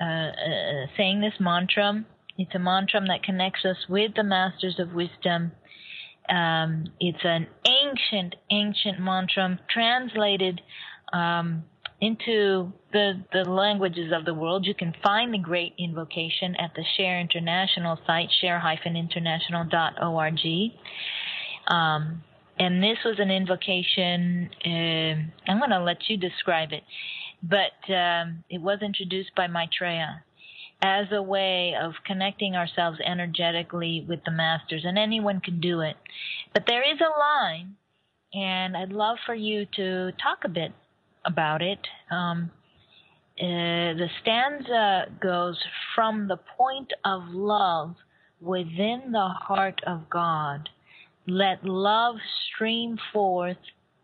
uh, 0.00 0.04
uh, 0.04 0.86
saying 0.96 1.20
this 1.20 1.34
mantra. 1.38 2.04
It's 2.38 2.54
a 2.54 2.58
mantra 2.58 3.00
that 3.08 3.22
connects 3.24 3.64
us 3.64 3.76
with 3.88 4.12
the 4.16 4.24
masters 4.24 4.78
of 4.78 4.94
wisdom 4.94 5.52
um, 6.28 6.84
it's 7.00 7.24
an 7.24 7.46
ancient, 7.66 8.36
ancient 8.50 9.00
mantra 9.00 9.58
translated 9.68 10.60
um, 11.12 11.64
into 12.00 12.72
the, 12.92 13.24
the 13.32 13.48
languages 13.48 14.12
of 14.12 14.24
the 14.24 14.34
world. 14.34 14.66
You 14.66 14.74
can 14.74 14.94
find 15.02 15.32
the 15.32 15.38
Great 15.38 15.74
Invocation 15.78 16.56
at 16.56 16.72
the 16.74 16.84
Share 16.96 17.20
International 17.20 17.98
site, 18.06 18.28
share-international.org. 18.40 20.40
Um, 21.68 22.22
and 22.58 22.82
this 22.82 22.98
was 23.04 23.16
an 23.18 23.30
invocation. 23.30 24.50
Uh, 24.64 25.50
I'm 25.50 25.58
going 25.58 25.70
to 25.70 25.82
let 25.82 26.08
you 26.08 26.16
describe 26.16 26.72
it, 26.72 26.82
but 27.42 27.92
um, 27.92 28.44
it 28.50 28.60
was 28.60 28.78
introduced 28.82 29.30
by 29.36 29.46
Maitreya 29.46 30.22
as 30.82 31.06
a 31.12 31.22
way 31.22 31.74
of 31.80 31.92
connecting 32.04 32.56
ourselves 32.56 32.98
energetically 33.06 34.04
with 34.08 34.24
the 34.24 34.32
masters, 34.32 34.82
and 34.84 34.98
anyone 34.98 35.40
can 35.40 35.60
do 35.60 35.80
it. 35.80 35.96
But 36.52 36.64
there 36.66 36.82
is 36.82 36.98
a 37.00 37.18
line, 37.18 37.76
and 38.34 38.76
I'd 38.76 38.92
love 38.92 39.18
for 39.24 39.34
you 39.34 39.66
to 39.76 40.10
talk 40.20 40.40
a 40.44 40.48
bit 40.48 40.72
about 41.24 41.62
it. 41.62 41.78
Um, 42.10 42.50
uh, 43.40 43.94
the 43.94 44.08
stanza 44.20 45.06
goes 45.22 45.56
from 45.94 46.26
the 46.26 46.38
point 46.58 46.92
of 47.04 47.22
love 47.28 47.94
within 48.40 49.12
the 49.12 49.28
heart 49.28 49.80
of 49.86 50.10
God. 50.10 50.68
Let 51.28 51.64
love 51.64 52.16
stream 52.52 52.98
forth 53.12 53.56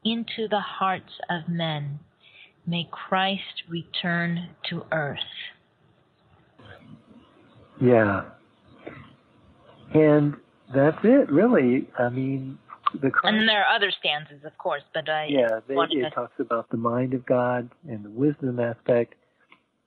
into 0.05 0.47
the 0.49 0.61
hearts 0.61 1.13
of 1.29 1.49
men. 1.49 1.99
May 2.67 2.89
Christ 2.91 3.65
return 3.69 4.51
to 4.71 4.85
earth. 4.93 5.19
Yeah. 7.81 8.25
And 9.95 10.35
that's 10.75 10.99
it, 11.05 11.31
really. 11.31 11.89
I 11.99 12.09
mean, 12.09 12.59
the 12.93 13.11
and 13.23 13.49
there 13.49 13.65
are 13.65 13.77
other 13.77 13.91
stanzas, 13.99 14.45
of 14.45 14.57
course, 14.59 14.83
but 14.93 15.09
I 15.09 15.27
yeah, 15.31 15.61
they, 15.67 15.75
it 15.75 16.03
to... 16.03 16.11
talks 16.11 16.39
about 16.41 16.71
the 16.71 16.77
mind 16.77 17.15
of 17.15 17.25
God 17.27 17.71
and 17.89 18.05
the 18.05 18.11
wisdom 18.11 18.61
aspect, 18.61 19.15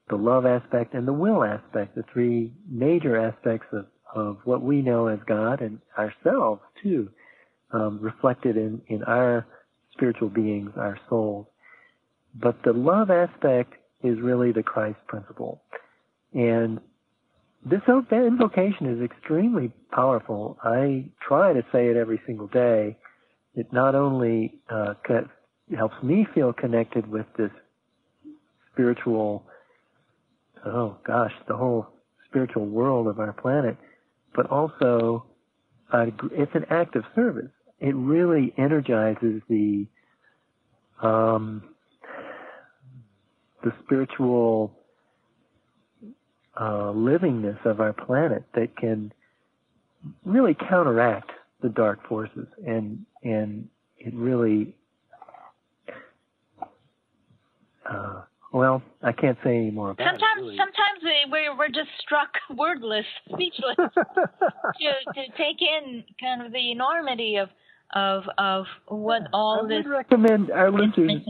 the 0.10 0.16
love 0.16 0.46
aspect, 0.46 0.94
and 0.94 1.08
the 1.08 1.14
will 1.14 1.44
aspect, 1.44 1.96
the 1.96 2.04
three 2.14 2.52
major 2.70 3.18
aspects 3.18 3.68
of 3.72 3.86
of 4.14 4.38
what 4.44 4.62
we 4.62 4.82
know 4.82 5.08
as 5.08 5.20
God 5.26 5.62
and 5.62 5.80
ourselves 5.98 6.62
too. 6.84 7.10
um, 7.74 8.00
reflected 8.02 8.58
in, 8.58 8.82
in 8.88 9.04
our 9.04 9.46
spiritual 9.94 10.30
beings, 10.30 10.72
our 10.78 11.00
souls. 11.10 11.48
But 12.36 12.58
the 12.64 12.74
love 12.74 13.10
aspect 13.10 13.74
is 14.04 14.20
really 14.20 14.52
the 14.52 14.64
Christ 14.64 15.00
principle. 15.08 15.62
And 16.34 16.80
this 17.64 17.82
invocation 17.88 18.88
is 18.88 19.02
extremely 19.04 19.72
powerful. 19.92 20.58
I 20.64 21.06
try 21.28 21.54
to 21.54 21.62
say 21.72 21.88
it 21.88 21.98
every 21.98 22.20
single 22.26 22.48
day. 22.48 22.98
It 23.54 23.72
not 23.72 23.94
only 23.94 24.60
uh, 24.70 24.94
helps 25.78 25.96
me 26.02 26.26
feel 26.34 26.54
connected 26.54 27.08
with 27.08 27.26
this 27.38 27.52
spiritual, 28.74 29.44
oh 30.66 30.98
gosh, 31.06 31.34
the 31.48 31.56
whole 31.56 31.88
spiritual 32.28 32.66
world 32.66 33.08
of 33.08 33.20
our 33.20 33.34
planet, 33.34 33.78
but 34.36 34.50
also 34.50 35.26
uh, 35.94 36.06
it's 36.32 36.56
an 36.56 36.66
act 36.70 36.96
of 36.96 37.04
service. 37.14 37.52
It 37.80 37.96
really 37.96 38.54
energizes 38.58 39.42
the 39.50 39.86
um, 41.02 41.64
the 43.64 43.72
spiritual 43.84 44.72
uh, 46.58 46.92
livingness 46.94 47.64
of 47.66 47.80
our 47.80 47.94
planet 47.94 48.44
that 48.54 48.76
can 48.78 49.14
really 50.26 50.56
counteract 50.70 51.32
the 51.62 51.70
dark 51.70 52.08
forces 52.08 52.48
and 52.66 53.06
and 53.24 53.68
it 54.00 54.14
really 54.14 54.76
uh, 57.90 58.22
well, 58.54 58.82
I 59.02 59.14
can't 59.14 59.38
say 59.44 59.56
any 59.56 59.72
more 59.72 59.92
about 59.92 60.06
sometimes, 60.06 60.40
it. 60.40 60.42
Really. 60.42 60.58
Sometimes 60.58 61.04
we, 61.04 61.32
we're, 61.32 61.58
we're 61.58 61.68
just 61.68 61.90
struck 62.02 62.30
wordless, 62.58 63.06
speechless 63.32 63.76
to, 63.78 63.94
to 63.96 65.22
take 65.38 65.62
in 65.62 66.04
kind 66.20 66.46
of 66.46 66.52
the 66.52 66.72
enormity 66.72 67.38
of 67.38 67.50
of 67.94 68.24
of 68.38 68.66
what 68.88 69.24
all 69.34 69.68
this. 69.68 69.74
I 69.74 69.78
this. 69.80 69.86
would 69.86 69.92
recommend 69.92 70.52
our 70.52 70.72
listeners 70.72 71.24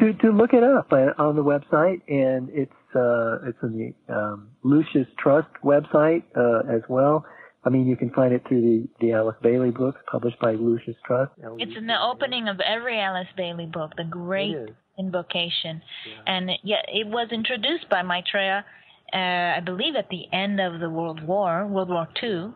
to, 0.00 0.12
to 0.12 0.30
look 0.30 0.52
it 0.52 0.62
up 0.62 0.92
uh, 0.92 1.20
on 1.20 1.34
the 1.34 1.42
website, 1.42 2.02
and 2.08 2.48
it's 2.50 2.72
uh, 2.94 3.48
it's 3.48 3.58
in 3.62 3.94
the 4.08 4.14
um, 4.14 4.48
Lucis 4.62 5.06
Trust 5.18 5.48
website 5.64 6.22
uh, 6.36 6.60
as 6.72 6.82
well. 6.88 7.24
I 7.64 7.70
mean, 7.70 7.86
you 7.86 7.96
can 7.96 8.10
find 8.10 8.32
it 8.32 8.42
through 8.48 8.62
the, 8.62 8.88
the 9.00 9.12
Alice 9.12 9.36
Bailey 9.42 9.70
books 9.70 10.00
published 10.10 10.38
by 10.40 10.52
Lucius 10.52 10.96
Trust. 11.04 11.32
It's 11.58 11.76
in 11.76 11.86
the 11.86 12.00
opening 12.00 12.48
of 12.48 12.60
every 12.60 13.00
Alice 13.00 13.28
Bailey 13.36 13.66
book, 13.66 13.92
the 13.96 14.04
Great 14.04 14.56
Invocation, 14.98 15.82
yeah. 16.06 16.34
and 16.34 16.50
yeah, 16.62 16.82
it 16.88 17.06
was 17.06 17.28
introduced 17.30 17.88
by 17.90 18.02
Maitreya, 18.02 18.64
uh, 19.12 19.16
I 19.16 19.60
believe, 19.64 19.96
at 19.96 20.08
the 20.08 20.24
end 20.32 20.60
of 20.60 20.80
the 20.80 20.88
World 20.88 21.22
War, 21.26 21.66
World 21.66 21.88
War 21.88 22.08
II, 22.22 22.52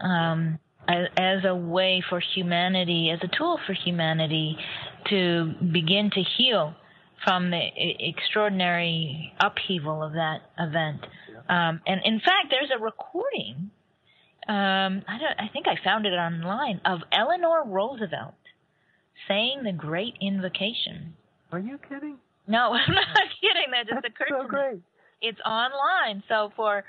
um, 0.00 0.58
as, 0.88 1.06
as 1.16 1.44
a 1.44 1.54
way 1.54 2.02
for 2.08 2.20
humanity, 2.34 3.10
as 3.10 3.20
a 3.22 3.36
tool 3.36 3.58
for 3.66 3.72
humanity 3.72 4.56
to 5.10 5.52
begin 5.72 6.10
to 6.14 6.22
heal 6.36 6.74
from 7.24 7.50
the 7.50 7.60
extraordinary 7.76 9.32
upheaval 9.40 10.02
of 10.02 10.12
that 10.12 10.38
event. 10.58 11.00
Um, 11.48 11.80
and 11.86 12.00
in 12.04 12.20
fact, 12.20 12.48
there's 12.50 12.70
a 12.74 12.82
recording. 12.82 13.70
Um, 14.48 15.02
I 15.06 15.18
don't. 15.18 15.38
I 15.38 15.48
think 15.52 15.66
I 15.66 15.74
found 15.84 16.06
it 16.06 16.10
online 16.10 16.80
of 16.84 17.00
Eleanor 17.12 17.62
Roosevelt 17.66 18.34
saying 19.28 19.62
the 19.64 19.72
Great 19.72 20.14
Invocation 20.20 21.14
are 21.52 21.58
you 21.58 21.78
kidding? 21.88 22.16
No, 22.46 22.72
I'm 22.74 22.94
not 22.94 23.06
kidding. 23.40 23.70
That 23.72 23.88
just 23.88 24.02
That's 24.02 24.14
occurred 24.14 24.36
so 24.36 24.42
to 24.42 24.48
great. 24.48 24.74
me. 24.76 24.82
It's 25.22 25.40
online. 25.44 26.22
So 26.28 26.52
for 26.56 26.84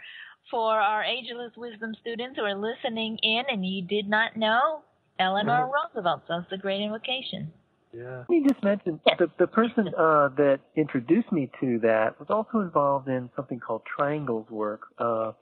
for 0.49 0.79
our 0.79 1.03
Ageless 1.03 1.51
Wisdom 1.55 1.93
students 2.01 2.37
who 2.37 2.43
are 2.43 2.55
listening 2.55 3.17
in 3.21 3.43
and 3.49 3.65
you 3.65 3.83
did 3.83 4.09
not 4.09 4.35
know, 4.35 4.81
Eleanor 5.19 5.65
right. 5.65 5.71
Roosevelt 5.95 6.23
says 6.27 6.43
the 6.49 6.57
Great 6.57 6.81
Invocation. 6.81 7.51
Yeah. 7.93 8.19
Let 8.19 8.29
me 8.29 8.43
just 8.47 8.63
mention 8.63 8.99
the 9.17 9.27
the 9.37 9.47
person 9.47 9.89
uh, 9.97 10.29
that 10.37 10.59
introduced 10.75 11.31
me 11.31 11.51
to 11.59 11.79
that 11.79 12.19
was 12.19 12.29
also 12.29 12.59
involved 12.59 13.07
in 13.07 13.29
something 13.35 13.59
called 13.59 13.81
Triangles 13.97 14.49
work. 14.49 14.81
Uh, 14.97 15.33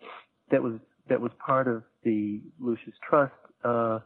that 0.52 0.62
was 0.62 0.80
that 1.10 1.22
was 1.22 1.32
part 1.46 1.68
of 1.68 1.84
the 2.04 2.42
Lucius 2.60 2.96
Trust, 3.08 3.34
uh, 3.64 4.00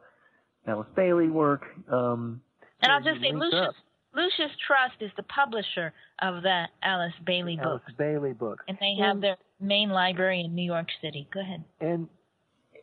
Alice 0.68 0.88
Bailey 0.96 1.30
work. 1.30 1.64
Um, 1.92 2.42
and 2.82 2.92
I'll 2.92 3.02
just 3.02 3.22
say 3.22 3.32
Lucius 3.32 3.70
up. 3.70 3.76
Lucis 4.16 4.52
Trust 4.68 5.02
is 5.02 5.12
the 5.18 5.24
publisher 5.24 5.94
of 6.22 6.44
the 6.44 6.66
Alice 6.84 7.14
Bailey 7.26 7.56
book. 7.56 7.66
Alice 7.66 7.96
Bailey 7.98 8.34
book. 8.34 8.60
And 8.68 8.78
they 8.80 8.96
have 9.02 9.16
and, 9.16 9.24
their 9.24 9.38
main 9.60 9.90
library 9.90 10.42
in 10.42 10.54
New 10.54 10.66
York 10.66 10.88
City. 11.02 11.28
Go 11.34 11.40
ahead. 11.40 11.64
And 11.82 12.08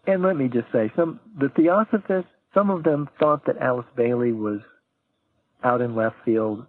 and 0.07 0.23
let 0.23 0.37
me 0.37 0.49
just 0.49 0.67
say, 0.73 0.91
some 0.97 1.21
the 1.39 1.51
Theosophists, 1.51 2.31
some 2.55 2.71
of 2.71 2.83
them 2.83 3.09
thought 3.19 3.47
that 3.47 3.59
Alice 3.59 3.87
Bailey 3.97 4.33
was 4.33 4.61
out 5.65 5.81
in 5.81 5.95
left 5.95 6.17
field, 6.25 6.67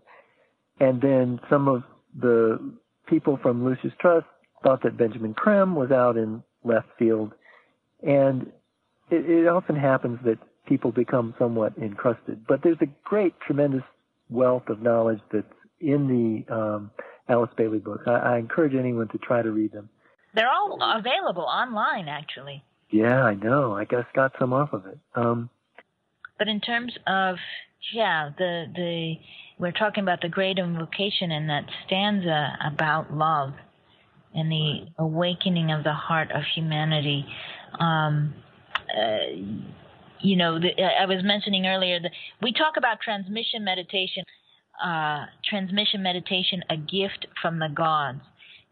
and 0.79 1.01
then 1.01 1.39
some 1.49 1.67
of 1.67 1.83
the 2.19 2.59
people 3.07 3.37
from 3.41 3.65
Lucius 3.65 3.93
Trust 3.99 4.25
thought 4.63 4.83
that 4.83 4.97
Benjamin 4.97 5.33
Creme 5.33 5.75
was 5.75 5.91
out 5.91 6.17
in 6.17 6.43
left 6.63 6.87
field, 6.97 7.33
and 8.01 8.51
it, 9.09 9.29
it 9.29 9.47
often 9.47 9.75
happens 9.75 10.19
that 10.25 10.37
people 10.67 10.91
become 10.91 11.33
somewhat 11.39 11.73
encrusted. 11.77 12.45
But 12.47 12.61
there's 12.63 12.77
a 12.81 12.87
great, 13.03 13.33
tremendous 13.39 13.83
wealth 14.29 14.69
of 14.69 14.81
knowledge 14.81 15.19
that's 15.31 15.45
in 15.79 16.07
the 16.47 16.53
um, 16.53 16.91
Alice 17.27 17.49
Bailey 17.57 17.79
books. 17.79 18.03
I, 18.07 18.11
I 18.11 18.37
encourage 18.37 18.75
anyone 18.75 19.07
to 19.09 19.17
try 19.17 19.41
to 19.41 19.51
read 19.51 19.71
them. 19.71 19.89
They're 20.33 20.49
all 20.49 20.79
available 20.81 21.43
online, 21.43 22.07
actually. 22.07 22.63
Yeah, 22.89 23.23
I 23.23 23.33
know. 23.35 23.73
I 23.75 23.85
just 23.85 24.13
got 24.13 24.33
some 24.39 24.53
off 24.53 24.73
of 24.73 24.85
it. 24.85 24.97
Um, 25.15 25.49
but 26.37 26.47
in 26.47 26.59
terms 26.59 26.97
of 27.07 27.35
yeah, 27.93 28.29
the 28.37 28.65
the 28.75 29.15
we're 29.59 29.71
talking 29.71 30.03
about 30.03 30.21
the 30.21 30.29
great 30.29 30.57
invocation 30.57 31.31
in 31.31 31.47
that 31.47 31.65
stanza 31.85 32.57
about 32.65 33.13
love 33.13 33.53
and 34.33 34.51
the 34.51 34.85
awakening 34.97 35.71
of 35.71 35.83
the 35.83 35.93
heart 35.93 36.31
of 36.31 36.41
humanity. 36.55 37.25
Um, 37.79 38.33
uh, 38.97 39.67
you 40.19 40.35
know, 40.35 40.59
the, 40.59 40.69
I 40.81 41.05
was 41.05 41.23
mentioning 41.23 41.65
earlier 41.65 41.99
that 41.99 42.11
we 42.41 42.53
talk 42.53 42.77
about 42.77 43.01
transmission 43.01 43.63
meditation, 43.63 44.23
uh, 44.83 45.25
transmission 45.43 46.03
meditation, 46.03 46.63
a 46.69 46.77
gift 46.77 47.27
from 47.41 47.59
the 47.59 47.69
gods, 47.69 48.21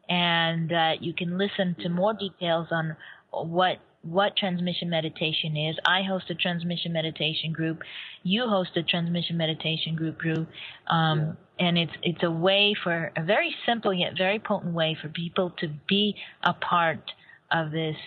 and 0.08 0.72
uh, 0.72 0.92
you 1.00 1.14
can 1.14 1.38
listen 1.38 1.76
to 1.82 1.90
more 1.90 2.14
details 2.14 2.68
on 2.72 2.96
what 3.32 3.78
what 4.02 4.38
transmission 4.38 4.90
meditation 4.90 5.58
is. 5.58 5.76
I 5.86 6.04
host 6.04 6.30
a 6.30 6.36
transmission 6.36 6.94
meditation 6.94 7.52
group. 7.52 7.82
You 8.24 8.48
host 8.48 8.72
a 8.76 8.84
transmission 8.84 9.38
meditation 9.38 9.96
group, 9.96 10.20
Drew. 10.20 10.48
Um, 10.88 11.20
yeah. 11.20 11.68
And 11.68 11.78
it's 11.78 11.92
it's 12.02 12.24
a 12.24 12.32
way 12.32 12.74
for 12.82 13.12
a 13.18 13.24
very 13.24 13.54
simple 13.66 13.94
yet 13.94 14.14
very 14.18 14.40
potent 14.40 14.74
way 14.74 14.98
for 15.02 15.10
people 15.10 15.54
to 15.60 15.68
be 15.88 16.16
a 16.44 16.54
part 16.54 17.12
of 17.52 17.72
this 17.72 17.98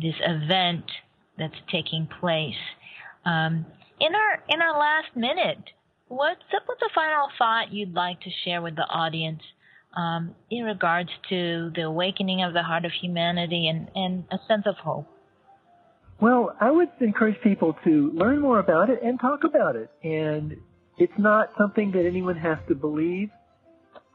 this 0.00 0.14
event 0.24 0.84
that's 1.38 1.54
taking 1.70 2.08
place. 2.20 2.54
Um, 3.26 3.66
in 4.00 4.14
our 4.14 4.42
in 4.48 4.62
our 4.62 4.78
last 4.78 5.14
minute, 5.14 5.70
what's 6.08 6.40
what's 6.66 6.82
a 6.82 6.94
final 6.94 7.28
thought 7.36 7.72
you'd 7.72 7.94
like 7.94 8.20
to 8.22 8.30
share 8.44 8.62
with 8.62 8.76
the 8.76 8.88
audience 8.88 9.42
um, 9.96 10.34
in 10.50 10.64
regards 10.64 11.10
to 11.28 11.70
the 11.74 11.82
awakening 11.82 12.42
of 12.42 12.52
the 12.52 12.62
heart 12.62 12.84
of 12.84 12.92
humanity 12.92 13.68
and, 13.68 13.88
and 13.94 14.24
a 14.30 14.38
sense 14.48 14.64
of 14.66 14.76
hope? 14.76 15.13
Well, 16.20 16.56
I 16.60 16.70
would 16.70 16.90
encourage 17.00 17.40
people 17.42 17.76
to 17.84 18.10
learn 18.12 18.40
more 18.40 18.58
about 18.58 18.90
it 18.90 19.02
and 19.02 19.18
talk 19.20 19.44
about 19.44 19.76
it. 19.76 19.90
And 20.02 20.56
it's 20.98 21.18
not 21.18 21.52
something 21.58 21.90
that 21.92 22.06
anyone 22.06 22.36
has 22.36 22.58
to 22.68 22.74
believe, 22.74 23.30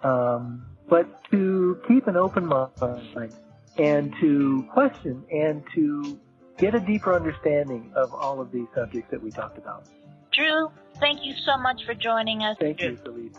um, 0.04 0.66
but 0.88 1.08
to 1.32 1.80
keep 1.88 2.08
an 2.08 2.16
open 2.16 2.45
mind 2.45 3.34
and 3.78 4.14
to 4.22 4.66
question 4.72 5.24
and 5.32 5.64
to 5.76 6.20
get 6.58 6.76
a 6.76 6.80
deeper 6.80 7.16
understanding 7.16 7.91
of 7.95 8.14
all 8.14 8.41
of 8.41 8.52
these 8.52 8.68
subjects 8.76 9.10
that 9.12 9.22
we 9.22 9.32
talked 9.32 9.58
about. 9.58 9.86
Drew, 10.32 10.70
thank 11.00 11.26
you 11.26 11.34
so 11.45 11.58
much 11.58 11.86
for 11.86 11.93
joining 11.93 12.43
us. 12.43 12.58
Thank 12.60 12.82
you, 12.82 12.97
Philippe. 12.97 13.38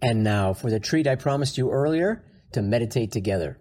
And 0.00 0.24
now 0.24 0.52
for 0.52 0.70
the 0.70 0.80
treat 0.80 1.06
I 1.06 1.14
promised 1.14 1.56
you 1.56 1.70
earlier 1.70 2.24
to 2.52 2.62
meditate 2.62 3.12
together. 3.12 3.58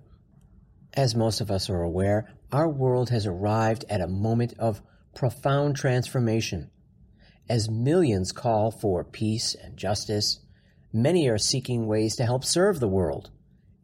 As 0.93 1.15
most 1.15 1.41
of 1.41 1.51
us 1.51 1.69
are 1.69 1.81
aware, 1.81 2.29
our 2.51 2.69
world 2.69 3.09
has 3.09 3.25
arrived 3.25 3.85
at 3.89 4.01
a 4.01 4.07
moment 4.07 4.53
of 4.59 4.81
profound 5.15 5.75
transformation. 5.75 6.69
As 7.49 7.69
millions 7.69 8.31
call 8.31 8.71
for 8.71 9.03
peace 9.03 9.55
and 9.55 9.77
justice, 9.77 10.39
many 10.93 11.27
are 11.27 11.37
seeking 11.37 11.87
ways 11.87 12.15
to 12.15 12.25
help 12.25 12.43
serve 12.43 12.79
the 12.79 12.87
world, 12.87 13.29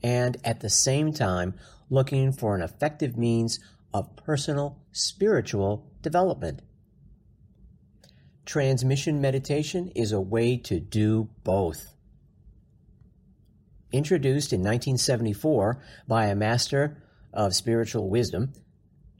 and 0.03 0.37
at 0.43 0.59
the 0.59 0.69
same 0.69 1.13
time 1.13 1.55
looking 1.89 2.31
for 2.31 2.55
an 2.55 2.61
effective 2.61 3.17
means 3.17 3.59
of 3.93 4.15
personal 4.15 4.79
spiritual 4.91 5.89
development. 6.01 6.61
Transmission 8.45 9.19
meditation 9.19 9.91
is 9.95 10.11
a 10.11 10.21
way 10.21 10.57
to 10.57 10.79
do 10.79 11.29
both. 11.43 11.93
Introduced 13.91 14.53
in 14.53 14.59
1974 14.59 15.81
by 16.07 16.25
a 16.27 16.35
master 16.35 17.01
of 17.37 17.55
spiritual 17.55 18.09
wisdom, 18.09 18.51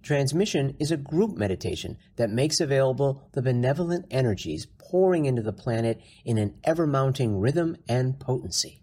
Transmission 0.07 0.74
is 0.80 0.89
a 0.89 0.95
group 0.95 1.36
meditation 1.38 1.97
that 2.15 2.30
makes 2.30 2.61
available 2.61 3.28
the 3.34 3.41
benevolent 3.41 4.05
energies 4.09 4.65
pouring 4.78 5.26
into 5.26 5.41
the 5.41 5.51
planet 5.51 5.99
in 6.24 6.38
an 6.38 6.57
ever 6.63 6.88
mounting 6.88 7.38
rhythm 7.38 7.76
and 7.89 8.18
potency. 8.18 8.82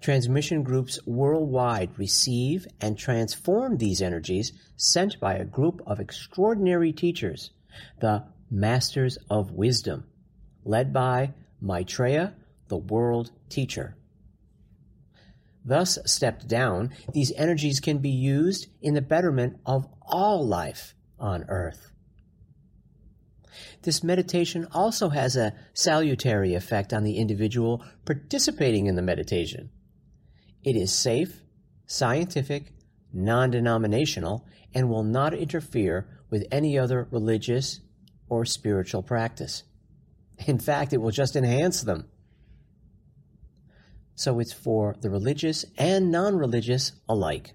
Transmission 0.00 0.64
groups 0.64 0.98
worldwide 1.06 1.96
receive 1.96 2.66
and 2.80 2.98
transform 2.98 3.76
these 3.76 4.02
energies 4.02 4.52
sent 4.76 5.20
by 5.20 5.34
a 5.34 5.44
group 5.44 5.80
of 5.86 6.00
extraordinary 6.00 6.92
teachers, 6.92 7.52
the 8.00 8.24
Masters 8.50 9.16
of 9.30 9.52
Wisdom, 9.52 10.04
led 10.64 10.92
by 10.92 11.34
Maitreya, 11.60 12.34
the 12.66 12.78
World 12.78 13.30
Teacher. 13.48 13.96
Thus, 15.64 15.98
stepped 16.06 16.48
down, 16.48 16.90
these 17.12 17.32
energies 17.36 17.80
can 17.80 17.98
be 17.98 18.10
used 18.10 18.66
in 18.80 18.94
the 18.94 19.02
betterment 19.02 19.60
of 19.64 19.86
all 20.02 20.46
life 20.46 20.94
on 21.18 21.44
earth. 21.48 21.92
This 23.82 24.02
meditation 24.02 24.66
also 24.72 25.10
has 25.10 25.36
a 25.36 25.54
salutary 25.74 26.54
effect 26.54 26.92
on 26.92 27.04
the 27.04 27.16
individual 27.16 27.84
participating 28.04 28.86
in 28.86 28.96
the 28.96 29.02
meditation. 29.02 29.70
It 30.64 30.76
is 30.76 30.92
safe, 30.92 31.42
scientific, 31.86 32.72
non 33.12 33.50
denominational, 33.50 34.46
and 34.74 34.88
will 34.88 35.04
not 35.04 35.34
interfere 35.34 36.08
with 36.30 36.46
any 36.50 36.78
other 36.78 37.08
religious 37.10 37.80
or 38.28 38.44
spiritual 38.44 39.02
practice. 39.02 39.64
In 40.46 40.58
fact, 40.58 40.92
it 40.92 40.98
will 40.98 41.10
just 41.10 41.36
enhance 41.36 41.82
them. 41.82 42.06
So 44.14 44.38
it's 44.40 44.52
for 44.52 44.94
the 45.00 45.10
religious 45.10 45.64
and 45.78 46.10
non 46.10 46.36
religious 46.36 46.92
alike. 47.08 47.54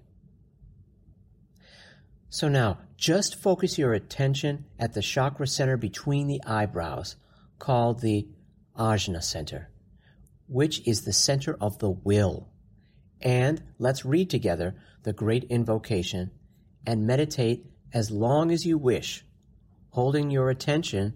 So 2.30 2.48
now, 2.48 2.78
just 2.96 3.40
focus 3.40 3.78
your 3.78 3.94
attention 3.94 4.66
at 4.78 4.92
the 4.92 5.00
chakra 5.00 5.46
center 5.46 5.76
between 5.76 6.26
the 6.26 6.42
eyebrows, 6.44 7.16
called 7.58 8.00
the 8.00 8.28
Ajna 8.76 9.22
center, 9.22 9.70
which 10.46 10.86
is 10.86 11.02
the 11.02 11.12
center 11.12 11.56
of 11.60 11.78
the 11.78 11.90
will. 11.90 12.48
And 13.20 13.62
let's 13.78 14.04
read 14.04 14.30
together 14.30 14.74
the 15.04 15.12
great 15.12 15.44
invocation 15.44 16.30
and 16.86 17.06
meditate 17.06 17.66
as 17.92 18.10
long 18.10 18.50
as 18.50 18.66
you 18.66 18.76
wish, 18.78 19.24
holding 19.90 20.30
your 20.30 20.50
attention 20.50 21.14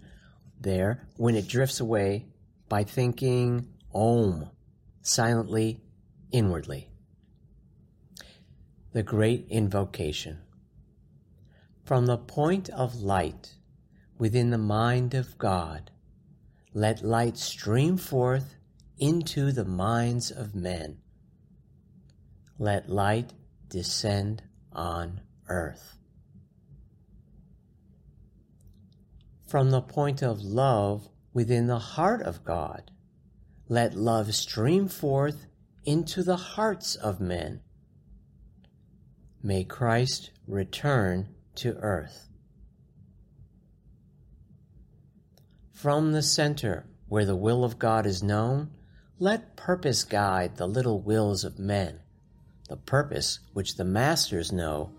there 0.61 1.07
when 1.17 1.35
it 1.35 1.47
drifts 1.47 1.81
away 1.81 2.27
by 2.69 2.85
thinking 2.85 3.69
Om 3.95 4.49
silently, 5.03 5.81
inwardly. 6.31 6.89
The 8.93 9.03
Great 9.03 9.47
Invocation. 9.49 10.39
From 11.85 12.07
the 12.07 12.17
point 12.19 12.71
of 12.71 13.03
light 13.03 13.57
within 14.17 14.51
the 14.51 14.59
mind 14.59 15.15
of 15.15 15.37
God, 15.37 15.91
let 16.73 17.05
light 17.05 17.37
stream 17.37 17.97
forth 17.97 18.55
into 18.97 19.51
the 19.51 19.65
minds 19.65 20.31
of 20.31 20.55
men. 20.55 20.99
Let 22.57 22.89
light 22.89 23.33
descend 23.69 24.45
on 24.73 25.21
earth. 25.49 25.99
From 29.49 29.71
the 29.71 29.83
point 29.83 30.23
of 30.23 30.41
love 30.41 31.09
within 31.35 31.67
the 31.67 31.81
heart 31.81 32.23
of 32.23 32.45
God, 32.45 32.92
let 33.73 33.95
love 33.95 34.35
stream 34.35 34.87
forth 34.87 35.47
into 35.87 36.23
the 36.23 36.37
hearts 36.37 36.95
of 36.95 37.23
men. 37.23 37.59
May 39.43 39.65
Christ 39.65 40.31
return 40.47 41.29
to 41.55 41.79
earth. 41.79 42.29
From 45.73 46.13
the 46.13 46.21
center 46.21 46.85
where 47.09 47.25
the 47.25 47.35
will 47.35 47.65
of 47.65 47.79
God 47.79 48.05
is 48.05 48.23
known, 48.23 48.73
let 49.19 49.57
purpose 49.57 50.05
guide 50.05 50.59
the 50.59 50.69
little 50.69 51.01
wills 51.01 51.43
of 51.43 51.59
men, 51.59 52.01
the 52.69 52.77
purpose 52.77 53.39
which 53.55 53.77
the 53.77 53.85
masters 53.85 54.53
know 54.53 54.93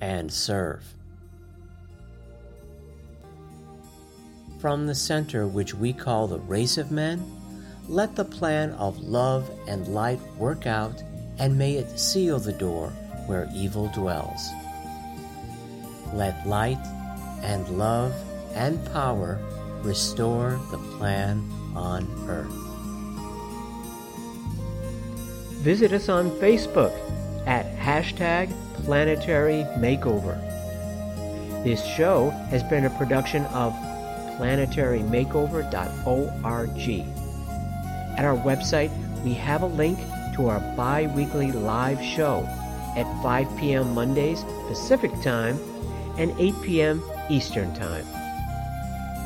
and 0.00 0.32
serve. 0.32 0.94
From 4.60 4.86
the 4.86 4.94
center 4.94 5.46
which 5.46 5.74
we 5.74 5.92
call 5.92 6.26
the 6.26 6.40
race 6.40 6.78
of 6.78 6.90
men, 6.90 7.22
let 7.88 8.16
the 8.16 8.24
plan 8.24 8.72
of 8.72 8.98
love 9.00 9.48
and 9.68 9.86
light 9.88 10.20
work 10.38 10.66
out, 10.66 11.02
and 11.38 11.58
may 11.58 11.74
it 11.74 11.98
seal 11.98 12.38
the 12.38 12.52
door 12.52 12.90
where 13.26 13.48
evil 13.54 13.90
dwells. 13.94 14.50
Let 16.12 16.46
light 16.46 16.84
and 17.42 17.66
love 17.70 18.14
and 18.54 18.84
power 18.92 19.40
restore 19.82 20.60
the 20.70 20.78
plan 20.96 21.42
on 21.74 22.06
earth. 22.28 22.52
Visit 25.62 25.92
us 25.92 26.08
on 26.08 26.30
Facebook 26.32 26.92
at 27.46 27.76
hashtag 27.76 28.52
planetary 28.84 29.64
makeover. 29.78 30.40
This 31.64 31.84
show 31.84 32.30
has 32.50 32.62
been 32.62 32.84
a 32.84 32.90
production 32.90 33.44
of 33.46 33.72
planetarymakeover.org. 34.38 37.13
At 38.16 38.24
our 38.24 38.36
website, 38.36 38.90
we 39.24 39.34
have 39.34 39.62
a 39.62 39.66
link 39.66 39.98
to 40.34 40.48
our 40.48 40.60
bi 40.76 41.06
weekly 41.14 41.52
live 41.52 42.02
show 42.02 42.44
at 42.96 43.06
5 43.22 43.56
p.m. 43.56 43.94
Mondays 43.94 44.44
Pacific 44.68 45.12
Time 45.22 45.58
and 46.18 46.34
8 46.38 46.54
p.m. 46.62 47.02
Eastern 47.28 47.72
Time. 47.74 48.06